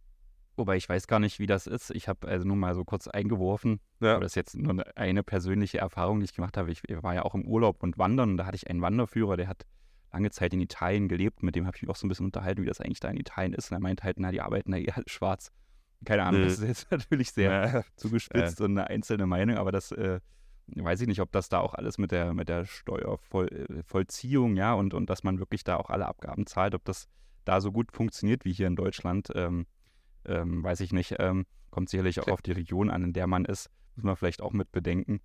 Wobei 0.58 0.76
ich 0.76 0.90
weiß 0.90 1.08
gar 1.08 1.20
nicht, 1.20 1.40
wie 1.40 1.46
das 1.46 1.66
ist. 1.66 1.92
Ich 1.92 2.10
habe 2.10 2.28
also 2.28 2.46
nur 2.46 2.58
mal 2.58 2.76
so 2.76 2.84
kurz 2.84 3.08
eingeworfen. 3.08 3.80
Ja. 4.02 4.20
Das 4.20 4.34
ist 4.34 4.36
jetzt 4.36 4.58
nur 4.58 4.86
eine 4.98 5.24
persönliche 5.24 5.78
Erfahrung, 5.78 6.20
die 6.20 6.26
ich 6.26 6.36
gemacht 6.36 6.58
habe. 6.58 6.70
Ich 6.72 6.84
war 6.90 7.16
ja 7.16 7.24
auch 7.24 7.34
im 7.34 7.46
Urlaub 7.46 7.82
und 7.82 7.98
wandern 7.98 8.32
und 8.32 8.38
da 8.38 8.46
hatte 8.46 8.58
ich 8.58 8.70
einen 8.70 8.82
Wanderführer, 8.82 9.38
der 9.38 9.48
hat 9.48 9.66
lange 10.12 10.30
Zeit 10.32 10.54
in 10.54 10.60
Italien 10.60 11.08
gelebt. 11.08 11.42
Mit 11.42 11.56
dem 11.56 11.68
habe 11.68 11.78
ich 11.78 11.84
mich 11.84 11.90
auch 11.90 11.96
so 11.96 12.06
ein 12.06 12.10
bisschen 12.10 12.26
unterhalten, 12.26 12.64
wie 12.64 12.68
das 12.68 12.82
eigentlich 12.82 13.00
da 13.00 13.08
in 13.08 13.16
Italien 13.16 13.54
ist. 13.54 13.72
Und 13.72 13.78
er 13.78 13.82
meint 13.82 14.04
halt, 14.04 14.20
na, 14.20 14.30
die 14.30 14.42
arbeiten 14.42 14.72
da 14.74 14.78
eh 14.78 14.92
alle 14.92 15.06
schwarz. 15.08 15.54
Keine 16.06 16.24
Ahnung, 16.24 16.44
das 16.44 16.60
ist 16.60 16.68
jetzt 16.68 16.92
natürlich 16.92 17.32
sehr 17.32 17.76
äh, 17.76 17.84
zugespitzt 17.96 18.60
äh. 18.60 18.64
und 18.64 18.72
eine 18.72 18.88
einzelne 18.88 19.28
Meinung, 19.28 19.58
aber 19.58 19.72
das 19.72 19.92
äh, 19.92 20.20
weiß 20.68 21.02
ich 21.02 21.08
nicht, 21.08 21.22
ob 21.22 21.32
das 21.32 21.50
da 21.50 21.60
auch 21.60 21.74
alles 21.74 21.98
mit 21.98 22.12
der, 22.12 22.34
mit 22.34 22.50
der 22.50 22.66
Steuervollziehung, 22.66 24.56
ja, 24.56 24.74
und, 24.74 24.94
und 24.94 25.10
dass 25.10 25.24
man 25.24 25.40
wirklich 25.40 25.64
da 25.64 25.78
auch 25.78 25.90
alle 25.90 26.08
Abgaben 26.08 26.46
zahlt, 26.46 26.76
ob 26.76 26.86
das 26.86 27.08
da 27.46 27.62
so 27.62 27.72
gut 27.72 27.92
funktioniert 27.92 28.46
wie 28.46 28.54
hier 28.54 28.68
in 28.68 28.76
Deutschland, 28.76 29.30
ähm, 29.36 29.66
ähm, 30.26 30.64
weiß 30.64 30.80
ich 30.82 30.94
nicht. 30.94 31.16
Ähm, 31.20 31.46
kommt 31.72 31.90
sicherlich 31.90 32.20
auch 32.20 32.28
auf 32.28 32.42
die 32.42 32.52
Region 32.52 32.90
an, 32.90 33.04
in 33.04 33.14
der 33.14 33.28
man 33.28 33.46
ist, 33.46 33.70
muss 33.96 34.04
man 34.04 34.16
vielleicht 34.16 34.42
auch 34.42 34.54
mit 34.54 34.72
bedenken. 34.72 35.22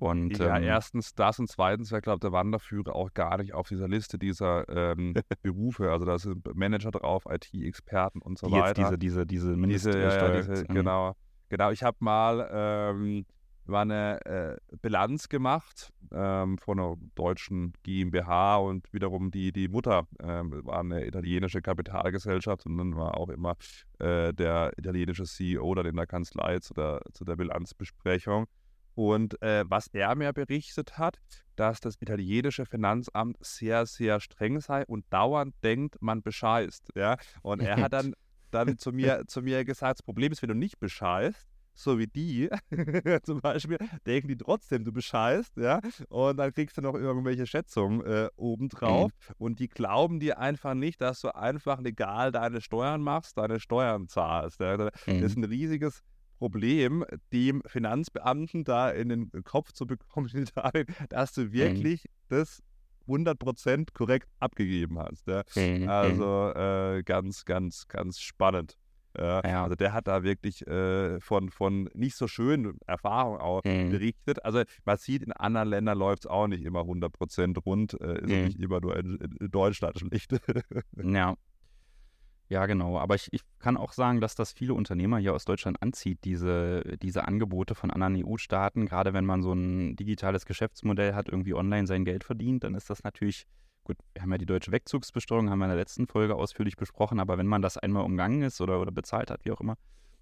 Und, 0.00 0.38
ja, 0.38 0.56
ähm, 0.56 0.62
erstens 0.62 1.14
das 1.14 1.38
und 1.38 1.48
zweitens 1.48 1.90
wäre, 1.90 2.00
glaube 2.00 2.20
der 2.20 2.32
Wanderführer 2.32 2.94
auch 2.94 3.12
gar 3.12 3.36
nicht 3.36 3.52
auf 3.52 3.68
dieser 3.68 3.86
Liste 3.86 4.18
dieser 4.18 4.66
ähm, 4.68 5.14
Berufe. 5.42 5.90
Also 5.90 6.06
da 6.06 6.18
sind 6.18 6.44
Manager 6.56 6.90
drauf, 6.90 7.24
IT-Experten 7.28 8.22
und 8.22 8.38
so 8.38 8.46
die 8.46 8.54
weiter. 8.54 8.82
Diese, 8.82 8.98
diese, 8.98 9.26
diese 9.26 9.56
Mindeststeuer. 9.56 10.36
Diese, 10.36 10.52
ja, 10.52 10.54
diese, 10.54 10.64
genau, 10.64 11.14
genau. 11.50 11.70
Ich 11.70 11.82
habe 11.82 11.98
mal 12.00 12.48
ähm, 12.50 13.26
war 13.70 13.82
eine 13.82 14.24
äh, 14.24 14.76
Bilanz 14.82 15.28
gemacht 15.28 15.92
ähm, 16.12 16.58
von 16.58 16.78
einer 16.78 16.96
deutschen 17.14 17.72
GmbH 17.82 18.56
und 18.56 18.92
wiederum 18.92 19.30
die, 19.30 19.52
die 19.52 19.68
Mutter 19.68 20.06
ähm, 20.22 20.60
war 20.64 20.80
eine 20.80 21.06
italienische 21.06 21.62
Kapitalgesellschaft 21.62 22.66
und 22.66 22.78
dann 22.78 22.96
war 22.96 23.16
auch 23.16 23.28
immer 23.28 23.56
äh, 23.98 24.32
der 24.34 24.72
italienische 24.76 25.24
CEO 25.24 25.74
dann 25.74 25.86
in 25.86 25.96
der 25.96 26.06
Kanzlei 26.06 26.58
zu 26.58 26.74
der, 26.74 27.00
zu 27.12 27.24
der 27.24 27.36
Bilanzbesprechung. 27.36 28.46
Und 29.00 29.40
äh, 29.40 29.64
was 29.66 29.86
er 29.94 30.14
mir 30.14 30.34
berichtet 30.34 30.98
hat, 30.98 31.22
dass 31.56 31.80
das 31.80 31.96
italienische 32.02 32.66
Finanzamt 32.66 33.38
sehr, 33.40 33.86
sehr 33.86 34.20
streng 34.20 34.60
sei 34.60 34.84
und 34.84 35.06
dauernd 35.08 35.54
denkt, 35.64 35.96
man 36.02 36.20
bescheißt. 36.20 36.90
Ja? 36.94 37.16
Und 37.40 37.62
er 37.62 37.78
hat 37.78 37.94
dann, 37.94 38.12
dann 38.50 38.76
zu, 38.76 38.92
mir, 38.92 39.22
zu 39.26 39.40
mir 39.40 39.64
gesagt, 39.64 40.00
das 40.00 40.02
Problem 40.02 40.32
ist, 40.32 40.42
wenn 40.42 40.50
du 40.50 40.54
nicht 40.54 40.78
bescheißt, 40.80 41.48
so 41.72 41.98
wie 41.98 42.08
die 42.08 42.50
zum 43.22 43.40
Beispiel, 43.40 43.78
denken 44.04 44.28
die 44.28 44.36
trotzdem, 44.36 44.84
du 44.84 44.92
bescheißt, 44.92 45.56
ja, 45.56 45.80
und 46.10 46.36
dann 46.36 46.52
kriegst 46.52 46.76
du 46.76 46.82
noch 46.82 46.94
irgendwelche 46.94 47.46
Schätzungen 47.46 48.04
äh, 48.04 48.28
obendrauf 48.36 49.12
mhm. 49.12 49.34
und 49.38 49.60
die 49.60 49.68
glauben 49.68 50.20
dir 50.20 50.38
einfach 50.38 50.74
nicht, 50.74 51.00
dass 51.00 51.22
du 51.22 51.34
einfach 51.34 51.80
legal 51.80 52.32
deine 52.32 52.60
Steuern 52.60 53.00
machst, 53.00 53.38
deine 53.38 53.60
Steuern 53.60 54.08
zahlst. 54.08 54.60
Ja. 54.60 54.76
Das 54.76 55.06
mhm. 55.06 55.22
ist 55.22 55.38
ein 55.38 55.44
riesiges 55.44 56.02
Problem, 56.40 57.04
dem 57.34 57.62
Finanzbeamten 57.66 58.64
da 58.64 58.90
in 58.90 59.10
den 59.10 59.30
Kopf 59.44 59.72
zu 59.72 59.86
bekommen 59.86 60.30
dass 61.10 61.34
du 61.34 61.42
mhm. 61.42 61.52
wirklich 61.52 62.04
mhm. 62.04 62.08
das 62.30 62.62
100% 63.06 63.92
korrekt 63.92 64.26
abgegeben 64.38 64.98
hast. 64.98 65.26
Ja? 65.26 65.42
Mhm. 65.54 65.86
Also 65.86 66.52
äh, 66.54 67.02
ganz, 67.04 67.44
ganz, 67.44 67.88
ganz 67.88 68.20
spannend. 68.20 68.78
Ja, 69.18 69.42
ja. 69.44 69.64
Also 69.64 69.74
der 69.74 69.92
hat 69.92 70.06
da 70.06 70.22
wirklich 70.22 70.66
äh, 70.66 71.20
von, 71.20 71.50
von 71.50 71.90
nicht 71.94 72.16
so 72.16 72.26
schönen 72.26 72.78
Erfahrungen 72.86 73.40
auch 73.40 73.62
mhm. 73.64 73.90
berichtet. 73.90 74.42
Also 74.42 74.62
man 74.86 74.96
sieht, 74.96 75.22
in 75.22 75.32
anderen 75.32 75.68
Ländern 75.68 75.98
läuft 75.98 76.24
es 76.24 76.30
auch 76.30 76.46
nicht 76.46 76.64
immer 76.64 76.82
100% 76.82 77.58
rund. 77.64 78.00
Äh, 78.00 78.20
ist 78.20 78.28
mhm. 78.30 78.44
nicht 78.44 78.60
immer 78.60 78.80
nur 78.80 78.96
in, 78.96 79.16
in 79.40 79.50
Deutschland 79.50 79.98
schlicht. 79.98 80.32
ja, 80.96 81.34
ja, 82.50 82.66
genau. 82.66 82.98
Aber 82.98 83.14
ich, 83.14 83.28
ich 83.30 83.42
kann 83.60 83.76
auch 83.76 83.92
sagen, 83.92 84.20
dass 84.20 84.34
das 84.34 84.52
viele 84.52 84.74
Unternehmer 84.74 85.18
hier 85.18 85.34
aus 85.34 85.44
Deutschland 85.44 85.80
anzieht, 85.80 86.18
diese, 86.24 86.82
diese 87.00 87.26
Angebote 87.28 87.76
von 87.76 87.92
anderen 87.92 88.16
EU-Staaten. 88.16 88.86
Gerade 88.86 89.14
wenn 89.14 89.24
man 89.24 89.40
so 89.40 89.52
ein 89.52 89.94
digitales 89.94 90.46
Geschäftsmodell 90.46 91.14
hat, 91.14 91.28
irgendwie 91.28 91.54
online 91.54 91.86
sein 91.86 92.04
Geld 92.04 92.24
verdient, 92.24 92.64
dann 92.64 92.74
ist 92.74 92.90
das 92.90 93.04
natürlich, 93.04 93.46
gut, 93.84 93.98
wir 94.14 94.22
haben 94.22 94.32
ja 94.32 94.38
die 94.38 94.46
deutsche 94.46 94.72
Wegzugsbesteuerung, 94.72 95.48
haben 95.48 95.60
wir 95.60 95.66
in 95.66 95.70
der 95.70 95.78
letzten 95.78 96.08
Folge 96.08 96.34
ausführlich 96.34 96.76
besprochen, 96.76 97.20
aber 97.20 97.38
wenn 97.38 97.46
man 97.46 97.62
das 97.62 97.78
einmal 97.78 98.02
umgangen 98.02 98.42
ist 98.42 98.60
oder, 98.60 98.80
oder 98.80 98.90
bezahlt 98.90 99.30
hat, 99.30 99.44
wie 99.44 99.52
auch 99.52 99.60
immer, 99.60 99.76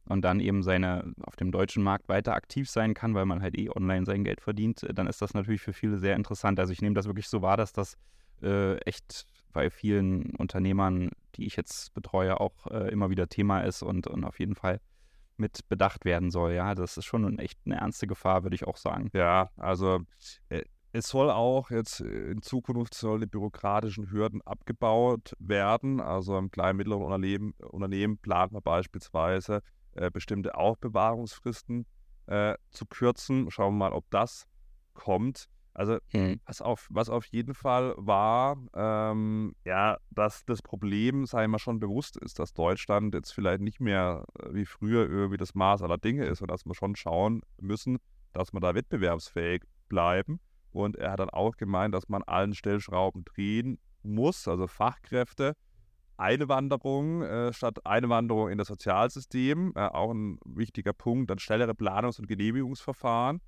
und 0.04 0.20
dann 0.22 0.40
eben 0.40 0.62
seine 0.62 1.14
auf 1.22 1.36
dem 1.36 1.50
deutschen 1.50 1.82
Markt 1.82 2.10
weiter 2.10 2.34
aktiv 2.34 2.68
sein 2.68 2.92
kann, 2.92 3.14
weil 3.14 3.24
man 3.24 3.40
halt 3.40 3.58
eh 3.58 3.70
online 3.70 4.04
sein 4.04 4.22
Geld 4.22 4.42
verdient, 4.42 4.86
dann 4.92 5.06
ist 5.06 5.22
das 5.22 5.32
natürlich 5.32 5.62
für 5.62 5.72
viele 5.72 5.96
sehr 5.96 6.14
interessant. 6.14 6.60
Also 6.60 6.74
ich 6.74 6.82
nehme 6.82 6.94
das 6.94 7.06
wirklich 7.06 7.28
so 7.28 7.40
wahr, 7.40 7.56
dass 7.56 7.72
das 7.72 7.96
äh, 8.42 8.76
echt 8.80 9.26
bei 9.58 9.70
vielen 9.70 10.36
Unternehmern, 10.36 11.10
die 11.34 11.44
ich 11.44 11.56
jetzt 11.56 11.92
betreue, 11.92 12.38
auch 12.38 12.68
äh, 12.68 12.92
immer 12.92 13.10
wieder 13.10 13.26
Thema 13.26 13.62
ist 13.62 13.82
und, 13.82 14.06
und 14.06 14.22
auf 14.22 14.38
jeden 14.38 14.54
Fall 14.54 14.80
mit 15.36 15.68
bedacht 15.68 16.04
werden 16.04 16.30
soll. 16.30 16.52
Ja, 16.52 16.76
das 16.76 16.96
ist 16.96 17.06
schon 17.06 17.40
echt 17.40 17.58
eine 17.66 17.74
ernste 17.74 18.06
Gefahr, 18.06 18.44
würde 18.44 18.54
ich 18.54 18.68
auch 18.68 18.76
sagen. 18.76 19.10
Ja, 19.14 19.50
also 19.56 19.98
äh, 20.48 20.62
es 20.92 21.08
soll 21.08 21.28
auch 21.28 21.72
jetzt 21.72 21.98
in 21.98 22.40
Zukunft 22.40 22.94
sollen 22.94 23.22
die 23.22 23.26
bürokratischen 23.26 24.12
Hürden 24.12 24.42
abgebaut 24.42 25.32
werden. 25.40 25.98
Also 25.98 26.38
im 26.38 26.52
kleinen 26.52 26.74
und 26.74 26.76
mittleren 26.76 27.02
Unternehmen, 27.02 27.54
Unternehmen 27.58 28.18
plant 28.18 28.52
man 28.52 28.62
beispielsweise 28.62 29.62
äh, 29.96 30.08
bestimmte 30.08 30.54
Aufbewahrungsfristen 30.54 31.84
äh, 32.26 32.54
zu 32.70 32.86
kürzen. 32.86 33.50
Schauen 33.50 33.74
wir 33.74 33.90
mal, 33.90 33.92
ob 33.92 34.08
das 34.10 34.46
kommt. 34.94 35.48
Also 35.78 35.98
Mhm. 36.12 36.40
was 36.44 36.60
auf, 36.60 36.88
was 36.90 37.08
auf 37.08 37.24
jeden 37.26 37.54
Fall 37.54 37.94
war, 37.96 38.56
ähm, 38.74 39.54
ja, 39.64 39.98
dass 40.10 40.44
das 40.44 40.60
Problem, 40.60 41.24
sei 41.24 41.46
mal 41.46 41.60
schon 41.60 41.78
bewusst 41.78 42.16
ist, 42.16 42.40
dass 42.40 42.52
Deutschland 42.52 43.14
jetzt 43.14 43.30
vielleicht 43.32 43.60
nicht 43.60 43.78
mehr 43.78 44.24
äh, 44.40 44.54
wie 44.54 44.66
früher 44.66 45.08
irgendwie 45.08 45.36
das 45.36 45.54
Maß 45.54 45.82
aller 45.82 45.96
Dinge 45.98 46.26
ist 46.26 46.42
und 46.42 46.50
dass 46.50 46.66
wir 46.66 46.74
schon 46.74 46.96
schauen 46.96 47.42
müssen, 47.60 47.98
dass 48.32 48.52
wir 48.52 48.58
da 48.58 48.74
wettbewerbsfähig 48.74 49.62
bleiben. 49.88 50.40
Und 50.72 50.96
er 50.96 51.12
hat 51.12 51.20
dann 51.20 51.30
auch 51.30 51.56
gemeint, 51.56 51.94
dass 51.94 52.08
man 52.08 52.24
allen 52.24 52.54
Stellschrauben 52.54 53.24
drehen 53.24 53.78
muss, 54.02 54.48
also 54.48 54.66
Fachkräfte, 54.66 55.54
Einwanderung 56.16 57.22
äh, 57.22 57.52
statt 57.52 57.86
Einwanderung 57.86 58.48
in 58.50 58.58
das 58.58 58.66
Sozialsystem, 58.66 59.74
äh, 59.76 59.86
auch 59.86 60.10
ein 60.10 60.40
wichtiger 60.44 60.92
Punkt, 60.92 61.30
dann 61.30 61.38
schnellere 61.38 61.74
Planungs- 61.74 62.18
und 62.18 62.26
Genehmigungsverfahren 62.26 63.40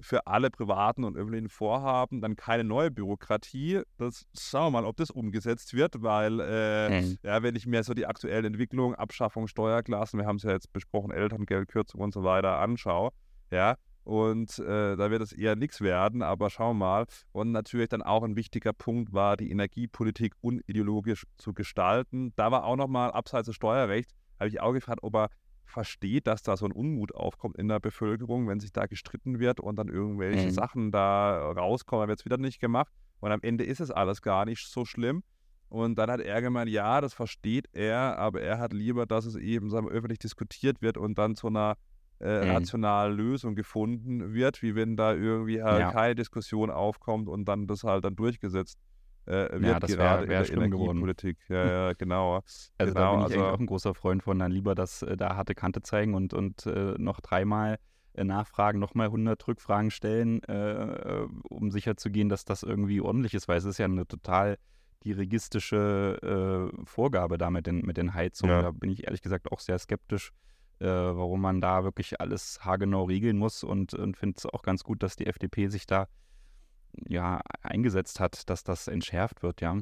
für 0.00 0.26
alle 0.26 0.50
privaten 0.50 1.04
und 1.04 1.16
öffentlichen 1.16 1.48
Vorhaben, 1.48 2.20
dann 2.20 2.36
keine 2.36 2.64
neue 2.64 2.90
Bürokratie. 2.90 3.80
Das 3.98 4.26
schauen 4.38 4.72
wir 4.72 4.82
mal, 4.82 4.84
ob 4.86 4.96
das 4.96 5.10
umgesetzt 5.10 5.74
wird, 5.74 6.02
weil 6.02 6.40
äh, 6.40 7.00
Mhm. 7.00 7.18
ja, 7.22 7.42
wenn 7.42 7.56
ich 7.56 7.66
mir 7.66 7.82
so 7.82 7.94
die 7.94 8.06
aktuellen 8.06 8.44
Entwicklungen, 8.44 8.94
Abschaffung 8.94 9.48
Steuerklassen, 9.48 10.18
wir 10.20 10.26
haben 10.26 10.36
es 10.36 10.42
ja 10.42 10.50
jetzt 10.52 10.72
besprochen, 10.72 11.10
Elterngeldkürzung 11.10 12.00
und 12.00 12.12
so 12.12 12.22
weiter 12.24 12.58
anschaue, 12.58 13.10
ja, 13.50 13.76
und 14.04 14.58
äh, 14.60 14.96
da 14.96 15.10
wird 15.10 15.20
es 15.22 15.32
eher 15.32 15.56
nichts 15.56 15.80
werden, 15.80 16.22
aber 16.22 16.48
schauen 16.48 16.78
wir 16.78 16.86
mal. 16.86 17.06
Und 17.32 17.50
natürlich 17.50 17.88
dann 17.88 18.02
auch 18.02 18.22
ein 18.22 18.36
wichtiger 18.36 18.72
Punkt 18.72 19.12
war, 19.12 19.36
die 19.36 19.50
Energiepolitik 19.50 20.34
unideologisch 20.42 21.24
zu 21.38 21.52
gestalten. 21.52 22.32
Da 22.36 22.52
war 22.52 22.64
auch 22.64 22.76
nochmal 22.76 23.10
abseits 23.10 23.46
des 23.46 23.56
Steuerrechts, 23.56 24.14
habe 24.38 24.48
ich 24.48 24.60
auch 24.60 24.72
gefragt, 24.72 25.00
ob 25.02 25.16
er 25.16 25.28
versteht, 25.66 26.26
dass 26.26 26.42
da 26.42 26.56
so 26.56 26.64
ein 26.66 26.72
Unmut 26.72 27.14
aufkommt 27.14 27.56
in 27.58 27.68
der 27.68 27.80
Bevölkerung, 27.80 28.48
wenn 28.48 28.60
sich 28.60 28.72
da 28.72 28.86
gestritten 28.86 29.38
wird 29.38 29.60
und 29.60 29.76
dann 29.76 29.88
irgendwelche 29.88 30.46
Mhm. 30.46 30.50
Sachen 30.50 30.92
da 30.92 31.50
rauskommen, 31.52 32.02
dann 32.02 32.08
wird 32.08 32.20
es 32.20 32.24
wieder 32.24 32.38
nicht 32.38 32.60
gemacht. 32.60 32.92
Und 33.20 33.32
am 33.32 33.40
Ende 33.42 33.64
ist 33.64 33.80
es 33.80 33.90
alles 33.90 34.22
gar 34.22 34.44
nicht 34.44 34.66
so 34.68 34.84
schlimm. 34.84 35.22
Und 35.68 35.96
dann 35.98 36.10
hat 36.10 36.20
er 36.20 36.40
gemeint, 36.42 36.70
ja, 36.70 37.00
das 37.00 37.12
versteht 37.14 37.66
er, 37.72 38.18
aber 38.18 38.40
er 38.40 38.58
hat 38.58 38.72
lieber, 38.72 39.04
dass 39.06 39.26
es 39.26 39.34
eben 39.34 39.68
sagen 39.68 39.86
wir, 39.86 39.92
öffentlich 39.92 40.20
diskutiert 40.20 40.80
wird 40.80 40.96
und 40.96 41.18
dann 41.18 41.34
zu 41.34 41.48
einer 41.48 41.76
äh, 42.18 42.28
Mhm. 42.44 42.50
rationalen 42.50 43.14
Lösung 43.16 43.54
gefunden 43.56 44.32
wird, 44.32 44.62
wie 44.62 44.74
wenn 44.74 44.96
da 44.96 45.12
irgendwie 45.12 45.62
halt 45.62 45.80
Ja. 45.80 45.90
keine 45.90 46.14
Diskussion 46.14 46.70
aufkommt 46.70 47.28
und 47.28 47.44
dann 47.46 47.66
das 47.66 47.82
halt 47.84 48.04
dann 48.04 48.16
durchgesetzt 48.16 48.78
äh, 49.26 49.50
wird, 49.52 49.62
Ja, 49.64 49.80
das 49.80 49.90
wär- 49.90 49.96
gerade 49.96 50.28
wär 50.28 50.38
in 50.40 50.44
schlimm 50.46 50.60
der 50.60 50.68
geworden. 50.70 50.98
Energiepolitik. 50.98 51.38
Ja, 51.48 51.66
ja, 51.88 51.92
genau. 51.94 52.36
Also 52.36 52.44
da 52.78 52.84
genau, 52.86 53.10
bin 53.12 53.18
ich 53.20 53.24
also, 53.24 53.34
eigentlich 53.40 53.54
auch 53.54 53.58
ein 53.60 53.66
großer 53.66 53.94
Freund 53.94 54.22
von, 54.22 54.38
dann 54.38 54.52
lieber 54.52 54.74
das 54.74 55.02
äh, 55.02 55.16
da 55.16 55.36
harte 55.36 55.54
Kante 55.54 55.82
zeigen 55.82 56.14
und, 56.14 56.32
und 56.34 56.66
äh, 56.66 56.94
noch 56.98 57.20
dreimal 57.20 57.78
äh, 58.14 58.24
nachfragen, 58.24 58.78
nochmal 58.78 59.06
100 59.08 59.46
Rückfragen 59.46 59.90
stellen, 59.90 60.42
äh, 60.44 61.22
äh, 61.22 61.28
um 61.50 61.70
sicherzugehen, 61.70 62.28
dass 62.28 62.44
das 62.44 62.62
irgendwie 62.62 63.00
ordentlich 63.00 63.34
ist, 63.34 63.48
weil 63.48 63.58
es 63.58 63.64
ist 63.64 63.78
ja 63.78 63.84
eine 63.86 64.06
total 64.06 64.58
dirigistische 65.04 66.70
äh, 66.76 66.84
Vorgabe 66.86 67.38
da 67.38 67.50
mit 67.50 67.66
den, 67.66 67.80
mit 67.80 67.96
den 67.96 68.14
Heizungen. 68.14 68.54
Ja. 68.56 68.62
Da 68.62 68.70
bin 68.70 68.90
ich 68.90 69.04
ehrlich 69.04 69.22
gesagt 69.22 69.50
auch 69.52 69.60
sehr 69.60 69.78
skeptisch, 69.78 70.32
äh, 70.78 70.86
warum 70.86 71.40
man 71.40 71.60
da 71.60 71.84
wirklich 71.84 72.20
alles 72.20 72.58
haargenau 72.64 73.04
regeln 73.04 73.36
muss 73.38 73.64
und, 73.64 73.94
und 73.94 74.16
finde 74.16 74.36
es 74.38 74.46
auch 74.46 74.62
ganz 74.62 74.84
gut, 74.84 75.02
dass 75.02 75.16
die 75.16 75.26
FDP 75.26 75.68
sich 75.68 75.86
da 75.86 76.06
ja 77.08 77.40
eingesetzt 77.62 78.20
hat, 78.20 78.48
dass 78.50 78.64
das 78.64 78.88
entschärft 78.88 79.42
wird, 79.42 79.60
ja. 79.60 79.76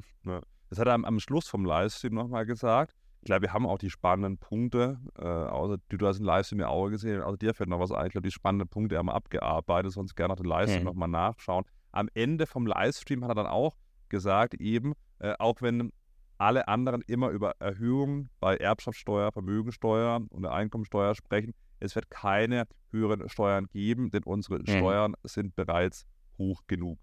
Das 0.71 0.79
hat 0.79 0.87
er 0.89 0.95
am, 0.95 1.05
am 1.05 1.21
Schluss 1.21 1.49
vom 1.49 1.65
Livestream 1.65 2.15
nochmal 2.15 2.47
gesagt. 2.47 2.95
Ich 3.21 3.27
glaube, 3.27 3.43
wir 3.43 3.53
haben 3.53 3.67
auch 3.67 3.79
die 3.79 3.91
spannenden 3.91 4.37
Punkte, 4.39 4.99
äh, 5.19 5.23
außer 5.25 5.79
du, 5.89 5.97
du 5.97 6.07
hast 6.07 6.19
den 6.19 6.27
Livestream 6.27 6.61
ja 6.61 6.69
auch 6.69 6.89
gesehen, 6.91 7.23
außer 7.23 7.39
dir 7.39 7.55
fällt 7.55 7.71
noch 7.71 7.81
was 7.81 7.91
ein. 7.93 8.07
Ich 8.07 8.13
glaube, 8.13 8.27
die 8.29 8.33
spannenden 8.33 8.69
Punkte 8.69 8.99
haben 8.99 9.07
wir 9.07 9.15
abgearbeitet, 9.15 9.93
sonst 9.93 10.15
gerne 10.15 10.33
noch 10.33 10.37
den 10.37 10.47
Livestream 10.47 10.83
Mhm. 10.83 10.87
nochmal 10.89 11.09
nachschauen. 11.09 11.65
Am 11.93 12.09
Ende 12.15 12.47
vom 12.47 12.67
Livestream 12.67 13.23
hat 13.23 13.31
er 13.31 13.35
dann 13.37 13.47
auch 13.47 13.77
gesagt, 14.09 14.55
eben, 14.55 14.93
äh, 15.21 15.35
auch 15.39 15.63
wenn 15.63 15.91
alle 16.37 16.67
anderen 16.69 17.03
immer 17.07 17.31
über 17.31 17.53
Erhöhungen 17.61 18.29
bei 18.41 18.57
Erbschaftssteuer, 18.57 19.33
Vermögensteuer 19.33 20.21
und 20.31 20.43
der 20.43 20.53
Einkommensteuer 20.53 21.15
sprechen, 21.15 21.55
es 21.81 21.95
wird 21.95 22.11
keine 22.11 22.65
höheren 22.91 23.29
Steuern 23.29 23.67
geben, 23.69 24.11
denn 24.11 24.25
unsere 24.25 24.59
Mhm. 24.59 24.67
Steuern 24.67 25.15
sind 25.23 25.55
bereits 25.55 26.05
hoch 26.37 26.63
genug. 26.67 26.99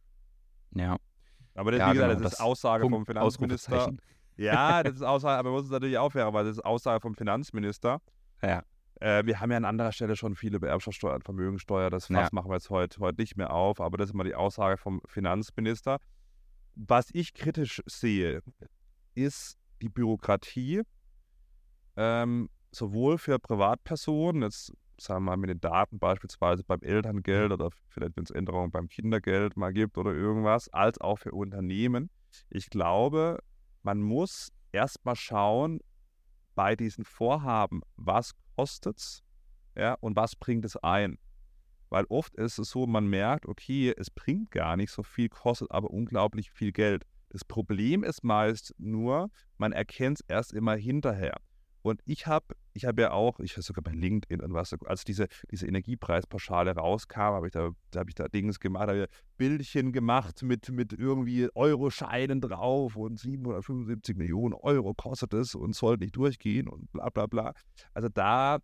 Ja, 0.75 0.97
Aber 1.55 1.71
das, 1.71 1.79
Ja, 1.79 1.89
wie 1.89 1.93
gesagt, 1.93 2.09
genau, 2.11 2.21
das 2.23 2.31
ist 2.31 2.39
das 2.39 2.45
Aussage 2.45 2.83
vom 2.83 2.91
Punkt, 2.91 3.07
Finanzminister. 3.07 3.73
Ausrufezeichen. 3.75 4.01
Ja, 4.37 4.81
das 4.81 4.95
ist 4.95 5.01
Aussage, 5.03 5.37
aber 5.37 5.49
man 5.49 5.57
muss 5.57 5.65
es 5.65 5.71
natürlich 5.71 5.97
aufhören, 5.97 6.33
weil 6.33 6.45
das 6.45 6.57
ist 6.57 6.65
Aussage 6.65 6.99
vom 7.01 7.13
Finanzminister. 7.13 8.01
Ja. 8.41 8.63
Äh, 8.99 9.23
wir 9.25 9.39
haben 9.39 9.51
ja 9.51 9.57
an 9.57 9.65
anderer 9.65 9.91
Stelle 9.91 10.15
schon 10.15 10.35
viel 10.35 10.55
über 10.55 10.67
Erbschaftssteuer 10.69 11.13
und 11.15 11.23
Vermögensteuer. 11.25 11.89
Das 11.91 12.07
Fass 12.07 12.15
Ja. 12.15 12.29
machen 12.31 12.49
wir 12.49 12.55
jetzt 12.55 12.69
heute, 12.69 12.99
heute 13.01 13.21
nicht 13.21 13.35
mehr 13.37 13.51
auf, 13.53 13.79
aber 13.81 13.97
das 13.97 14.07
ist 14.07 14.13
immer 14.13 14.23
die 14.23 14.33
Aussage 14.33 14.77
vom 14.77 15.01
Finanzminister. 15.05 15.97
Was 16.75 17.09
ich 17.13 17.33
kritisch 17.33 17.81
sehe, 17.85 18.41
ist 19.13 19.57
die 19.81 19.89
Bürokratie, 19.89 20.81
ähm, 21.97 22.49
sowohl 22.71 23.17
für 23.17 23.37
Privatpersonen, 23.37 24.43
jetzt 24.43 24.71
sagen 25.03 25.23
wir 25.25 25.31
mal 25.31 25.37
mit 25.37 25.49
den 25.49 25.61
Daten 25.61 25.99
beispielsweise 25.99 26.63
beim 26.63 26.81
Elterngeld 26.81 27.51
oder 27.51 27.69
vielleicht 27.89 28.17
wenn 28.17 28.23
es 28.23 28.31
Änderungen 28.31 28.71
beim 28.71 28.87
Kindergeld 28.87 29.57
mal 29.57 29.73
gibt 29.73 29.97
oder 29.97 30.11
irgendwas, 30.13 30.69
als 30.69 30.99
auch 30.99 31.17
für 31.17 31.31
Unternehmen. 31.31 32.09
Ich 32.49 32.69
glaube, 32.69 33.39
man 33.83 34.01
muss 34.01 34.51
erstmal 34.71 35.15
schauen 35.15 35.79
bei 36.55 36.75
diesen 36.75 37.03
Vorhaben, 37.03 37.81
was 37.95 38.31
kostet 38.55 38.97
es 38.97 39.23
ja, 39.75 39.93
und 40.01 40.15
was 40.15 40.35
bringt 40.35 40.65
es 40.65 40.77
ein. 40.77 41.17
Weil 41.89 42.05
oft 42.05 42.35
ist 42.35 42.57
es 42.57 42.69
so, 42.69 42.87
man 42.87 43.07
merkt, 43.07 43.45
okay, 43.45 43.93
es 43.97 44.09
bringt 44.09 44.51
gar 44.51 44.77
nicht 44.77 44.91
so 44.91 45.03
viel, 45.03 45.29
kostet 45.29 45.71
aber 45.71 45.89
unglaublich 45.89 46.51
viel 46.51 46.71
Geld. 46.71 47.05
Das 47.29 47.43
Problem 47.43 48.03
ist 48.03 48.23
meist 48.23 48.73
nur, 48.77 49.29
man 49.57 49.71
erkennt 49.71 50.19
es 50.19 50.25
erst 50.27 50.53
immer 50.53 50.75
hinterher. 50.75 51.37
Und 51.81 52.01
ich 52.05 52.27
habe 52.27 52.55
ich 52.73 52.85
hab 52.85 52.99
ja 52.99 53.11
auch, 53.11 53.39
ich 53.39 53.53
habe 53.53 53.61
sogar 53.61 53.83
bei 53.83 53.91
LinkedIn 53.91 54.41
und 54.41 54.53
was, 54.53 54.73
als 54.85 55.03
diese, 55.03 55.27
diese 55.49 55.67
Energiepreispauschale 55.67 56.75
rauskam, 56.75 57.19
habe 57.19 57.47
ich 57.47 57.53
da, 57.53 57.71
da 57.91 57.99
habe 57.99 58.09
ich 58.09 58.15
da 58.15 58.27
Dings 58.27 58.59
gemacht, 58.59 58.87
habe 58.87 59.03
ich 59.03 59.37
Bildchen 59.37 59.91
gemacht 59.91 60.43
mit, 60.43 60.69
mit 60.69 60.93
irgendwie 60.93 61.49
Euroscheinen 61.53 62.41
drauf 62.41 62.95
und 62.95 63.19
775 63.19 64.15
Millionen 64.15 64.53
Euro 64.53 64.93
kostet 64.93 65.33
es 65.33 65.55
und 65.55 65.75
soll 65.75 65.97
nicht 65.97 66.15
durchgehen 66.15 66.67
und 66.67 66.91
bla 66.91 67.09
bla 67.09 67.27
bla. 67.27 67.53
Also 67.93 68.09
da 68.09 68.59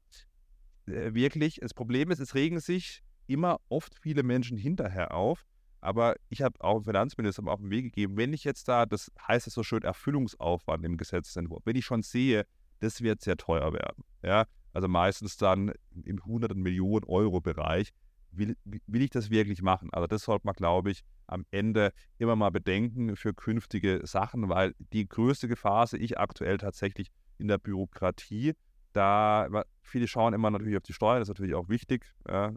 äh, 0.88 1.14
wirklich, 1.14 1.60
das 1.62 1.74
Problem 1.74 2.12
ist, 2.12 2.20
es 2.20 2.36
regen 2.36 2.60
sich 2.60 3.04
immer 3.28 3.60
oft 3.70 3.94
viele 3.96 4.24
Menschen 4.24 4.58
hinterher 4.58 5.14
auf. 5.14 5.46
Aber 5.80 6.16
ich 6.30 6.42
habe 6.42 6.60
auch 6.62 6.80
dem 6.80 6.86
Finanzminister 6.86 7.46
auf 7.48 7.60
den 7.60 7.70
Weg 7.70 7.84
gegeben, 7.86 8.18
wenn 8.18 8.34
ich 8.34 8.44
jetzt 8.44 8.68
da, 8.68 8.86
das 8.86 9.12
heißt 9.28 9.48
es 9.48 9.54
so 9.54 9.64
schön, 9.64 9.84
Erfüllungsaufwand 9.84 10.84
im 10.84 10.98
Gesetzentwurf, 10.98 11.62
wenn 11.66 11.76
ich 11.76 11.86
schon 11.86 12.02
sehe, 12.02 12.46
das 12.80 13.02
wird 13.02 13.22
sehr 13.22 13.38
teuer 13.38 13.74
werden. 13.74 14.04
Ja, 14.24 14.46
also 14.74 14.88
meistens 14.88 15.38
dann 15.38 15.74
im 16.04 16.24
hunderten 16.26 16.62
Millionen 16.62 17.06
Euro 17.06 17.42
Bereich. 17.42 17.92
Will, 18.32 18.56
will 18.66 19.02
ich 19.02 19.10
das 19.10 19.30
wirklich 19.30 19.62
machen? 19.62 19.90
Also 19.94 20.06
das 20.06 20.24
sollte 20.24 20.46
man, 20.46 20.54
glaube 20.54 20.92
ich, 20.92 21.02
am 21.28 21.46
Ende 21.50 21.92
immer 22.18 22.36
mal 22.36 22.52
bedenken 22.52 23.16
für 23.16 23.34
künftige 23.34 24.02
Sachen, 24.06 24.50
weil 24.50 24.76
die 24.94 25.08
größte 25.08 25.48
Gefahr 25.48 25.88
sehe 25.88 26.00
ich 26.00 26.20
aktuell 26.20 26.58
tatsächlich 26.58 27.08
in 27.38 27.48
der 27.48 27.58
Bürokratie. 27.58 28.54
Da 28.94 29.64
viele 29.82 30.08
schauen 30.08 30.34
immer 30.34 30.52
natürlich 30.52 30.78
auf 30.78 30.84
die 30.84 30.94
Steuern, 30.94 31.20
das 31.20 31.30
ist 31.30 31.36
natürlich 31.36 31.56
auch 31.56 31.70
wichtig. 31.70 32.06
Ja. 32.28 32.54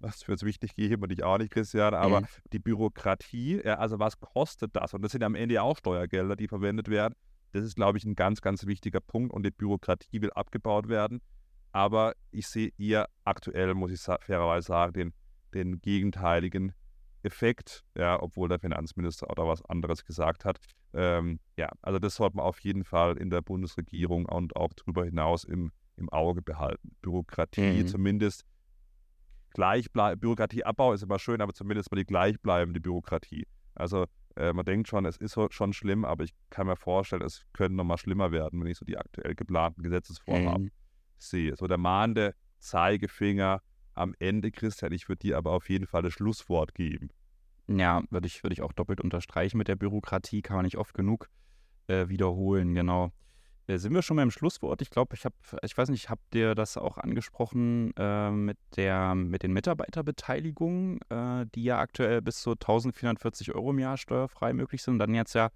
Was 0.00 0.22
für 0.22 0.32
es 0.32 0.42
wichtig 0.42 0.74
geben 0.74 1.02
und 1.02 1.12
ich 1.12 1.22
auch 1.22 1.38
nicht, 1.38 1.52
Christian, 1.52 1.94
aber 1.94 2.20
Mhm. 2.22 2.26
die 2.52 2.58
Bürokratie, 2.58 3.62
ja, 3.64 3.78
also 3.78 3.98
was 3.98 4.18
kostet 4.18 4.74
das? 4.76 4.92
Und 4.92 5.02
das 5.02 5.12
sind 5.12 5.22
am 5.22 5.34
Ende 5.34 5.54
ja 5.54 5.62
auch 5.62 5.78
Steuergelder, 5.78 6.36
die 6.36 6.48
verwendet 6.48 6.88
werden. 6.88 7.14
Das 7.54 7.64
ist, 7.64 7.76
glaube 7.76 7.98
ich, 7.98 8.04
ein 8.04 8.16
ganz, 8.16 8.40
ganz 8.40 8.66
wichtiger 8.66 9.00
Punkt 9.00 9.32
und 9.32 9.46
die 9.46 9.52
Bürokratie 9.52 10.20
will 10.20 10.32
abgebaut 10.32 10.88
werden. 10.88 11.20
Aber 11.70 12.14
ich 12.32 12.48
sehe 12.48 12.72
eher 12.78 13.08
aktuell, 13.24 13.74
muss 13.74 13.92
ich 13.92 14.00
fairerweise 14.00 14.66
sagen, 14.66 14.92
den, 14.92 15.14
den 15.54 15.80
gegenteiligen 15.80 16.72
Effekt, 17.22 17.84
ja, 17.96 18.20
obwohl 18.20 18.48
der 18.48 18.58
Finanzminister 18.58 19.30
auch 19.30 19.36
da 19.36 19.46
was 19.46 19.64
anderes 19.66 20.04
gesagt 20.04 20.44
hat. 20.44 20.58
Ähm, 20.92 21.38
ja, 21.56 21.68
also 21.80 22.00
das 22.00 22.16
sollte 22.16 22.36
man 22.36 22.44
auf 22.44 22.58
jeden 22.58 22.82
Fall 22.82 23.16
in 23.16 23.30
der 23.30 23.40
Bundesregierung 23.40 24.26
und 24.26 24.56
auch 24.56 24.72
darüber 24.74 25.04
hinaus 25.04 25.44
im, 25.44 25.70
im 25.96 26.08
Auge 26.10 26.42
behalten. 26.42 26.96
Bürokratie 27.02 27.82
Mhm. 27.82 27.86
zumindest 27.86 28.44
gleich 29.50 29.92
Bürokratieabbau 29.92 30.92
ist 30.92 31.04
immer 31.04 31.20
schön, 31.20 31.40
aber 31.40 31.54
zumindest 31.54 31.92
mal 31.92 31.98
die 31.98 32.04
gleichbleibende 32.04 32.80
Bürokratie. 32.80 33.46
Also 33.76 34.06
äh, 34.36 34.52
man 34.52 34.64
denkt 34.64 34.88
schon, 34.88 35.04
es 35.06 35.16
ist 35.16 35.36
schon 35.50 35.72
schlimm, 35.72 36.04
aber 36.04 36.24
ich 36.24 36.34
kann 36.50 36.66
mir 36.66 36.76
vorstellen, 36.76 37.22
es 37.22 37.44
könnte 37.52 37.76
noch 37.76 37.84
mal 37.84 37.98
schlimmer 37.98 38.32
werden, 38.32 38.60
wenn 38.60 38.66
ich 38.68 38.78
so 38.78 38.84
die 38.84 38.98
aktuell 38.98 39.34
geplanten 39.34 39.82
Gesetzesvorhaben 39.82 40.62
Mhm. 40.62 40.70
sehe. 41.18 41.56
So 41.56 41.66
der 41.66 41.78
mahnende 41.78 42.34
Zeigefinger 42.58 43.62
am 43.94 44.14
Ende, 44.18 44.50
Christian, 44.50 44.92
ich 44.92 45.08
würde 45.08 45.20
dir 45.20 45.38
aber 45.38 45.52
auf 45.52 45.68
jeden 45.68 45.86
Fall 45.86 46.02
das 46.02 46.12
Schlusswort 46.14 46.74
geben. 46.74 47.10
Ja, 47.66 48.02
würde 48.10 48.26
ich, 48.26 48.42
würd 48.42 48.52
ich 48.52 48.62
auch 48.62 48.72
doppelt 48.72 49.00
unterstreichen 49.00 49.58
mit 49.58 49.68
der 49.68 49.76
Bürokratie, 49.76 50.42
kann 50.42 50.56
man 50.56 50.64
nicht 50.64 50.76
oft 50.76 50.94
genug 50.94 51.28
äh, 51.88 52.08
wiederholen, 52.08 52.74
genau. 52.74 53.12
Äh, 53.66 53.78
sind 53.78 53.94
wir 53.94 54.02
schon 54.02 54.16
beim 54.16 54.30
Schlusswort? 54.30 54.82
Ich 54.82 54.90
glaube, 54.90 55.14
ich 55.14 55.24
habe, 55.24 55.34
ich 55.62 55.76
weiß 55.76 55.88
nicht, 55.88 56.10
habt 56.10 56.34
ihr 56.34 56.54
das 56.54 56.76
auch 56.76 56.98
angesprochen 56.98 57.92
äh, 57.96 58.30
mit, 58.30 58.58
der, 58.76 59.14
mit 59.14 59.42
den 59.42 59.52
Mitarbeiterbeteiligungen, 59.52 61.00
äh, 61.08 61.46
die 61.54 61.64
ja 61.64 61.78
aktuell 61.78 62.20
bis 62.22 62.40
zu 62.40 62.52
1440 62.52 63.54
Euro 63.54 63.70
im 63.70 63.78
Jahr 63.78 63.96
steuerfrei 63.96 64.52
möglich 64.52 64.82
sind 64.82 64.94
und 64.94 64.98
dann 64.98 65.14
jetzt 65.14 65.34
ja 65.34 65.50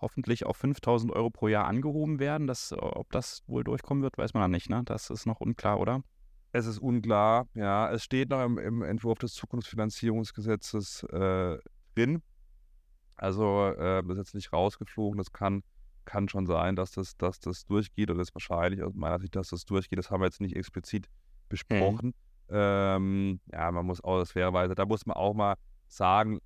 hoffentlich 0.00 0.44
auf 0.44 0.56
5000 0.56 1.12
Euro 1.12 1.30
pro 1.30 1.48
Jahr 1.48 1.66
angehoben 1.66 2.18
werden. 2.18 2.46
Das, 2.46 2.74
ob 2.76 3.10
das 3.10 3.42
wohl 3.46 3.64
durchkommen 3.64 4.02
wird, 4.02 4.18
weiß 4.18 4.34
man 4.34 4.42
noch 4.42 4.48
nicht. 4.48 4.68
Ne? 4.68 4.82
Das 4.84 5.10
ist 5.10 5.26
noch 5.26 5.40
unklar, 5.40 5.80
oder? 5.80 6.02
Es 6.52 6.66
ist 6.66 6.78
unklar, 6.78 7.48
ja. 7.54 7.90
Es 7.90 8.04
steht 8.04 8.30
noch 8.30 8.44
im, 8.44 8.58
im 8.58 8.82
Entwurf 8.82 9.18
des 9.18 9.34
Zukunftsfinanzierungsgesetzes 9.34 11.02
äh, 11.04 11.58
drin. 11.94 12.22
Also 13.16 13.68
äh, 13.68 14.02
das 14.02 14.12
ist 14.12 14.18
jetzt 14.18 14.34
nicht 14.34 14.52
rausgeflogen. 14.52 15.18
Das 15.18 15.32
kann 15.32 15.62
kann 16.04 16.28
schon 16.28 16.46
sein, 16.46 16.76
dass 16.76 16.92
das, 16.92 17.16
dass 17.16 17.40
das 17.40 17.64
durchgeht 17.66 18.10
oder 18.10 18.20
ist 18.20 18.34
wahrscheinlich 18.34 18.82
aus 18.82 18.94
meiner 18.94 19.18
Sicht, 19.18 19.36
dass 19.36 19.48
das 19.48 19.64
durchgeht. 19.64 19.98
Das 19.98 20.10
haben 20.10 20.20
wir 20.20 20.26
jetzt 20.26 20.40
nicht 20.40 20.56
explizit 20.56 21.06
mhm. 21.06 21.48
besprochen. 21.48 22.06
Mhm. 22.08 22.56
Ähm, 22.56 23.40
ja, 23.52 23.70
man 23.70 23.86
muss 23.86 24.02
auch 24.04 24.18
das 24.18 24.32
fairerweise, 24.32 24.74
da 24.74 24.84
muss 24.84 25.06
man 25.06 25.16
auch 25.16 25.34
mal 25.34 25.54
sagen, 25.86 26.40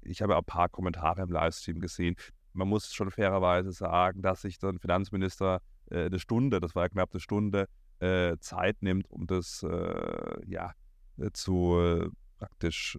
ich 0.00 0.22
habe 0.22 0.32
ja 0.32 0.38
ein 0.38 0.44
paar 0.44 0.68
Kommentare 0.68 1.22
im 1.22 1.30
Livestream 1.30 1.78
gesehen. 1.78 2.16
Man 2.54 2.68
muss 2.68 2.92
schon 2.92 3.10
fairerweise 3.10 3.72
sagen, 3.72 4.22
dass 4.22 4.42
sich 4.42 4.58
dann 4.58 4.78
Finanzminister 4.78 5.60
äh, 5.90 6.06
eine 6.06 6.18
Stunde, 6.18 6.60
das 6.60 6.74
war 6.74 6.84
ja 6.84 6.88
knapp 6.88 7.10
eine 7.12 7.20
Stunde, 7.20 7.68
äh, 8.00 8.36
Zeit 8.38 8.82
nimmt, 8.82 9.10
um 9.10 9.26
das 9.26 9.62
äh, 9.62 10.46
ja 10.46 10.72
äh, 11.18 11.30
zu 11.32 11.78
äh, 11.78 12.08
praktisch 12.38 12.98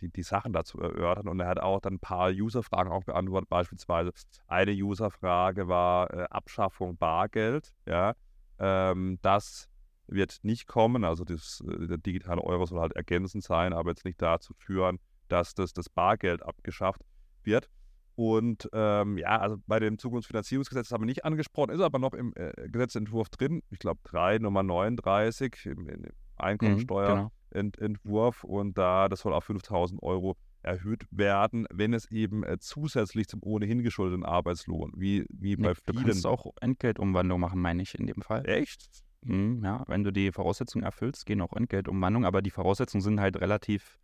die, 0.00 0.08
die 0.08 0.22
Sachen 0.22 0.52
dazu 0.52 0.78
erörtern. 0.80 1.28
Und 1.28 1.40
er 1.40 1.48
hat 1.48 1.60
auch 1.60 1.80
dann 1.80 1.94
ein 1.94 1.98
paar 2.00 2.30
User-Fragen 2.30 2.90
auch 2.90 3.04
beantwortet. 3.04 3.48
Beispielsweise 3.48 4.12
eine 4.46 4.72
User-Frage 4.72 5.68
war 5.68 6.12
äh, 6.12 6.24
Abschaffung 6.30 6.96
Bargeld. 6.96 7.72
Ja, 7.86 8.14
ähm, 8.58 9.18
das 9.22 9.68
wird 10.06 10.38
nicht 10.42 10.66
kommen. 10.66 11.04
Also 11.04 11.24
das, 11.24 11.62
äh, 11.66 11.86
der 11.86 11.98
digitale 11.98 12.42
Euro 12.42 12.66
soll 12.66 12.80
halt 12.80 12.96
ergänzend 12.96 13.44
sein, 13.44 13.72
aber 13.72 13.90
jetzt 13.90 14.04
nicht 14.04 14.20
dazu 14.20 14.54
führen, 14.54 14.98
dass 15.28 15.54
das, 15.54 15.72
das 15.72 15.88
Bargeld 15.88 16.42
abgeschafft 16.42 17.02
wird. 17.42 17.70
Und 18.16 18.68
ähm, 18.74 19.16
ja, 19.16 19.38
also 19.38 19.56
bei 19.66 19.78
dem 19.78 19.96
Zukunftsfinanzierungsgesetz 19.96 20.92
haben 20.92 21.02
wir 21.02 21.06
nicht 21.06 21.24
angesprochen, 21.24 21.70
ist 21.70 21.80
aber 21.80 21.98
noch 21.98 22.12
im 22.12 22.34
äh, 22.36 22.68
Gesetzentwurf 22.68 23.30
drin. 23.30 23.62
Ich 23.70 23.78
glaube 23.78 24.00
3 24.04 24.38
Nummer 24.38 24.62
39 24.62 25.66
im, 25.66 25.88
im 25.88 26.04
Einkommensteuer. 26.36 27.08
Mhm, 27.08 27.16
genau. 27.16 27.32
Ent 27.52 27.78
Entwurf 27.78 28.44
und 28.44 28.76
da 28.78 29.08
das 29.08 29.20
soll 29.20 29.32
auf 29.32 29.44
5000 29.44 30.02
Euro 30.02 30.36
erhöht 30.62 31.06
werden, 31.10 31.66
wenn 31.70 31.94
es 31.94 32.10
eben 32.10 32.44
äh, 32.44 32.58
zusätzlich 32.58 33.28
zum 33.28 33.42
ohnehin 33.42 33.82
geschuldeten 33.82 34.24
Arbeitslohn, 34.24 34.92
wie, 34.94 35.24
wie 35.30 35.56
bei 35.56 35.74
vielen. 35.74 35.96
Du 35.96 36.02
kannst 36.02 36.26
auch 36.26 36.52
Entgeltumwandlung 36.60 37.40
machen, 37.40 37.60
meine 37.60 37.82
ich 37.82 37.98
in 37.98 38.06
dem 38.06 38.20
Fall. 38.22 38.46
Echt? 38.46 38.88
Mhm, 39.22 39.62
ja, 39.64 39.84
wenn 39.86 40.04
du 40.04 40.12
die 40.12 40.32
Voraussetzungen 40.32 40.84
erfüllst, 40.84 41.26
gehen 41.26 41.40
auch 41.40 41.54
Entgeltumwandlungen, 41.54 42.26
aber 42.26 42.42
die 42.42 42.50
Voraussetzungen 42.50 43.02
sind 43.02 43.20
halt 43.20 43.40
relativ 43.40 43.98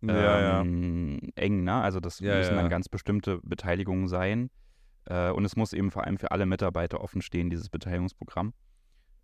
ja, 0.00 0.60
ähm, 0.60 1.18
ja. 1.22 1.42
eng, 1.42 1.64
ne? 1.64 1.74
Also 1.74 2.00
das 2.00 2.20
ja, 2.20 2.36
müssen 2.36 2.54
dann 2.54 2.70
ganz 2.70 2.88
bestimmte 2.88 3.40
Beteiligungen 3.42 4.08
sein. 4.08 4.50
Äh, 5.06 5.30
und 5.30 5.44
es 5.44 5.56
muss 5.56 5.72
eben 5.72 5.90
vor 5.90 6.04
allem 6.04 6.18
für 6.18 6.30
alle 6.30 6.46
Mitarbeiter 6.46 7.00
offen 7.00 7.22
stehen, 7.22 7.50
dieses 7.50 7.68
Beteiligungsprogramm. 7.68 8.52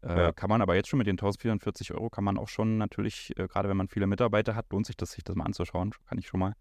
Äh, 0.05 0.17
ja. 0.17 0.33
Kann 0.33 0.51
man 0.51 0.61
aber 0.61 0.75
jetzt 0.75 0.89
schon 0.89 0.99
mit 0.99 1.07
den 1.07 1.15
1440 1.15 1.95
Euro, 1.95 2.11
kann 2.11 2.25
man 2.25 2.39
auch 2.39 2.49
schon 2.49 2.77
natürlich, 2.77 3.33
äh, 3.39 3.49
gerade 3.49 3.69
wenn 3.69 3.77
man 3.77 3.89
viele 3.89 4.07
Mitarbeiter 4.07 4.55
hat, 4.55 4.71
lohnt 4.71 4.87
sich 4.87 4.97
das, 4.97 5.13
sich 5.13 5.25
das 5.25 5.35
mal 5.35 5.45
anzuschauen. 5.45 5.93
Kann 6.07 6.19
ich 6.19 6.27
schon 6.27 6.41
mal 6.41 6.55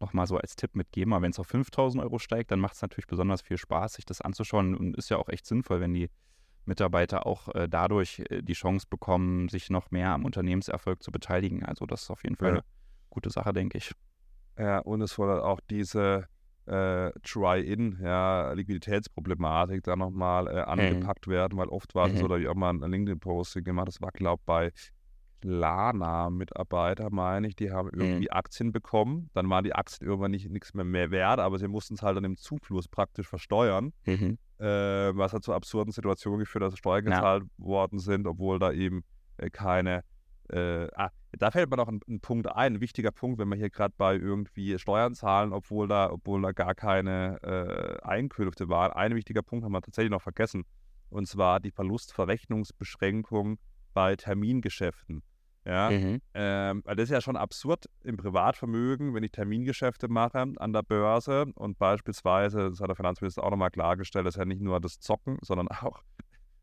nochmal 0.00 0.26
so 0.26 0.36
als 0.36 0.56
Tipp 0.56 0.74
mitgeben. 0.74 1.12
Aber 1.14 1.22
wenn 1.22 1.30
es 1.30 1.38
auf 1.38 1.46
5000 1.46 2.02
Euro 2.02 2.18
steigt, 2.18 2.50
dann 2.50 2.60
macht 2.60 2.74
es 2.74 2.82
natürlich 2.82 3.06
besonders 3.06 3.42
viel 3.42 3.56
Spaß, 3.56 3.94
sich 3.94 4.04
das 4.04 4.20
anzuschauen 4.20 4.74
und 4.76 4.96
ist 4.96 5.08
ja 5.08 5.16
auch 5.16 5.28
echt 5.28 5.46
sinnvoll, 5.46 5.80
wenn 5.80 5.94
die 5.94 6.10
Mitarbeiter 6.66 7.26
auch 7.26 7.48
äh, 7.54 7.68
dadurch 7.68 8.22
die 8.30 8.52
Chance 8.54 8.86
bekommen, 8.88 9.48
sich 9.48 9.70
noch 9.70 9.90
mehr 9.90 10.10
am 10.10 10.24
Unternehmenserfolg 10.24 11.02
zu 11.02 11.10
beteiligen. 11.10 11.64
Also 11.64 11.86
das 11.86 12.02
ist 12.02 12.10
auf 12.10 12.22
jeden 12.22 12.36
Fall 12.36 12.48
ja. 12.48 12.54
eine 12.54 12.64
gute 13.10 13.30
Sache, 13.30 13.52
denke 13.52 13.78
ich. 13.78 13.92
Ja, 14.58 14.78
und 14.80 15.00
es 15.00 15.12
soll 15.12 15.40
auch 15.40 15.60
diese 15.70 16.26
äh, 16.66 17.10
Try-In, 17.22 17.98
ja, 18.02 18.52
Liquiditätsproblematik 18.52 19.82
da 19.82 19.96
nochmal 19.96 20.48
äh, 20.48 20.52
mhm. 20.52 20.68
angepackt 20.68 21.26
mhm. 21.26 21.32
werden, 21.32 21.58
weil 21.58 21.68
oft 21.68 21.94
war 21.94 22.06
es 22.06 22.14
mhm. 22.14 22.18
so, 22.18 22.28
da 22.28 22.34
habe 22.34 22.42
ich 22.42 22.48
auch 22.48 22.54
mal 22.54 22.70
ein 22.70 22.90
LinkedIn-Posting 22.90 23.64
gemacht, 23.64 23.88
das 23.88 24.00
war, 24.00 24.10
glaube 24.12 24.40
ich, 24.40 24.46
bei 24.46 24.72
Lana-Mitarbeiter, 25.44 27.10
meine 27.10 27.48
ich, 27.48 27.56
die 27.56 27.70
haben 27.70 27.90
mhm. 27.92 28.00
irgendwie 28.00 28.28
mhm. 28.30 28.36
Aktien 28.36 28.72
bekommen. 28.72 29.30
Dann 29.34 29.48
waren 29.50 29.62
die 29.62 29.74
Aktien 29.74 30.08
irgendwann 30.08 30.30
nicht 30.30 30.48
nichts 30.48 30.74
mehr, 30.74 30.84
mehr 30.84 31.10
wert, 31.10 31.38
aber 31.38 31.58
sie 31.58 31.68
mussten 31.68 31.94
es 31.94 32.02
halt 32.02 32.16
dann 32.16 32.24
im 32.24 32.36
Zufluss 32.36 32.88
praktisch 32.88 33.28
versteuern. 33.28 33.92
Mhm. 34.06 34.38
Äh, 34.58 35.16
was 35.16 35.32
hat 35.32 35.44
zu 35.44 35.52
absurden 35.52 35.92
Situationen 35.92 36.38
geführt, 36.38 36.62
dass 36.62 36.78
Steuern 36.78 37.04
gezahlt 37.04 37.44
ja. 37.44 37.64
worden 37.64 37.98
sind, 37.98 38.26
obwohl 38.26 38.58
da 38.58 38.72
eben 38.72 39.04
äh, 39.36 39.50
keine 39.50 40.02
äh, 40.50 40.88
ah, 40.94 41.10
da 41.32 41.50
fällt 41.50 41.70
mir 41.70 41.76
noch 41.76 41.88
ein, 41.88 42.00
ein, 42.08 42.20
Punkt 42.20 42.46
ein, 42.48 42.74
ein 42.74 42.80
wichtiger 42.80 43.10
Punkt, 43.10 43.38
wenn 43.38 43.48
wir 43.48 43.56
hier 43.56 43.70
gerade 43.70 43.94
bei 43.96 44.14
irgendwie 44.16 44.78
Steuern 44.78 45.14
zahlen, 45.14 45.52
obwohl 45.52 45.88
da, 45.88 46.10
obwohl 46.10 46.42
da 46.42 46.52
gar 46.52 46.74
keine 46.74 47.38
äh, 47.42 48.06
Einkünfte 48.06 48.68
waren. 48.68 48.92
Ein 48.92 49.14
wichtiger 49.14 49.42
Punkt 49.42 49.64
haben 49.64 49.72
wir 49.72 49.80
tatsächlich 49.80 50.10
noch 50.10 50.22
vergessen, 50.22 50.64
und 51.08 51.26
zwar 51.26 51.60
die 51.60 51.70
Verlustverrechnungsbeschränkung 51.70 53.58
bei 53.94 54.16
Termingeschäften. 54.16 55.22
Ja, 55.66 55.90
mhm. 55.90 56.20
ähm, 56.34 56.82
weil 56.84 56.94
das 56.94 57.04
ist 57.04 57.10
ja 57.10 57.22
schon 57.22 57.36
absurd 57.36 57.86
im 58.02 58.18
Privatvermögen, 58.18 59.14
wenn 59.14 59.22
ich 59.22 59.32
Termingeschäfte 59.32 60.08
mache 60.08 60.52
an 60.56 60.72
der 60.74 60.82
Börse 60.82 61.46
und 61.54 61.78
beispielsweise, 61.78 62.68
das 62.68 62.80
hat 62.80 62.88
der 62.88 62.96
Finanzminister 62.96 63.42
auch 63.42 63.50
nochmal 63.50 63.70
klargestellt, 63.70 64.26
das 64.26 64.34
ist 64.34 64.38
ja 64.38 64.44
nicht 64.44 64.60
nur 64.60 64.78
das 64.78 65.00
Zocken, 65.00 65.38
sondern 65.40 65.68
auch 65.80 66.02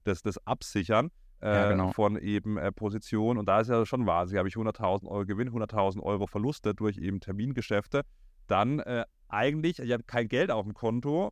das, 0.03 0.21
das 0.21 0.37
Absichern 0.45 1.09
ja, 1.41 1.67
äh, 1.67 1.69
genau. 1.71 1.91
von 1.91 2.17
eben 2.17 2.57
äh, 2.57 2.71
Positionen. 2.71 3.39
Und 3.39 3.47
da 3.47 3.61
ist 3.61 3.69
ja 3.69 3.85
schon 3.85 4.05
wahnsinnig. 4.05 4.39
Habe 4.39 4.49
ich 4.49 4.55
100.000 4.55 5.07
Euro 5.07 5.25
Gewinn, 5.25 5.49
100.000 5.49 6.01
Euro 6.01 6.27
Verluste 6.27 6.73
durch 6.73 6.97
eben 6.97 7.19
Termingeschäfte. 7.19 8.03
Dann 8.47 8.79
äh, 8.79 9.05
eigentlich, 9.27 9.79
ich 9.79 9.91
habe 9.91 10.03
kein 10.03 10.27
Geld 10.27 10.51
auf 10.51 10.65
dem 10.65 10.73
Konto, 10.73 11.31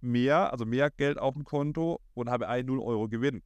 mehr, 0.00 0.52
also 0.52 0.64
mehr 0.64 0.90
Geld 0.90 1.18
auf 1.18 1.34
dem 1.34 1.44
Konto 1.44 2.00
und 2.14 2.30
habe 2.30 2.48
eigentlich 2.48 2.66
0 2.66 2.80
Euro 2.80 3.08
Gewinn. 3.08 3.42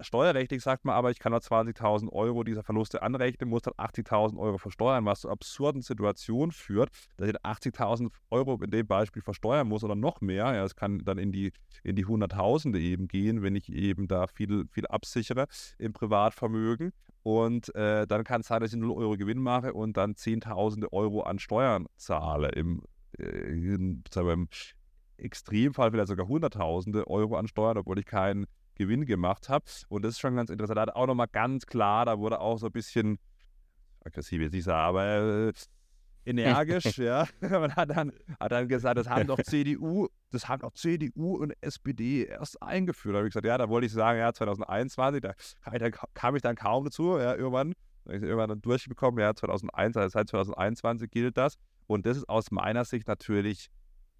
Steuerrechtlich 0.00 0.62
sagt 0.62 0.84
man 0.84 0.96
aber, 0.96 1.10
ich 1.10 1.18
kann 1.18 1.30
nur 1.32 1.40
20.000 1.40 2.10
Euro 2.12 2.42
dieser 2.42 2.64
Verluste 2.64 3.02
anrechnen, 3.02 3.48
muss 3.48 3.62
dann 3.62 3.74
80.000 3.74 4.38
Euro 4.38 4.58
versteuern, 4.58 5.04
was 5.04 5.20
zu 5.20 5.30
absurden 5.30 5.82
Situationen 5.82 6.50
führt, 6.50 6.90
dass 7.16 7.28
ich 7.28 7.36
80.000 7.36 8.10
Euro 8.30 8.60
in 8.62 8.70
dem 8.70 8.86
Beispiel 8.86 9.22
versteuern 9.22 9.68
muss 9.68 9.84
oder 9.84 9.94
noch 9.94 10.20
mehr. 10.20 10.54
Ja, 10.54 10.64
es 10.64 10.74
kann 10.74 10.98
dann 11.04 11.18
in 11.18 11.30
die, 11.30 11.52
in 11.84 11.94
die 11.94 12.06
Hunderttausende 12.06 12.80
eben 12.80 13.06
gehen, 13.06 13.42
wenn 13.42 13.54
ich 13.54 13.72
eben 13.72 14.08
da 14.08 14.26
viel, 14.26 14.66
viel 14.70 14.86
absichere 14.86 15.46
im 15.78 15.92
Privatvermögen. 15.92 16.92
Und 17.22 17.74
äh, 17.74 18.06
dann 18.06 18.24
kann 18.24 18.40
es 18.40 18.48
sein, 18.48 18.60
dass 18.60 18.72
ich 18.72 18.78
0 18.78 18.90
Euro 18.90 19.16
Gewinn 19.16 19.38
mache 19.38 19.72
und 19.72 19.96
dann 19.96 20.16
Zehntausende 20.16 20.92
Euro 20.92 21.22
an 21.22 21.38
Steuern 21.38 21.86
zahle. 21.96 22.48
Im, 22.50 22.82
äh, 23.18 23.24
in, 23.24 24.02
sagen 24.12 24.26
wir, 24.26 24.32
im 24.34 24.48
Extremfall 25.16 25.90
vielleicht 25.90 26.08
sogar 26.08 26.26
Hunderttausende 26.26 27.06
Euro 27.06 27.36
an 27.36 27.46
Steuern, 27.46 27.78
obwohl 27.78 27.98
ich 27.98 28.06
keinen 28.06 28.46
Gewinn 28.74 29.06
gemacht 29.06 29.48
habe. 29.48 29.64
Und 29.88 30.02
das 30.02 30.14
ist 30.14 30.20
schon 30.20 30.36
ganz 30.36 30.50
interessant. 30.50 30.76
Da 30.76 30.82
hat 30.82 30.96
auch 30.96 31.06
nochmal 31.06 31.28
ganz 31.30 31.66
klar, 31.66 32.06
da 32.06 32.18
wurde 32.18 32.40
auch 32.40 32.58
so 32.58 32.66
ein 32.66 32.72
bisschen 32.72 33.18
aggressiv 34.04 34.40
jetzt 34.40 34.52
nicht 34.52 34.64
sagen, 34.64 34.88
aber 34.88 35.48
äh, 35.48 35.52
energisch, 36.24 36.98
ja. 36.98 37.26
Man 37.40 37.74
hat 37.74 37.90
dann, 37.90 38.12
hat 38.40 38.52
dann 38.52 38.68
gesagt, 38.68 38.98
das 38.98 39.08
haben 39.08 39.26
doch 39.26 39.38
CDU, 39.42 40.08
das 40.30 40.48
haben 40.48 40.60
doch 40.60 40.72
CDU 40.72 41.36
und 41.36 41.54
SPD 41.60 42.26
erst 42.26 42.60
eingeführt. 42.62 43.14
Da 43.14 43.18
habe 43.18 43.28
ich 43.28 43.32
gesagt, 43.32 43.46
ja, 43.46 43.58
da 43.58 43.68
wollte 43.68 43.86
ich 43.86 43.92
sagen, 43.92 44.18
ja, 44.18 44.32
2021, 44.32 45.20
da 45.22 45.34
kam 45.62 45.74
ich 45.74 45.80
dann, 45.80 45.92
kam 46.14 46.36
ich 46.36 46.42
dann 46.42 46.56
kaum 46.56 46.84
dazu, 46.84 47.18
ja, 47.18 47.34
irgendwann. 47.34 47.74
Da 48.04 48.12
habe 48.12 48.18
ich 48.18 48.22
irgendwann 48.22 48.50
dann 48.50 48.62
durchbekommen, 48.62 49.20
ja, 49.20 49.34
2001, 49.34 49.96
also 49.96 50.08
seit 50.10 50.28
2021 50.28 51.10
gilt 51.10 51.36
das. 51.36 51.56
Und 51.86 52.06
das 52.06 52.18
ist 52.18 52.28
aus 52.28 52.50
meiner 52.50 52.84
Sicht 52.84 53.08
natürlich 53.08 53.68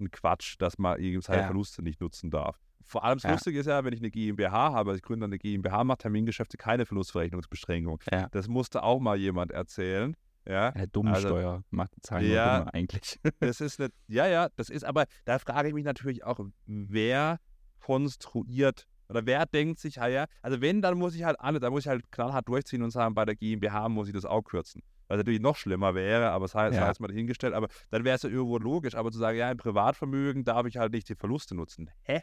ein 0.01 0.11
Quatsch, 0.11 0.57
dass 0.59 0.79
man 0.79 0.99
eben 1.01 1.21
seine 1.21 1.43
ja. 1.43 1.47
Verluste 1.47 1.83
nicht 1.83 2.01
nutzen 2.01 2.31
darf. 2.31 2.59
Vor 2.85 3.05
allem 3.05 3.17
das 3.17 3.25
ja. 3.25 3.33
Lustige 3.33 3.59
ist 3.59 3.67
ja, 3.67 3.85
wenn 3.85 3.93
ich 3.93 4.01
eine 4.01 4.11
GmbH 4.11 4.73
habe, 4.73 4.95
ich 4.95 5.03
gründe 5.03 5.27
eine 5.27 5.39
GmbH, 5.39 5.85
macht 5.85 6.01
Termingeschäfte 6.01 6.57
keine 6.57 6.87
Verlustverrechnungsbeschränkung. 6.87 8.01
Ja. 8.13 8.29
Das 8.31 8.49
musste 8.49 8.83
auch 8.83 9.01
mal 9.01 9.17
jemand 9.17 9.53
erzählen. 9.53 10.17
Ja, 10.47 10.69
eine 10.71 10.89
Dummsteuer 10.89 11.53
also, 11.53 11.65
macht 11.71 11.93
Zahlen 12.03 12.31
ja, 12.31 12.59
dumme 12.59 12.75
eigentlich. 12.75 13.19
das 13.41 13.63
ist 13.63 13.81
eine, 13.81 13.91
ja, 14.09 14.27
ja, 14.27 14.49
das 14.57 14.69
ist, 14.69 14.85
aber 14.85 15.07
da 15.25 15.39
frage 15.39 15.69
ich 15.69 15.75
mich 15.75 15.85
natürlich 15.85 16.25
auch, 16.25 16.39
wer 16.67 17.39
konstruiert 17.81 18.87
oder 19.09 19.25
wer 19.27 19.47
denkt 19.47 19.79
sich, 19.79 19.97
ja, 19.97 20.27
also 20.43 20.61
wenn, 20.61 20.83
dann 20.83 20.99
muss 20.99 21.15
ich 21.15 21.25
halt 21.25 21.41
alle, 21.41 21.61
da 21.61 21.71
muss 21.71 21.85
ich 21.85 21.89
halt 21.89 22.11
knallhart 22.11 22.47
durchziehen 22.47 22.83
und 22.83 22.91
sagen, 22.91 23.15
bei 23.15 23.25
der 23.25 23.37
GmbH 23.37 23.89
muss 23.89 24.09
ich 24.09 24.15
das 24.15 24.25
auch 24.27 24.43
kürzen. 24.43 24.83
Was 25.09 25.19
natürlich 25.19 25.41
noch 25.41 25.57
schlimmer 25.57 25.95
wäre, 25.95 26.31
aber 26.31 26.45
das 26.45 26.55
heißt, 26.55 26.75
ja. 26.75 26.81
das 26.81 26.89
heißt 26.91 27.01
mal 27.01 27.09
dahingestellt, 27.09 27.55
aber 27.55 27.69
dann 27.91 28.05
wäre 28.05 28.17
es 28.17 28.23
ja 28.23 28.31
irgendwo 28.31 28.59
logisch, 28.59 28.95
aber 28.95 29.11
zu 29.11 29.19
sagen, 29.19 29.39
ja, 29.39 29.51
im 29.51 29.59
Privatvermögen 29.59 30.45
darf 30.45 30.67
ich 30.67 30.77
halt 30.77 30.93
nicht 30.93 31.09
die 31.09 31.15
Verluste 31.15 31.55
nutzen. 31.55 31.91
Hä? 32.03 32.23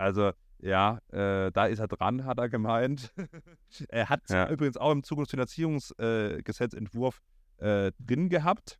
Also 0.00 0.32
ja, 0.62 0.98
äh, 1.08 1.50
da 1.52 1.66
ist 1.66 1.78
er 1.78 1.88
dran, 1.88 2.24
hat 2.24 2.38
er 2.38 2.48
gemeint. 2.48 3.12
er 3.88 4.08
hat 4.08 4.22
ja. 4.28 4.48
übrigens 4.50 4.76
auch 4.76 4.92
im 4.92 5.02
Zukunftsfinanzierungsgesetzentwurf 5.02 7.20
äh, 7.58 7.92
drin 7.98 8.28
gehabt. 8.28 8.78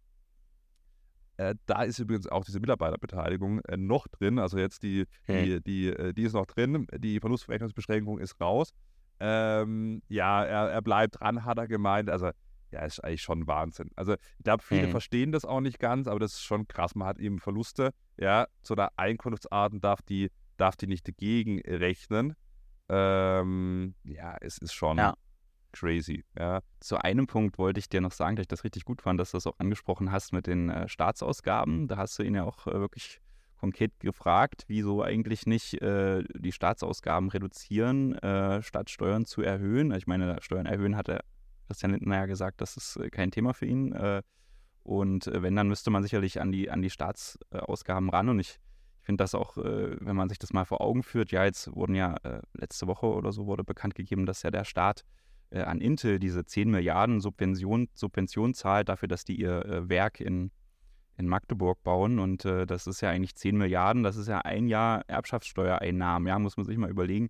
Äh, 1.38 1.54
da 1.64 1.84
ist 1.84 1.98
übrigens 1.98 2.26
auch 2.26 2.44
diese 2.44 2.60
Mitarbeiterbeteiligung 2.60 3.60
äh, 3.60 3.78
noch 3.78 4.08
drin. 4.08 4.38
Also 4.38 4.58
jetzt 4.58 4.82
die, 4.82 5.06
Hm. 5.24 5.44
die, 5.44 5.62
die, 5.62 5.86
äh, 5.88 6.12
die 6.12 6.24
ist 6.24 6.34
noch 6.34 6.44
drin. 6.46 6.86
Die 6.98 7.18
Verlustverrechnungsbeschränkung 7.18 8.18
ist 8.18 8.38
raus. 8.40 8.72
Ähm, 9.20 10.02
ja, 10.08 10.44
er, 10.44 10.70
er 10.70 10.82
bleibt 10.82 11.20
dran, 11.20 11.44
hat 11.46 11.56
er 11.58 11.66
gemeint. 11.66 12.10
Also, 12.10 12.30
ja, 12.72 12.84
ist 12.84 13.02
eigentlich 13.02 13.22
schon 13.22 13.46
Wahnsinn. 13.46 13.90
Also, 13.96 14.14
ich 14.14 14.44
glaube, 14.44 14.62
viele 14.62 14.84
Hm. 14.84 14.90
verstehen 14.90 15.32
das 15.32 15.46
auch 15.46 15.60
nicht 15.60 15.78
ganz, 15.78 16.08
aber 16.08 16.20
das 16.20 16.34
ist 16.34 16.42
schon 16.42 16.68
krass. 16.68 16.94
Man 16.94 17.08
hat 17.08 17.18
eben 17.18 17.38
Verluste. 17.38 17.92
Ja, 18.18 18.46
zu 18.62 18.74
einer 18.74 18.90
Einkunftsarten 18.96 19.80
darf 19.80 20.02
die, 20.02 20.30
darf 20.60 20.76
die 20.76 20.86
nicht 20.86 21.06
dagegen 21.08 21.60
rechnen. 21.60 22.34
Ähm, 22.88 23.94
ja, 24.04 24.36
es 24.40 24.58
ist 24.58 24.72
schon 24.74 24.98
Ja. 24.98 25.14
crazy. 25.72 26.24
Ja. 26.38 26.60
Zu 26.80 26.98
einem 26.98 27.26
Punkt 27.26 27.58
wollte 27.58 27.78
ich 27.78 27.88
dir 27.88 28.00
noch 28.00 28.12
sagen, 28.12 28.36
dass 28.36 28.44
ich 28.44 28.48
das 28.48 28.64
richtig 28.64 28.84
gut 28.84 29.00
fand, 29.02 29.20
dass 29.20 29.30
du 29.30 29.36
das 29.36 29.46
auch 29.46 29.58
angesprochen 29.58 30.10
hast 30.10 30.32
mit 30.32 30.46
den 30.46 30.70
äh, 30.70 30.88
Staatsausgaben. 30.88 31.86
Da 31.88 31.96
hast 31.96 32.18
du 32.18 32.22
ihn 32.24 32.34
ja 32.34 32.44
auch 32.44 32.66
äh, 32.66 32.72
wirklich 32.80 33.20
konkret 33.56 33.92
gefragt, 34.00 34.64
wieso 34.68 35.02
eigentlich 35.02 35.46
nicht 35.46 35.74
äh, 35.82 36.24
die 36.34 36.50
Staatsausgaben 36.52 37.28
reduzieren, 37.28 38.14
äh, 38.14 38.62
statt 38.62 38.90
Steuern 38.90 39.26
zu 39.26 39.42
erhöhen. 39.42 39.92
Ich 39.92 40.06
meine, 40.06 40.38
Steuern 40.40 40.66
erhöhen 40.66 40.96
hat 40.96 41.08
der 41.08 41.20
Christian 41.66 41.92
Lindner 41.92 42.16
ja 42.16 42.26
gesagt, 42.26 42.60
das 42.60 42.76
ist 42.76 42.96
äh, 42.96 43.10
kein 43.10 43.30
Thema 43.30 43.52
für 43.54 43.66
ihn. 43.66 43.92
Äh, 43.92 44.22
und 44.82 45.30
wenn, 45.32 45.54
dann 45.54 45.68
müsste 45.68 45.90
man 45.90 46.02
sicherlich 46.02 46.40
an 46.40 46.50
die, 46.50 46.70
an 46.70 46.82
die 46.82 46.90
Staatsausgaben 46.90 48.08
ran. 48.10 48.30
Und 48.30 48.40
ich, 48.40 48.58
ich 49.00 49.06
finde 49.06 49.24
das 49.24 49.34
auch, 49.34 49.56
äh, 49.56 49.96
wenn 50.00 50.14
man 50.14 50.28
sich 50.28 50.38
das 50.38 50.52
mal 50.52 50.66
vor 50.66 50.82
Augen 50.82 51.02
führt, 51.02 51.32
ja, 51.32 51.44
jetzt 51.44 51.74
wurden 51.74 51.94
ja 51.94 52.16
äh, 52.22 52.42
letzte 52.52 52.86
Woche 52.86 53.06
oder 53.06 53.32
so 53.32 53.46
wurde 53.46 53.64
bekannt 53.64 53.94
gegeben, 53.94 54.26
dass 54.26 54.42
ja 54.42 54.50
der 54.50 54.64
Staat 54.64 55.04
äh, 55.50 55.62
an 55.62 55.80
Intel 55.80 56.18
diese 56.18 56.44
10 56.44 56.70
Milliarden 56.70 57.20
Subvention, 57.20 57.88
Subvention 57.94 58.52
zahlt 58.52 58.88
dafür, 58.88 59.08
dass 59.08 59.24
die 59.24 59.40
ihr 59.40 59.64
äh, 59.64 59.88
Werk 59.88 60.20
in, 60.20 60.50
in 61.16 61.26
Magdeburg 61.26 61.82
bauen. 61.82 62.18
Und 62.18 62.44
äh, 62.44 62.66
das 62.66 62.86
ist 62.86 63.00
ja 63.00 63.08
eigentlich 63.08 63.34
10 63.34 63.56
Milliarden, 63.56 64.02
das 64.02 64.16
ist 64.16 64.28
ja 64.28 64.40
ein 64.40 64.68
Jahr 64.68 65.02
Erbschaftssteuereinnahmen. 65.08 66.28
Ja, 66.28 66.38
muss 66.38 66.58
man 66.58 66.66
sich 66.66 66.76
mal 66.76 66.90
überlegen, 66.90 67.28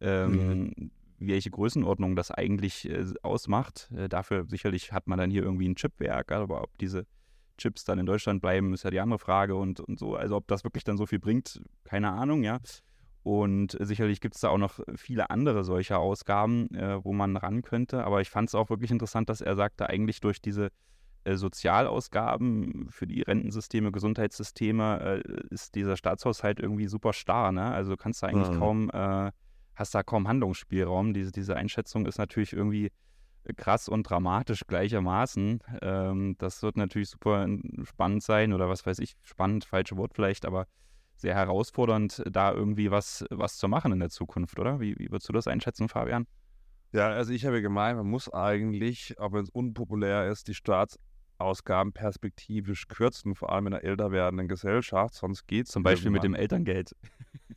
ähm, 0.00 0.92
welche 1.18 1.50
Größenordnung 1.50 2.14
das 2.14 2.30
eigentlich 2.30 2.88
äh, 2.88 3.04
ausmacht. 3.22 3.90
Dafür 4.08 4.46
sicherlich 4.48 4.92
hat 4.92 5.08
man 5.08 5.18
dann 5.18 5.30
hier 5.30 5.42
irgendwie 5.42 5.68
ein 5.68 5.74
Chipwerk, 5.74 6.30
aber 6.30 6.62
ob 6.62 6.78
diese 6.78 7.06
Chips 7.58 7.84
dann 7.84 7.98
in 7.98 8.06
Deutschland 8.06 8.40
bleiben, 8.40 8.72
ist 8.72 8.84
ja 8.84 8.90
die 8.90 9.00
andere 9.00 9.18
Frage 9.18 9.54
und, 9.56 9.80
und 9.80 9.98
so. 9.98 10.16
Also 10.16 10.36
ob 10.36 10.48
das 10.48 10.64
wirklich 10.64 10.84
dann 10.84 10.96
so 10.96 11.04
viel 11.06 11.18
bringt, 11.18 11.60
keine 11.84 12.10
Ahnung, 12.12 12.42
ja. 12.42 12.58
Und 13.24 13.76
sicherlich 13.80 14.20
gibt 14.22 14.36
es 14.36 14.40
da 14.40 14.48
auch 14.48 14.58
noch 14.58 14.80
viele 14.96 15.28
andere 15.28 15.62
solcher 15.64 15.98
Ausgaben, 15.98 16.74
äh, 16.74 17.04
wo 17.04 17.12
man 17.12 17.36
ran 17.36 17.60
könnte. 17.62 18.04
Aber 18.04 18.22
ich 18.22 18.30
fand 18.30 18.48
es 18.48 18.54
auch 18.54 18.70
wirklich 18.70 18.90
interessant, 18.90 19.28
dass 19.28 19.42
er 19.42 19.54
sagte, 19.56 19.88
eigentlich 19.90 20.20
durch 20.20 20.40
diese 20.40 20.70
äh, 21.24 21.34
Sozialausgaben 21.34 22.88
für 22.90 23.06
die 23.06 23.22
Rentensysteme, 23.22 23.92
Gesundheitssysteme, 23.92 25.22
äh, 25.24 25.44
ist 25.50 25.74
dieser 25.74 25.96
Staatshaushalt 25.96 26.60
irgendwie 26.60 26.86
super 26.88 27.12
starr. 27.12 27.52
Ne? 27.52 27.64
Also 27.64 27.96
kannst 27.96 28.22
du 28.22 28.26
eigentlich 28.26 28.50
Mhm. 28.50 28.58
kaum, 28.58 28.90
äh, 28.90 29.30
hast 29.74 29.94
da 29.94 30.02
kaum 30.02 30.26
Handlungsspielraum. 30.28 31.12
Diese, 31.12 31.32
diese 31.32 31.56
Einschätzung 31.56 32.06
ist 32.06 32.18
natürlich 32.18 32.52
irgendwie 32.52 32.90
krass 33.54 33.88
und 33.88 34.04
dramatisch 34.04 34.66
gleichermaßen. 34.66 35.60
Ähm, 35.82 36.36
das 36.38 36.62
wird 36.62 36.76
natürlich 36.76 37.10
super 37.10 37.46
spannend 37.84 38.22
sein 38.22 38.52
oder 38.52 38.68
was 38.68 38.86
weiß 38.86 38.98
ich, 39.00 39.16
spannend, 39.22 39.64
falsche 39.64 39.96
Wort 39.96 40.14
vielleicht, 40.14 40.46
aber 40.46 40.66
sehr 41.16 41.34
herausfordernd, 41.34 42.22
da 42.30 42.52
irgendwie 42.52 42.90
was, 42.90 43.24
was 43.30 43.56
zu 43.56 43.68
machen 43.68 43.92
in 43.92 43.98
der 43.98 44.10
Zukunft, 44.10 44.58
oder? 44.58 44.80
Wie, 44.80 44.96
wie 44.98 45.10
würdest 45.10 45.28
du 45.28 45.32
das 45.32 45.48
einschätzen, 45.48 45.88
Fabian? 45.88 46.26
Ja, 46.92 47.08
also 47.08 47.32
ich 47.32 47.44
habe 47.44 47.60
gemeint, 47.60 47.98
man 47.98 48.06
muss 48.06 48.32
eigentlich, 48.32 49.18
auch 49.18 49.32
wenn 49.32 49.42
es 49.42 49.50
unpopulär 49.50 50.28
ist, 50.28 50.48
die 50.48 50.54
Staatsausgaben 50.54 51.92
perspektivisch 51.92 52.88
kürzen, 52.88 53.34
vor 53.34 53.52
allem 53.52 53.66
in 53.66 53.74
einer 53.74 53.84
älter 53.84 54.10
werdenden 54.10 54.48
Gesellschaft, 54.48 55.14
sonst 55.14 55.46
geht 55.46 55.66
es 55.66 55.72
Zum 55.72 55.82
Beispiel 55.82 56.10
mit 56.10 56.22
dem 56.22 56.34
Elterngeld. 56.34 56.94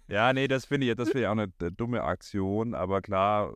Ja, 0.08 0.34
nee, 0.34 0.50
das 0.50 0.66
finde 0.66 0.90
ich, 0.90 0.96
das 0.96 1.10
finde 1.10 1.22
ich 1.22 1.28
auch 1.28 1.32
eine 1.32 1.48
dumme 1.72 2.04
Aktion, 2.04 2.74
aber 2.74 3.02
klar, 3.02 3.54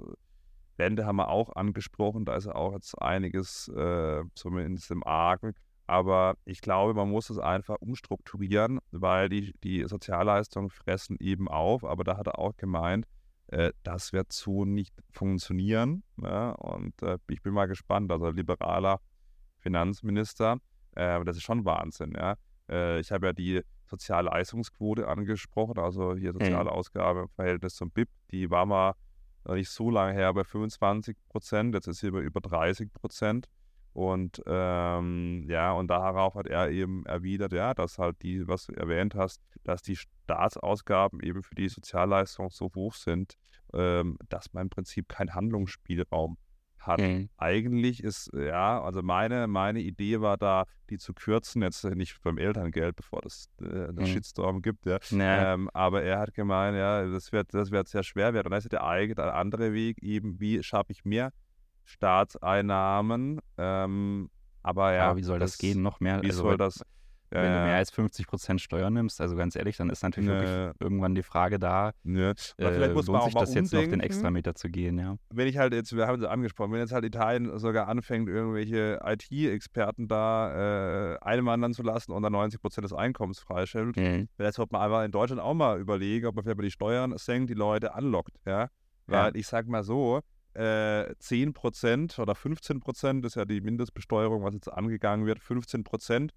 Rente 0.78 1.06
haben 1.06 1.18
wir 1.18 1.30
auch 1.30 1.56
angesprochen, 1.56 2.26
da 2.26 2.36
ist 2.36 2.46
ja 2.46 2.56
auch 2.56 2.74
jetzt 2.74 3.02
einiges 3.02 3.68
äh, 3.70 4.24
zumindest 4.36 4.92
im 4.92 5.04
Argen. 5.04 5.54
Aber 5.88 6.36
ich 6.46 6.62
glaube, 6.62 6.94
man 6.94 7.10
muss 7.10 7.30
es 7.30 7.38
einfach 7.38 7.78
umstrukturieren, 7.80 8.80
weil 8.92 9.30
die, 9.30 9.54
die 9.64 9.84
Sozialleistungen 9.88 10.70
fressen 10.70 11.18
eben 11.20 11.48
auf. 11.48 11.84
Aber 11.84 12.04
da 12.04 12.18
hat 12.18 12.28
er 12.28 12.40
auch 12.40 12.58
gemeint, 12.58 13.06
äh, 13.48 13.72
das 13.84 14.12
wird 14.12 14.34
so 14.34 14.66
nicht 14.66 14.96
funktionieren. 15.12 16.04
Ja? 16.22 16.52
Und 16.52 17.02
äh, 17.04 17.20
ich 17.30 17.42
bin 17.44 17.54
mal 17.54 17.68
gespannt. 17.68 18.12
Also 18.12 18.32
liberaler 18.32 19.00
Finanzminister, 19.60 20.58
äh, 20.96 21.24
das 21.24 21.38
ist 21.38 21.44
schon 21.44 21.66
Wahnsinn. 21.66 22.14
Ja? 22.18 22.36
Äh, 22.68 23.00
ich 23.00 23.12
habe 23.12 23.28
ja 23.28 23.34
die 23.34 23.62
Sozialleistungsquote 23.88 25.08
angesprochen, 25.08 25.78
also 25.78 26.16
hier 26.16 26.34
soziale 26.34 26.72
Ausgabe 26.72 27.22
im 27.22 27.30
Verhältnis 27.30 27.76
zum 27.76 27.92
BIP. 27.92 28.10
Die 28.32 28.50
war 28.50 28.66
mal 28.66 28.94
noch 29.46 29.56
nicht 29.56 29.70
so 29.70 29.90
lange 29.90 30.14
her 30.14 30.34
bei 30.34 30.44
25 30.44 31.18
Prozent, 31.30 31.76
jetzt 31.76 31.88
ist 31.88 32.00
sie 32.00 32.12
bei 32.12 32.22
über 32.22 32.42
30 32.42 32.94
Prozent. 32.94 33.48
Und 33.94 34.44
ähm, 34.46 35.46
ja, 35.48 35.72
und 35.72 35.88
darauf 35.88 36.36
hat 36.36 36.48
er 36.48 36.70
eben 36.70 37.06
erwidert, 37.06 37.54
ja, 37.54 37.74
dass 37.74 37.98
halt 37.98 38.22
die, 38.24 38.46
was 38.46 38.66
du 38.66 38.74
erwähnt 38.74 39.16
hast, 39.16 39.42
dass 39.64 39.84
die 39.84 39.96
Staatsausgaben 39.96 41.22
eben 41.22 41.44
für 41.44 41.56
die 41.56 41.70
Sozialleistung 41.70 42.50
so 42.50 42.70
hoch 42.76 42.94
sind, 42.94 43.36
ähm, 43.74 44.18
dass 44.28 44.52
man 44.52 44.64
im 44.64 44.70
Prinzip 44.70 45.08
keinen 45.08 45.34
Handlungsspielraum 45.34 46.38
hat. 46.88 47.00
Mhm. 47.00 47.30
Eigentlich 47.38 48.04
ist, 48.04 48.32
ja, 48.34 48.82
also 48.82 49.02
meine, 49.02 49.48
meine 49.48 49.80
Idee 49.80 50.22
war 50.22 50.38
da, 50.38 50.66
die 50.90 50.98
zu 50.98 51.14
kürzen, 51.14 51.62
jetzt 51.62 51.84
nicht 51.84 52.22
beim 52.22 52.38
Elterngeld, 52.38 52.96
bevor 52.96 53.22
das 53.22 53.50
äh, 53.62 53.66
einen 53.66 53.96
Mhm. 53.96 54.06
Shitstorm 54.06 54.62
gibt, 54.62 54.86
ja. 54.86 55.00
Naja, 55.12 55.54
Ähm, 55.54 55.70
aber 55.74 56.04
er 56.04 56.20
hat 56.20 56.34
gemeint, 56.34 56.78
ja, 56.78 57.06
das 57.06 57.32
wird, 57.32 57.54
das 57.54 57.72
wird 57.72 57.88
sehr 57.88 58.04
schwer 58.04 58.34
werden. 58.34 58.48
Und 58.48 58.52
da 58.52 58.58
ist 58.58 58.66
ja 58.66 58.70
der 58.70 58.84
eigene, 58.86 59.16
der 59.16 59.36
andere 59.36 59.74
Weg 59.74 60.02
eben, 60.04 60.40
wie 60.40 60.62
schaffe 60.64 60.92
ich 60.92 61.06
mehr 61.06 61.32
Staatseinnahmen? 61.84 63.40
Ähm, 63.58 64.30
aber 64.64 64.94
ja, 64.94 65.10
aber 65.10 65.18
wie 65.18 65.24
soll 65.24 65.40
das, 65.40 65.58
gehen? 65.58 65.82
Noch 65.82 66.00
mehr? 66.00 66.22
Wie 66.22 66.28
also, 66.28 66.44
soll 66.44 66.58
das? 66.58 66.84
Ja, 67.34 67.42
Wenn 67.42 67.52
du 67.54 67.64
mehr 67.66 67.76
als 67.78 67.90
50 67.92 68.28
Prozent 68.28 68.62
Steuern 68.62 68.94
nimmst, 68.94 69.20
also 69.20 69.36
ganz 69.36 69.56
ehrlich, 69.56 69.78
dann 69.78 69.90
ist 69.90 70.04
natürlich 70.04 70.30
Nö. 70.30 70.40
wirklich 70.40 70.82
irgendwann 70.82 71.16
die 71.16 71.24
Frage 71.24 71.58
da. 71.60 71.92
Aber 72.06 72.14
äh, 72.14 72.36
vielleicht 72.56 72.94
muss 72.94 73.08
man 73.08 73.22
auch 73.22 73.26
sich 73.26 73.34
mal 73.34 73.40
das 73.42 73.54
jetzt 73.56 73.74
noch 73.74 73.80
den 73.80 73.86
umdenken. 73.86 74.06
Extrameter 74.06 74.54
zu 74.56 74.70
gehen, 74.70 75.00
ja. 75.00 75.16
wenn 75.32 75.48
ich 75.48 75.58
halt 75.58 75.74
jetzt, 75.74 75.96
wir 75.96 76.06
haben 76.08 76.22
es 76.22 76.28
angesprochen, 76.28 76.72
wenn 76.72 76.80
jetzt 76.80 76.92
halt 76.94 77.04
Italien 77.04 77.58
sogar 77.58 77.88
anfängt, 77.88 78.30
irgendwelche 78.30 79.00
IT-Experten 79.04 80.08
da 80.08 81.14
äh, 81.16 81.18
einwandern 81.22 81.74
zu 81.74 81.84
lassen 81.84 82.12
und 82.12 82.24
dann 82.24 82.32
90 82.34 82.62
Prozent 82.62 82.86
des 82.86 82.94
Einkommens 82.94 83.40
freistellt, 83.40 83.96
Mhm. 83.98 84.28
vielleicht 84.36 84.56
sollte 84.56 84.74
man 84.74 84.82
einfach 84.84 85.04
in 85.04 85.12
Deutschland 85.12 85.42
auch 85.42 85.54
mal 85.54 85.80
überlegen, 85.80 86.28
ob 86.28 86.36
man 86.36 86.44
vielleicht 86.44 86.58
mal 86.58 86.64
die 86.64 86.72
Steuern 86.72 87.18
senkt, 87.18 87.50
die 87.50 87.54
Leute 87.56 87.94
anlockt, 87.96 88.36
ja. 88.46 88.70
Weil 89.08 89.30
Ja. 89.30 89.36
ich 89.36 89.48
sag 89.48 89.68
mal 89.68 89.84
so, 89.84 90.22
äh, 90.54 91.14
10 91.20 91.54
Prozent 91.54 92.18
oder 92.18 92.34
15 92.34 92.80
Prozent 92.80 93.26
ist 93.26 93.36
ja 93.36 93.46
die 93.46 93.62
Mindestbesteuerung, 93.62 94.44
was 94.44 94.54
jetzt 94.54 94.72
angegangen 94.72 95.26
wird, 95.26 95.40
15 95.40 95.84
Prozent 95.84 96.32
äh, 96.32 96.36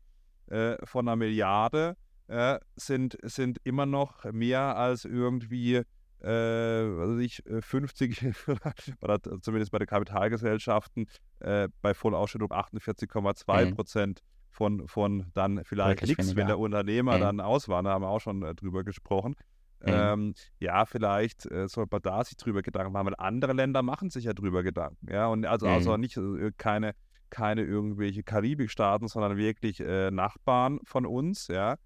von 0.85 1.09
einer 1.09 1.17
Milliarde 1.17 1.97
äh, 2.29 2.59
sind, 2.77 3.17
sind 3.23 3.59
immer 3.65 3.87
noch 3.87 4.25
mehr 4.33 4.77
als 4.77 5.05
irgendwie 5.05 5.83
äh, 6.23 7.21
ich, 7.23 7.45
äh, 7.47 7.63
50 7.63 8.25
oder 9.01 9.21
zumindest 9.41 9.71
bei 9.71 9.79
den 9.79 9.87
Kapitalgesellschaften 9.87 11.07
äh, 11.41 11.69
bei 11.81 11.95
Vollausschüttung 11.95 12.51
48,2 12.51 13.67
Mhm. 13.67 13.75
Prozent 13.75 14.21
von, 14.51 14.89
von 14.89 15.31
dann 15.35 15.65
vielleicht 15.65 16.03
nichts, 16.07 16.35
wenn 16.35 16.47
der 16.49 16.59
Unternehmer 16.59 17.17
Mhm. 17.17 17.21
dann 17.21 17.41
auswandert, 17.41 17.95
haben 17.95 18.03
wir 18.03 18.09
auch 18.09 18.21
schon 18.21 18.43
äh, 18.43 18.55
drüber 18.55 18.83
gesprochen. 18.85 19.35
Mhm. 19.81 19.87
Ähm, 19.93 20.35
ja, 20.59 20.85
vielleicht 20.87 21.47
äh, 21.47 21.69
sollte 21.69 21.91
man 21.93 22.03
da 22.03 22.25
sich 22.25 22.37
drüber 22.37 22.63
Gedanken 22.63 22.93
machen, 22.93 23.07
weil 23.07 23.15
andere 23.19 23.53
Länder 23.53 23.83
machen 23.83 24.11
sich 24.11 24.25
ja 24.25 24.33
drüber 24.33 24.65
Gedanken. 24.65 25.09
Ja, 25.09 25.29
und 25.29 25.47
also, 25.47 25.67
Mhm. 25.67 25.73
also 25.73 25.97
nicht 25.97 26.17
äh, 26.17 26.51
keine, 26.57 26.95
keine 27.31 27.63
irgendwelche 27.63 28.23
Karibikstaaten, 28.23 29.09
sondern 29.09 29.37
wirklich 29.37 29.81
äh, 29.81 30.11
Nachbarn 30.11 30.81
von 30.85 31.07
uns, 31.07 31.49
ja, 31.49 31.77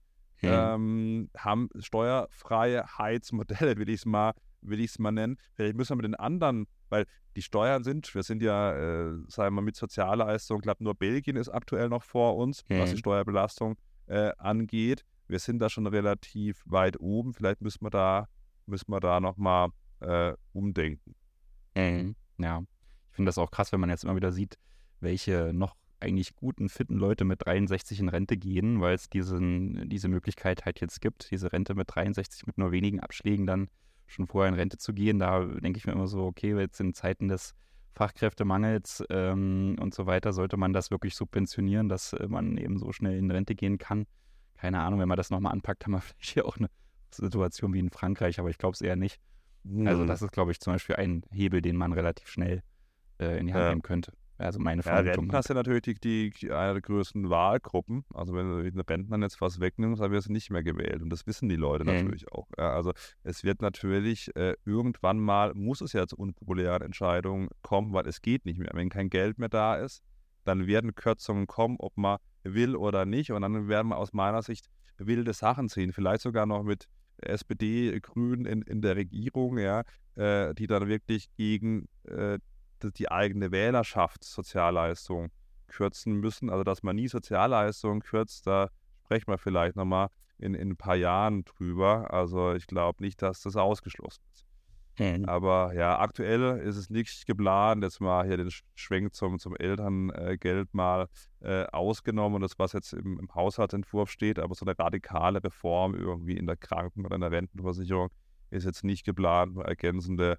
Mhm. 0.44 0.48
ähm, 0.50 1.30
haben 1.38 1.68
steuerfreie 1.78 2.84
Heizmodelle, 2.98 3.76
will 3.78 3.88
ich 3.88 4.00
es 4.00 4.06
mal, 4.06 4.32
will 4.60 4.80
ich 4.80 4.90
es 4.90 4.98
mal 4.98 5.12
nennen. 5.12 5.36
Vielleicht 5.54 5.76
müssen 5.76 5.90
wir 5.92 5.96
mit 5.96 6.04
den 6.04 6.14
anderen, 6.16 6.66
weil 6.88 7.06
die 7.36 7.42
Steuern 7.42 7.84
sind, 7.84 8.12
wir 8.14 8.24
sind 8.24 8.42
ja, 8.42 8.72
äh, 8.74 9.12
sagen 9.28 9.46
wir 9.46 9.50
mal, 9.52 9.60
mit 9.62 9.76
Sozialleistung, 9.76 10.58
ich 10.58 10.62
glaube, 10.64 10.82
nur 10.82 10.94
Belgien 10.96 11.36
ist 11.36 11.48
aktuell 11.48 11.88
noch 11.88 12.02
vor 12.02 12.36
uns, 12.36 12.64
was 12.68 12.90
die 12.90 12.96
Mhm. 12.96 13.00
Steuerbelastung 13.00 13.76
äh, 14.06 14.32
angeht. 14.38 15.04
Wir 15.28 15.38
sind 15.38 15.60
da 15.60 15.70
schon 15.70 15.86
relativ 15.86 16.60
weit 16.66 16.98
oben. 17.00 17.32
Vielleicht 17.34 17.60
müssen 17.62 17.84
wir 17.84 17.90
da, 17.90 18.26
müssen 18.66 18.90
wir 18.90 18.98
da 19.00 19.20
nochmal 19.20 19.68
äh, 20.00 20.34
umdenken. 20.52 21.14
Mhm. 21.76 22.16
Ja, 22.38 22.62
ich 23.10 23.14
finde 23.14 23.28
das 23.28 23.38
auch 23.38 23.50
krass, 23.52 23.70
wenn 23.72 23.78
man 23.80 23.90
jetzt 23.90 24.02
immer 24.04 24.16
wieder 24.16 24.32
sieht, 24.32 24.58
welche 25.02 25.52
noch 25.52 25.76
eigentlich 26.00 26.34
guten, 26.34 26.68
fitten 26.68 26.96
Leute 26.96 27.24
mit 27.24 27.44
63 27.44 28.00
in 28.00 28.08
Rente 28.08 28.36
gehen, 28.36 28.80
weil 28.80 28.94
es 28.94 29.08
diesen, 29.08 29.88
diese 29.88 30.08
Möglichkeit 30.08 30.64
halt 30.64 30.80
jetzt 30.80 31.00
gibt, 31.00 31.30
diese 31.30 31.52
Rente 31.52 31.74
mit 31.74 31.94
63 31.94 32.46
mit 32.46 32.58
nur 32.58 32.72
wenigen 32.72 33.00
Abschlägen 33.00 33.46
dann 33.46 33.68
schon 34.06 34.26
vorher 34.26 34.48
in 34.48 34.58
Rente 34.58 34.78
zu 34.78 34.92
gehen. 34.92 35.20
Da 35.20 35.44
denke 35.44 35.78
ich 35.78 35.86
mir 35.86 35.92
immer 35.92 36.08
so, 36.08 36.24
okay, 36.24 36.58
jetzt 36.58 36.80
in 36.80 36.92
Zeiten 36.92 37.28
des 37.28 37.54
Fachkräftemangels 37.94 39.04
ähm, 39.10 39.76
und 39.80 39.94
so 39.94 40.06
weiter, 40.06 40.32
sollte 40.32 40.56
man 40.56 40.72
das 40.72 40.90
wirklich 40.90 41.14
subventionieren, 41.14 41.88
dass 41.88 42.12
äh, 42.14 42.26
man 42.26 42.56
eben 42.56 42.78
so 42.78 42.92
schnell 42.92 43.16
in 43.16 43.30
Rente 43.30 43.54
gehen 43.54 43.78
kann. 43.78 44.06
Keine 44.56 44.80
Ahnung, 44.80 44.98
wenn 44.98 45.08
man 45.08 45.16
das 45.16 45.30
nochmal 45.30 45.52
anpackt, 45.52 45.84
haben 45.84 45.92
wir 45.92 46.00
vielleicht 46.00 46.32
hier 46.32 46.46
auch 46.46 46.56
eine 46.56 46.68
Situation 47.12 47.74
wie 47.74 47.78
in 47.78 47.90
Frankreich, 47.90 48.38
aber 48.40 48.50
ich 48.50 48.58
glaube 48.58 48.74
es 48.74 48.80
eher 48.80 48.96
nicht. 48.96 49.20
Mhm. 49.64 49.86
Also 49.86 50.04
das 50.04 50.22
ist, 50.22 50.32
glaube 50.32 50.50
ich, 50.50 50.60
zum 50.60 50.72
Beispiel 50.72 50.96
ein 50.96 51.22
Hebel, 51.30 51.62
den 51.62 51.76
man 51.76 51.92
relativ 51.92 52.28
schnell 52.28 52.62
äh, 53.20 53.38
in 53.38 53.46
die 53.46 53.52
Hand 53.52 53.62
ja. 53.62 53.68
nehmen 53.68 53.82
könnte. 53.82 54.12
Also 54.42 54.58
meine 54.58 54.82
Vermutung. 54.82 55.06
Ja, 55.06 55.20
Rentner 55.20 55.42
sind 55.42 55.56
natürlich 55.56 56.00
die, 56.00 56.30
die, 56.30 56.52
eine 56.52 56.72
der 56.74 56.82
größten 56.82 57.30
Wahlgruppen. 57.30 58.04
Also 58.12 58.34
wenn 58.34 58.48
du 58.48 58.62
den 58.62 58.80
Rentnern 58.80 59.22
jetzt 59.22 59.40
was 59.40 59.60
wegnimmst, 59.60 60.02
dann 60.02 60.10
wirst 60.10 60.28
du 60.28 60.32
nicht 60.32 60.50
mehr 60.50 60.62
gewählt. 60.62 61.02
Und 61.02 61.10
das 61.10 61.26
wissen 61.26 61.48
die 61.48 61.56
Leute 61.56 61.84
mhm. 61.84 61.92
natürlich 61.92 62.30
auch. 62.32 62.48
Ja, 62.58 62.72
also 62.74 62.92
es 63.22 63.44
wird 63.44 63.62
natürlich 63.62 64.34
äh, 64.36 64.54
irgendwann 64.64 65.18
mal, 65.18 65.54
muss 65.54 65.80
es 65.80 65.92
ja 65.92 66.06
zu 66.06 66.16
unpopulären 66.16 66.82
Entscheidungen 66.82 67.48
kommen, 67.62 67.92
weil 67.92 68.06
es 68.06 68.22
geht 68.22 68.44
nicht 68.44 68.58
mehr. 68.58 68.70
Wenn 68.72 68.88
kein 68.88 69.10
Geld 69.10 69.38
mehr 69.38 69.48
da 69.48 69.76
ist, 69.76 70.02
dann 70.44 70.66
werden 70.66 70.94
Kürzungen 70.94 71.46
kommen, 71.46 71.76
ob 71.78 71.96
man 71.96 72.18
will 72.42 72.74
oder 72.76 73.06
nicht. 73.06 73.30
Und 73.32 73.42
dann 73.42 73.68
werden 73.68 73.88
wir 73.88 73.96
aus 73.96 74.12
meiner 74.12 74.42
Sicht 74.42 74.66
wilde 74.98 75.32
Sachen 75.32 75.68
ziehen. 75.68 75.92
Vielleicht 75.92 76.22
sogar 76.22 76.46
noch 76.46 76.62
mit 76.62 76.88
SPD, 77.18 78.00
Grünen 78.00 78.46
in, 78.46 78.62
in 78.62 78.82
der 78.82 78.96
Regierung, 78.96 79.58
ja, 79.58 79.82
äh, 80.16 80.54
die 80.54 80.66
dann 80.66 80.88
wirklich 80.88 81.28
gegen 81.36 81.88
äh, 82.04 82.38
die 82.90 83.10
eigene 83.10 83.52
Wählerschaft 83.52 84.24
Sozialleistungen 84.24 85.30
kürzen 85.68 86.14
müssen. 86.14 86.50
Also 86.50 86.64
dass 86.64 86.82
man 86.82 86.96
nie 86.96 87.08
Sozialleistungen 87.08 88.00
kürzt, 88.00 88.46
da 88.46 88.68
sprechen 89.04 89.28
wir 89.28 89.38
vielleicht 89.38 89.76
nochmal 89.76 90.08
in, 90.38 90.54
in 90.54 90.70
ein 90.70 90.76
paar 90.76 90.96
Jahren 90.96 91.44
drüber. 91.44 92.12
Also 92.12 92.54
ich 92.54 92.66
glaube 92.66 93.02
nicht, 93.02 93.22
dass 93.22 93.42
das 93.42 93.56
ausgeschlossen 93.56 94.22
ist. 94.32 94.46
Mhm. 94.98 95.24
Aber 95.24 95.72
ja, 95.74 95.98
aktuell 95.98 96.58
ist 96.58 96.76
es 96.76 96.90
nicht 96.90 97.26
geplant, 97.26 97.82
jetzt 97.82 98.00
mal 98.00 98.26
hier 98.26 98.36
den 98.36 98.50
Schwenk 98.74 99.14
zum, 99.14 99.38
zum 99.38 99.56
Elterngeld 99.56 100.74
mal 100.74 101.08
äh, 101.40 101.64
ausgenommen, 101.64 102.42
das 102.42 102.58
was 102.58 102.72
jetzt 102.72 102.92
im, 102.92 103.18
im 103.18 103.34
Haushaltsentwurf 103.34 104.10
steht, 104.10 104.38
aber 104.38 104.54
so 104.54 104.66
eine 104.66 104.78
radikale 104.78 105.42
Reform 105.42 105.94
irgendwie 105.94 106.36
in 106.36 106.46
der 106.46 106.56
Kranken- 106.56 107.06
oder 107.06 107.14
in 107.14 107.22
der 107.22 107.30
Rentenversicherung 107.30 108.10
ist 108.52 108.64
jetzt 108.64 108.84
nicht 108.84 109.04
geplant, 109.04 109.56
ergänzende, 109.56 110.38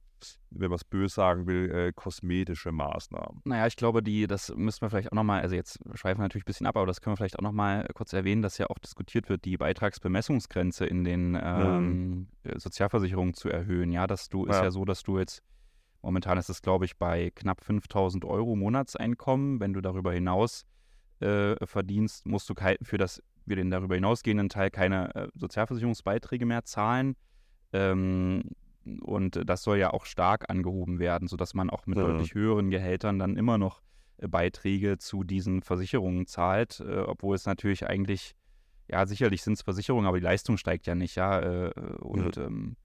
wenn 0.52 0.70
man 0.70 0.76
es 0.76 0.84
böse 0.84 1.16
sagen 1.16 1.48
will, 1.48 1.72
äh, 1.72 1.92
kosmetische 1.94 2.72
Maßnahmen. 2.72 3.42
Naja, 3.44 3.68
ich 3.68 3.76
glaube, 3.76 4.04
die, 4.04 4.28
das 4.28 4.54
müssen 4.56 4.82
wir 4.82 4.90
vielleicht 4.90 5.12
auch 5.12 5.16
nochmal, 5.16 5.42
also 5.42 5.56
jetzt 5.56 5.80
schweifen 5.96 6.20
wir 6.20 6.24
natürlich 6.24 6.44
ein 6.44 6.46
bisschen 6.46 6.68
ab, 6.68 6.78
aber 6.78 6.86
das 6.86 7.02
können 7.02 7.14
wir 7.14 7.18
vielleicht 7.18 7.40
auch 7.40 7.44
nochmal 7.44 7.88
kurz 7.94 8.14
erwähnen, 8.14 8.42
dass 8.42 8.58
ja 8.58 8.68
auch 8.68 8.78
diskutiert 8.78 9.30
wird, 9.30 9.46
die 9.46 9.58
Beitragsbemessungsgrenze 9.58 10.86
in 10.86 11.04
den 11.04 11.38
ähm, 11.42 11.88
mhm. 12.00 12.28
Sozialversicherungen 12.56 13.34
zu 13.34 13.50
erhöhen. 13.50 13.92
Ja, 13.92 14.08
dass 14.08 14.30
du, 14.30 14.46
ist 14.46 14.56
ja. 14.56 14.66
ja 14.66 14.72
so, 14.72 14.86
dass 14.86 15.04
du 15.04 15.18
jetzt, 15.18 15.42
momentan 16.02 16.38
ist 16.38 16.50
es, 16.50 16.62
glaube 16.62 16.86
ich, 16.86 16.98
bei 16.98 17.32
knapp 17.34 17.64
5000 17.64 18.26
Euro 18.26 18.56
Monatseinkommen. 18.56 19.60
Wenn 19.60 19.74
du 19.74 19.82
darüber 19.82 20.14
hinaus 20.14 20.66
äh, 21.20 21.56
verdienst, 21.66 22.28
musst 22.28 22.50
du 22.50 22.54
für 22.84 22.98
das, 22.98 23.24
für 23.48 23.56
den 23.56 23.72
darüber 23.72 23.96
hinausgehenden 23.96 24.50
Teil 24.50 24.70
keine 24.70 25.16
äh, 25.16 25.28
Sozialversicherungsbeiträge 25.34 26.46
mehr 26.46 26.64
zahlen. 26.64 27.16
Ähm, 27.74 28.44
und 29.02 29.42
das 29.46 29.64
soll 29.64 29.78
ja 29.78 29.92
auch 29.92 30.06
stark 30.06 30.50
angehoben 30.50 31.00
werden, 31.00 31.28
sodass 31.28 31.54
man 31.54 31.70
auch 31.70 31.86
mit 31.86 31.98
ja. 31.98 32.06
deutlich 32.06 32.34
höheren 32.34 32.70
Gehältern 32.70 33.20
dann 33.20 33.38
immer 33.38 33.58
noch 33.58 33.82
äh, 34.18 34.28
Beiträge 34.28 34.98
zu 34.98 35.24
diesen 35.24 35.62
Versicherungen 35.62 36.28
zahlt, 36.28 36.80
äh, 36.80 37.00
obwohl 37.00 37.36
es 37.36 37.46
natürlich 37.46 37.88
eigentlich, 37.88 38.36
ja, 38.88 39.06
sicherlich 39.06 39.42
sind 39.42 39.54
es 39.54 39.62
Versicherungen, 39.62 40.08
aber 40.08 40.18
die 40.18 40.24
Leistung 40.24 40.58
steigt 40.58 40.86
ja 40.88 40.96
nicht, 40.96 41.16
ja. 41.16 41.40
Äh, 41.40 41.72
und 42.00 42.36
ja. 42.36 42.46
Ähm, 42.46 42.76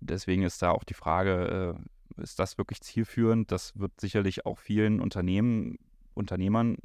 deswegen 0.00 0.42
ist 0.42 0.62
da 0.62 0.70
auch 0.70 0.84
die 0.84 0.94
Frage, 0.94 1.76
äh, 2.16 2.22
ist 2.22 2.38
das 2.38 2.58
wirklich 2.58 2.80
zielführend? 2.80 3.52
Das 3.52 3.78
wird 3.78 4.00
sicherlich 4.00 4.46
auch 4.46 4.58
vielen 4.58 5.00
Unternehmen, 5.00 5.78
Unternehmern 6.14 6.78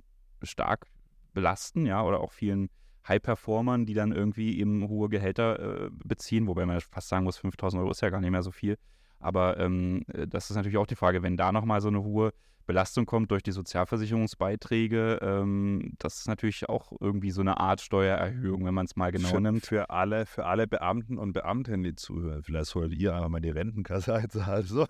stark 0.43 0.85
belasten, 1.33 1.85
ja, 1.85 2.03
oder 2.03 2.19
auch 2.19 2.31
vielen 2.31 2.69
High-Performern, 3.07 3.85
die 3.85 3.93
dann 3.93 4.11
irgendwie 4.11 4.59
eben 4.59 4.87
hohe 4.87 5.09
Gehälter 5.09 5.85
äh, 5.85 5.89
beziehen, 6.03 6.47
wobei 6.47 6.65
man 6.65 6.79
fast 6.81 7.09
sagen 7.09 7.25
muss, 7.25 7.37
5000 7.37 7.81
Euro 7.81 7.91
ist 7.91 8.01
ja 8.01 8.09
gar 8.09 8.21
nicht 8.21 8.31
mehr 8.31 8.43
so 8.43 8.51
viel. 8.51 8.77
Aber 9.19 9.57
ähm, 9.57 10.03
äh, 10.07 10.27
das 10.27 10.49
ist 10.49 10.55
natürlich 10.55 10.77
auch 10.77 10.87
die 10.87 10.95
Frage, 10.95 11.23
wenn 11.23 11.37
da 11.37 11.51
nochmal 11.51 11.81
so 11.81 11.87
eine 11.87 12.03
hohe 12.03 12.33
Belastung 12.65 13.05
kommt 13.05 13.31
durch 13.31 13.43
die 13.43 13.51
Sozialversicherungsbeiträge, 13.51 15.19
ähm, 15.21 15.93
das 15.99 16.19
ist 16.19 16.27
natürlich 16.27 16.69
auch 16.69 16.93
irgendwie 16.99 17.31
so 17.31 17.41
eine 17.41 17.59
Art 17.59 17.81
Steuererhöhung, 17.81 18.65
wenn 18.65 18.73
man 18.73 18.85
es 18.85 18.95
mal 18.95 19.11
genau 19.11 19.29
für, 19.29 19.41
nimmt. 19.41 19.65
Für 19.65 19.89
alle, 19.89 20.25
für 20.25 20.45
alle 20.45 20.65
Beamten 20.65 21.17
und 21.17 21.33
Beamtinnen, 21.33 21.83
die 21.83 21.95
zuhören, 21.95 22.41
vielleicht 22.41 22.67
solltet 22.67 22.99
ihr 22.99 23.13
einmal 23.13 23.29
mal 23.29 23.41
die 23.41 23.49
Rentenkasse 23.49 24.15
einzahlen. 24.15 24.65
So, 24.73 24.87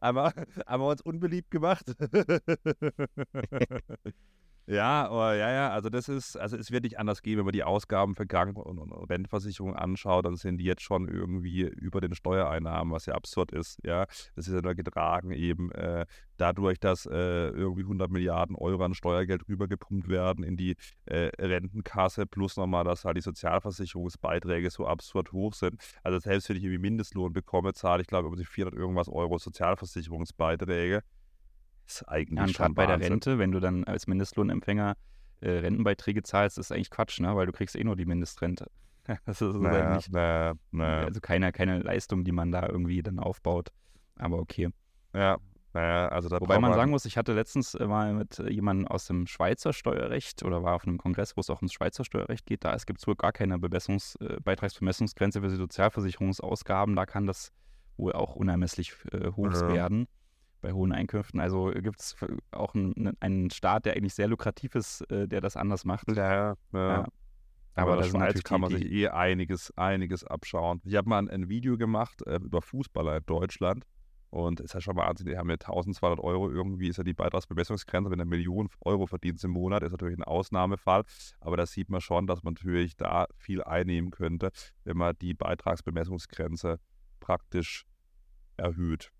einmal, 0.00 0.32
einmal 0.66 0.92
uns 0.92 1.00
unbeliebt 1.00 1.50
gemacht. 1.50 1.84
Ja, 4.66 5.10
oh, 5.10 5.30
ja, 5.34 5.50
ja, 5.52 5.70
also 5.72 5.90
das 5.90 6.08
ist, 6.08 6.36
also 6.38 6.56
es 6.56 6.70
wird 6.70 6.84
nicht 6.84 6.98
anders 6.98 7.20
gehen, 7.20 7.36
wenn 7.36 7.44
man 7.44 7.52
die 7.52 7.64
Ausgaben 7.64 8.14
für 8.14 8.26
Kranken- 8.26 8.62
und, 8.62 8.78
und 8.78 9.10
Rentenversicherung 9.10 9.76
anschaut, 9.76 10.24
dann 10.24 10.36
sind 10.36 10.56
die 10.56 10.64
jetzt 10.64 10.80
schon 10.80 11.06
irgendwie 11.06 11.60
über 11.64 12.00
den 12.00 12.14
Steuereinnahmen, 12.14 12.90
was 12.90 13.04
ja 13.04 13.12
absurd 13.14 13.52
ist, 13.52 13.78
ja. 13.84 14.06
Das 14.36 14.48
ist 14.48 14.54
ja 14.54 14.62
nur 14.62 14.74
getragen 14.74 15.32
eben 15.32 15.70
äh, 15.72 16.06
dadurch, 16.38 16.80
dass 16.80 17.04
äh, 17.04 17.48
irgendwie 17.48 17.82
100 17.82 18.10
Milliarden 18.10 18.56
Euro 18.56 18.82
an 18.82 18.94
Steuergeld 18.94 19.46
rübergepumpt 19.50 20.08
werden 20.08 20.42
in 20.44 20.56
die 20.56 20.76
äh, 21.04 21.30
Rentenkasse, 21.38 22.24
plus 22.24 22.56
nochmal, 22.56 22.84
dass 22.84 23.04
halt 23.04 23.18
die 23.18 23.20
Sozialversicherungsbeiträge 23.20 24.70
so 24.70 24.86
absurd 24.86 25.32
hoch 25.32 25.52
sind. 25.52 25.76
Also 26.02 26.18
selbst 26.20 26.48
wenn 26.48 26.56
ich 26.56 26.64
irgendwie 26.64 26.80
Mindestlohn 26.80 27.34
bekomme, 27.34 27.74
zahle 27.74 28.00
ich 28.00 28.08
glaube 28.08 28.34
ich 28.40 28.48
400 28.48 28.74
irgendwas 28.80 29.10
Euro 29.10 29.36
Sozialversicherungsbeiträge 29.36 31.02
ist 31.86 32.08
eigentlich 32.08 32.56
ja, 32.56 32.64
schon 32.64 32.74
bei 32.74 32.86
der 32.86 33.00
Rente, 33.00 33.38
wenn 33.38 33.52
du 33.52 33.60
dann 33.60 33.84
als 33.84 34.06
Mindestlohnempfänger 34.06 34.96
äh, 35.40 35.50
Rentenbeiträge 35.50 36.22
zahlst, 36.22 36.58
ist 36.58 36.72
eigentlich 36.72 36.90
Quatsch, 36.90 37.20
ne? 37.20 37.34
weil 37.36 37.46
du 37.46 37.52
kriegst 37.52 37.76
eh 37.76 37.84
nur 37.84 37.96
die 37.96 38.06
Mindestrente. 38.06 38.70
das 39.26 39.42
ist 39.42 39.54
naja, 39.56 39.84
halt 39.84 39.96
nicht, 39.96 40.12
naja, 40.12 40.54
naja. 40.70 41.06
also 41.06 41.20
keine, 41.20 41.52
keine 41.52 41.80
Leistung, 41.80 42.24
die 42.24 42.32
man 42.32 42.50
da 42.50 42.66
irgendwie 42.66 43.02
dann 43.02 43.18
aufbaut. 43.18 43.70
Aber 44.16 44.38
okay. 44.38 44.70
Ja, 45.12 45.38
naja, 45.74 46.08
also 46.08 46.28
da 46.28 46.40
Wobei 46.40 46.58
man 46.58 46.72
sagen 46.72 46.90
muss, 46.90 47.04
ich 47.04 47.18
hatte 47.18 47.34
letztens 47.34 47.74
äh, 47.74 47.86
mal 47.86 48.14
mit 48.14 48.38
äh, 48.38 48.48
jemandem 48.48 48.86
aus 48.86 49.06
dem 49.06 49.26
Schweizer 49.26 49.72
Steuerrecht 49.72 50.44
oder 50.44 50.62
war 50.62 50.74
auf 50.74 50.86
einem 50.86 50.98
Kongress, 50.98 51.36
wo 51.36 51.40
es 51.40 51.50
auch 51.50 51.58
ums 51.58 51.72
Schweizer 51.72 52.04
Steuerrecht 52.04 52.46
geht. 52.46 52.64
Da 52.64 52.74
es 52.74 52.86
gibt 52.86 53.04
wohl 53.06 53.16
gar 53.16 53.32
keine 53.32 53.58
Bemessungs, 53.58 54.14
äh, 54.20 54.38
Beitragsbemessungsgrenze 54.40 55.40
für 55.40 55.48
die 55.48 55.56
Sozialversicherungsausgaben. 55.56 56.94
Da 56.94 57.06
kann 57.06 57.26
das 57.26 57.52
wohl 57.96 58.12
auch 58.12 58.36
unermesslich 58.36 58.94
äh, 59.12 59.32
hoch 59.32 59.52
ja. 59.52 59.72
werden 59.72 60.06
bei 60.64 60.72
hohen 60.72 60.92
Einkünften. 60.92 61.40
Also 61.40 61.70
gibt 61.74 62.00
es 62.00 62.16
auch 62.50 62.74
einen, 62.74 63.12
einen 63.20 63.50
Staat, 63.50 63.84
der 63.84 63.96
eigentlich 63.96 64.14
sehr 64.14 64.28
lukrativ 64.28 64.74
ist, 64.74 65.02
äh, 65.10 65.28
der 65.28 65.42
das 65.42 65.56
anders 65.56 65.84
macht. 65.84 66.08
Ja, 66.08 66.16
ja. 66.16 66.56
ja. 66.72 67.06
Aber, 67.76 67.92
Aber 67.92 68.04
Schweiz 68.04 68.42
kann 68.42 68.60
man 68.62 68.70
sich 68.70 68.84
eh 68.90 69.08
einiges, 69.08 69.76
einiges 69.76 70.24
abschauen. 70.24 70.80
Ich 70.84 70.94
habe 70.94 71.08
mal 71.08 71.18
ein, 71.18 71.28
ein, 71.28 71.48
Video 71.48 71.76
gemacht 71.76 72.22
äh, 72.26 72.36
über 72.36 72.62
Fußballer 72.62 73.18
in 73.18 73.26
Deutschland. 73.26 73.84
Und 74.30 74.60
es 74.60 74.66
ist 74.66 74.74
ja 74.74 74.80
schon 74.80 74.96
Wahnsinn, 74.96 75.26
die 75.26 75.36
haben 75.36 75.48
ja 75.48 75.54
1200 75.54 76.18
Euro 76.18 76.50
irgendwie, 76.50 76.88
ist 76.88 76.96
ja 76.96 77.04
die 77.04 77.14
Beitragsbemessungsgrenze. 77.14 78.10
Wenn 78.10 78.20
eine 78.20 78.28
Million 78.28 78.68
Euro 78.80 79.06
verdient 79.06 79.42
im 79.44 79.50
Monat, 79.50 79.82
ist 79.82 79.92
natürlich 79.92 80.18
ein 80.18 80.24
Ausnahmefall. 80.24 81.02
Aber 81.40 81.56
da 81.56 81.66
sieht 81.66 81.90
man 81.90 82.00
schon, 82.00 82.26
dass 82.26 82.42
man 82.42 82.54
natürlich 82.54 82.96
da 82.96 83.26
viel 83.36 83.62
einnehmen 83.62 84.10
könnte, 84.10 84.50
wenn 84.84 84.96
man 84.96 85.14
die 85.20 85.34
Beitragsbemessungsgrenze 85.34 86.80
praktisch 87.20 87.84
erhöht. 88.56 89.10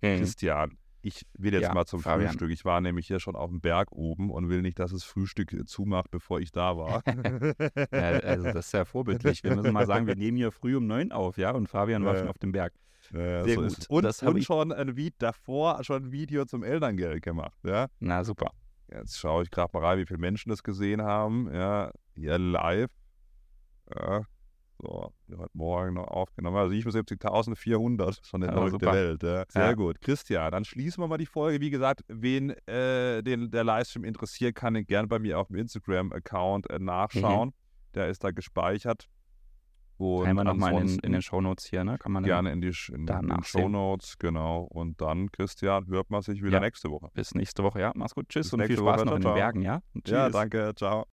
Mhm. 0.00 0.18
Christian, 0.18 0.78
ich 1.04 1.26
will 1.36 1.52
jetzt 1.52 1.64
ja, 1.64 1.74
mal 1.74 1.84
zum 1.84 2.00
Fabian. 2.00 2.30
Frühstück. 2.30 2.50
Ich 2.50 2.64
war 2.64 2.80
nämlich 2.80 3.06
hier 3.06 3.20
schon 3.20 3.36
auf 3.36 3.50
dem 3.50 3.60
Berg 3.60 3.92
oben 3.92 4.30
und 4.30 4.48
will 4.48 4.62
nicht, 4.62 4.78
dass 4.78 4.90
das 4.90 5.04
Frühstück 5.04 5.52
äh, 5.52 5.66
zumacht, 5.66 6.10
bevor 6.10 6.40
ich 6.40 6.50
da 6.50 6.78
war. 6.78 7.02
ja, 7.92 7.98
also 8.20 8.44
das 8.52 8.66
ist 8.66 8.72
ja 8.72 8.86
vorbildlich. 8.86 9.44
Wir 9.44 9.54
müssen 9.54 9.72
mal 9.72 9.86
sagen, 9.86 10.06
wir 10.06 10.16
nehmen 10.16 10.38
hier 10.38 10.50
früh 10.50 10.76
um 10.76 10.86
neun 10.86 11.12
auf, 11.12 11.36
ja, 11.36 11.50
und 11.50 11.68
Fabian 11.68 12.04
war 12.06 12.16
schon 12.16 12.28
auf 12.28 12.38
dem 12.38 12.52
Berg. 12.52 12.72
Ja, 13.12 13.44
Sehr 13.44 13.54
so 13.54 13.60
gut. 13.62 13.86
Und, 13.90 14.02
das 14.04 14.22
und 14.22 14.42
schon 14.44 14.72
ein 14.72 14.96
Video 14.96 15.14
davor 15.18 15.84
schon 15.84 16.04
ein 16.04 16.12
Video 16.12 16.46
zum 16.46 16.62
Elterngeld 16.62 17.22
gemacht, 17.22 17.58
ja. 17.64 17.88
Na 18.00 18.24
super. 18.24 18.52
Jetzt 18.90 19.18
schaue 19.18 19.42
ich 19.42 19.50
gerade 19.50 19.70
mal 19.74 19.84
rein, 19.84 19.98
wie 19.98 20.06
viele 20.06 20.20
Menschen 20.20 20.48
das 20.48 20.62
gesehen 20.62 21.02
haben. 21.02 21.52
Ja, 21.52 21.90
hier 22.14 22.38
live. 22.38 22.90
Ja, 23.94 24.22
so, 24.80 25.12
heute 25.30 25.50
Morgen 25.56 25.94
noch 25.94 26.08
aufgenommen. 26.08 26.56
Also 26.56 26.74
77.400 26.74 28.26
schon 28.26 28.42
in 28.42 28.50
der 28.50 28.66
ja, 28.66 28.92
Welt. 28.92 29.22
Ja. 29.22 29.44
Sehr 29.48 29.62
ja. 29.62 29.72
gut. 29.74 30.00
Christian, 30.00 30.50
dann 30.50 30.64
schließen 30.64 31.02
wir 31.02 31.08
mal 31.08 31.18
die 31.18 31.26
Folge. 31.26 31.60
Wie 31.60 31.70
gesagt, 31.70 32.02
wen 32.08 32.50
äh, 32.66 33.22
den, 33.22 33.50
der 33.50 33.64
Livestream 33.64 34.04
interessiert, 34.04 34.54
kann 34.54 34.74
den 34.74 34.86
gerne 34.86 35.08
bei 35.08 35.18
mir 35.18 35.38
auf 35.38 35.48
dem 35.48 35.56
Instagram-Account 35.56 36.70
äh, 36.70 36.78
nachschauen. 36.78 37.48
Mhm. 37.48 37.54
Der 37.94 38.08
ist 38.08 38.24
da 38.24 38.30
gespeichert. 38.30 39.08
Und 39.96 40.26
Einmal 40.26 40.44
nochmal 40.44 40.82
in, 40.82 40.98
in 40.98 41.12
den 41.12 41.22
Shownotes 41.22 41.66
hier, 41.66 41.84
ne? 41.84 41.98
Kann 41.98 42.10
man 42.10 42.24
gerne 42.24 42.50
in 42.50 42.60
die, 42.60 42.74
in, 42.92 43.06
in 43.06 43.44
Shownotes, 43.44 44.18
genau. 44.18 44.62
Und 44.62 45.00
dann, 45.00 45.30
Christian, 45.30 45.86
hört 45.86 46.10
man 46.10 46.22
sich 46.22 46.42
wieder 46.42 46.54
ja. 46.54 46.60
nächste 46.60 46.90
Woche. 46.90 47.10
Bis 47.14 47.34
nächste 47.34 47.62
Woche, 47.62 47.80
ja. 47.80 47.92
Mach's 47.94 48.14
gut. 48.14 48.28
Tschüss 48.28 48.46
Bis 48.46 48.54
und 48.54 48.64
viel 48.64 48.76
Spaß 48.76 49.00
Woche. 49.00 49.06
noch 49.06 49.16
in 49.16 49.22
den 49.22 49.34
Bergen, 49.34 49.62
ja? 49.62 49.80
Tschüss. 50.02 50.10
Ja, 50.10 50.28
danke. 50.30 50.72
Ciao. 50.74 51.06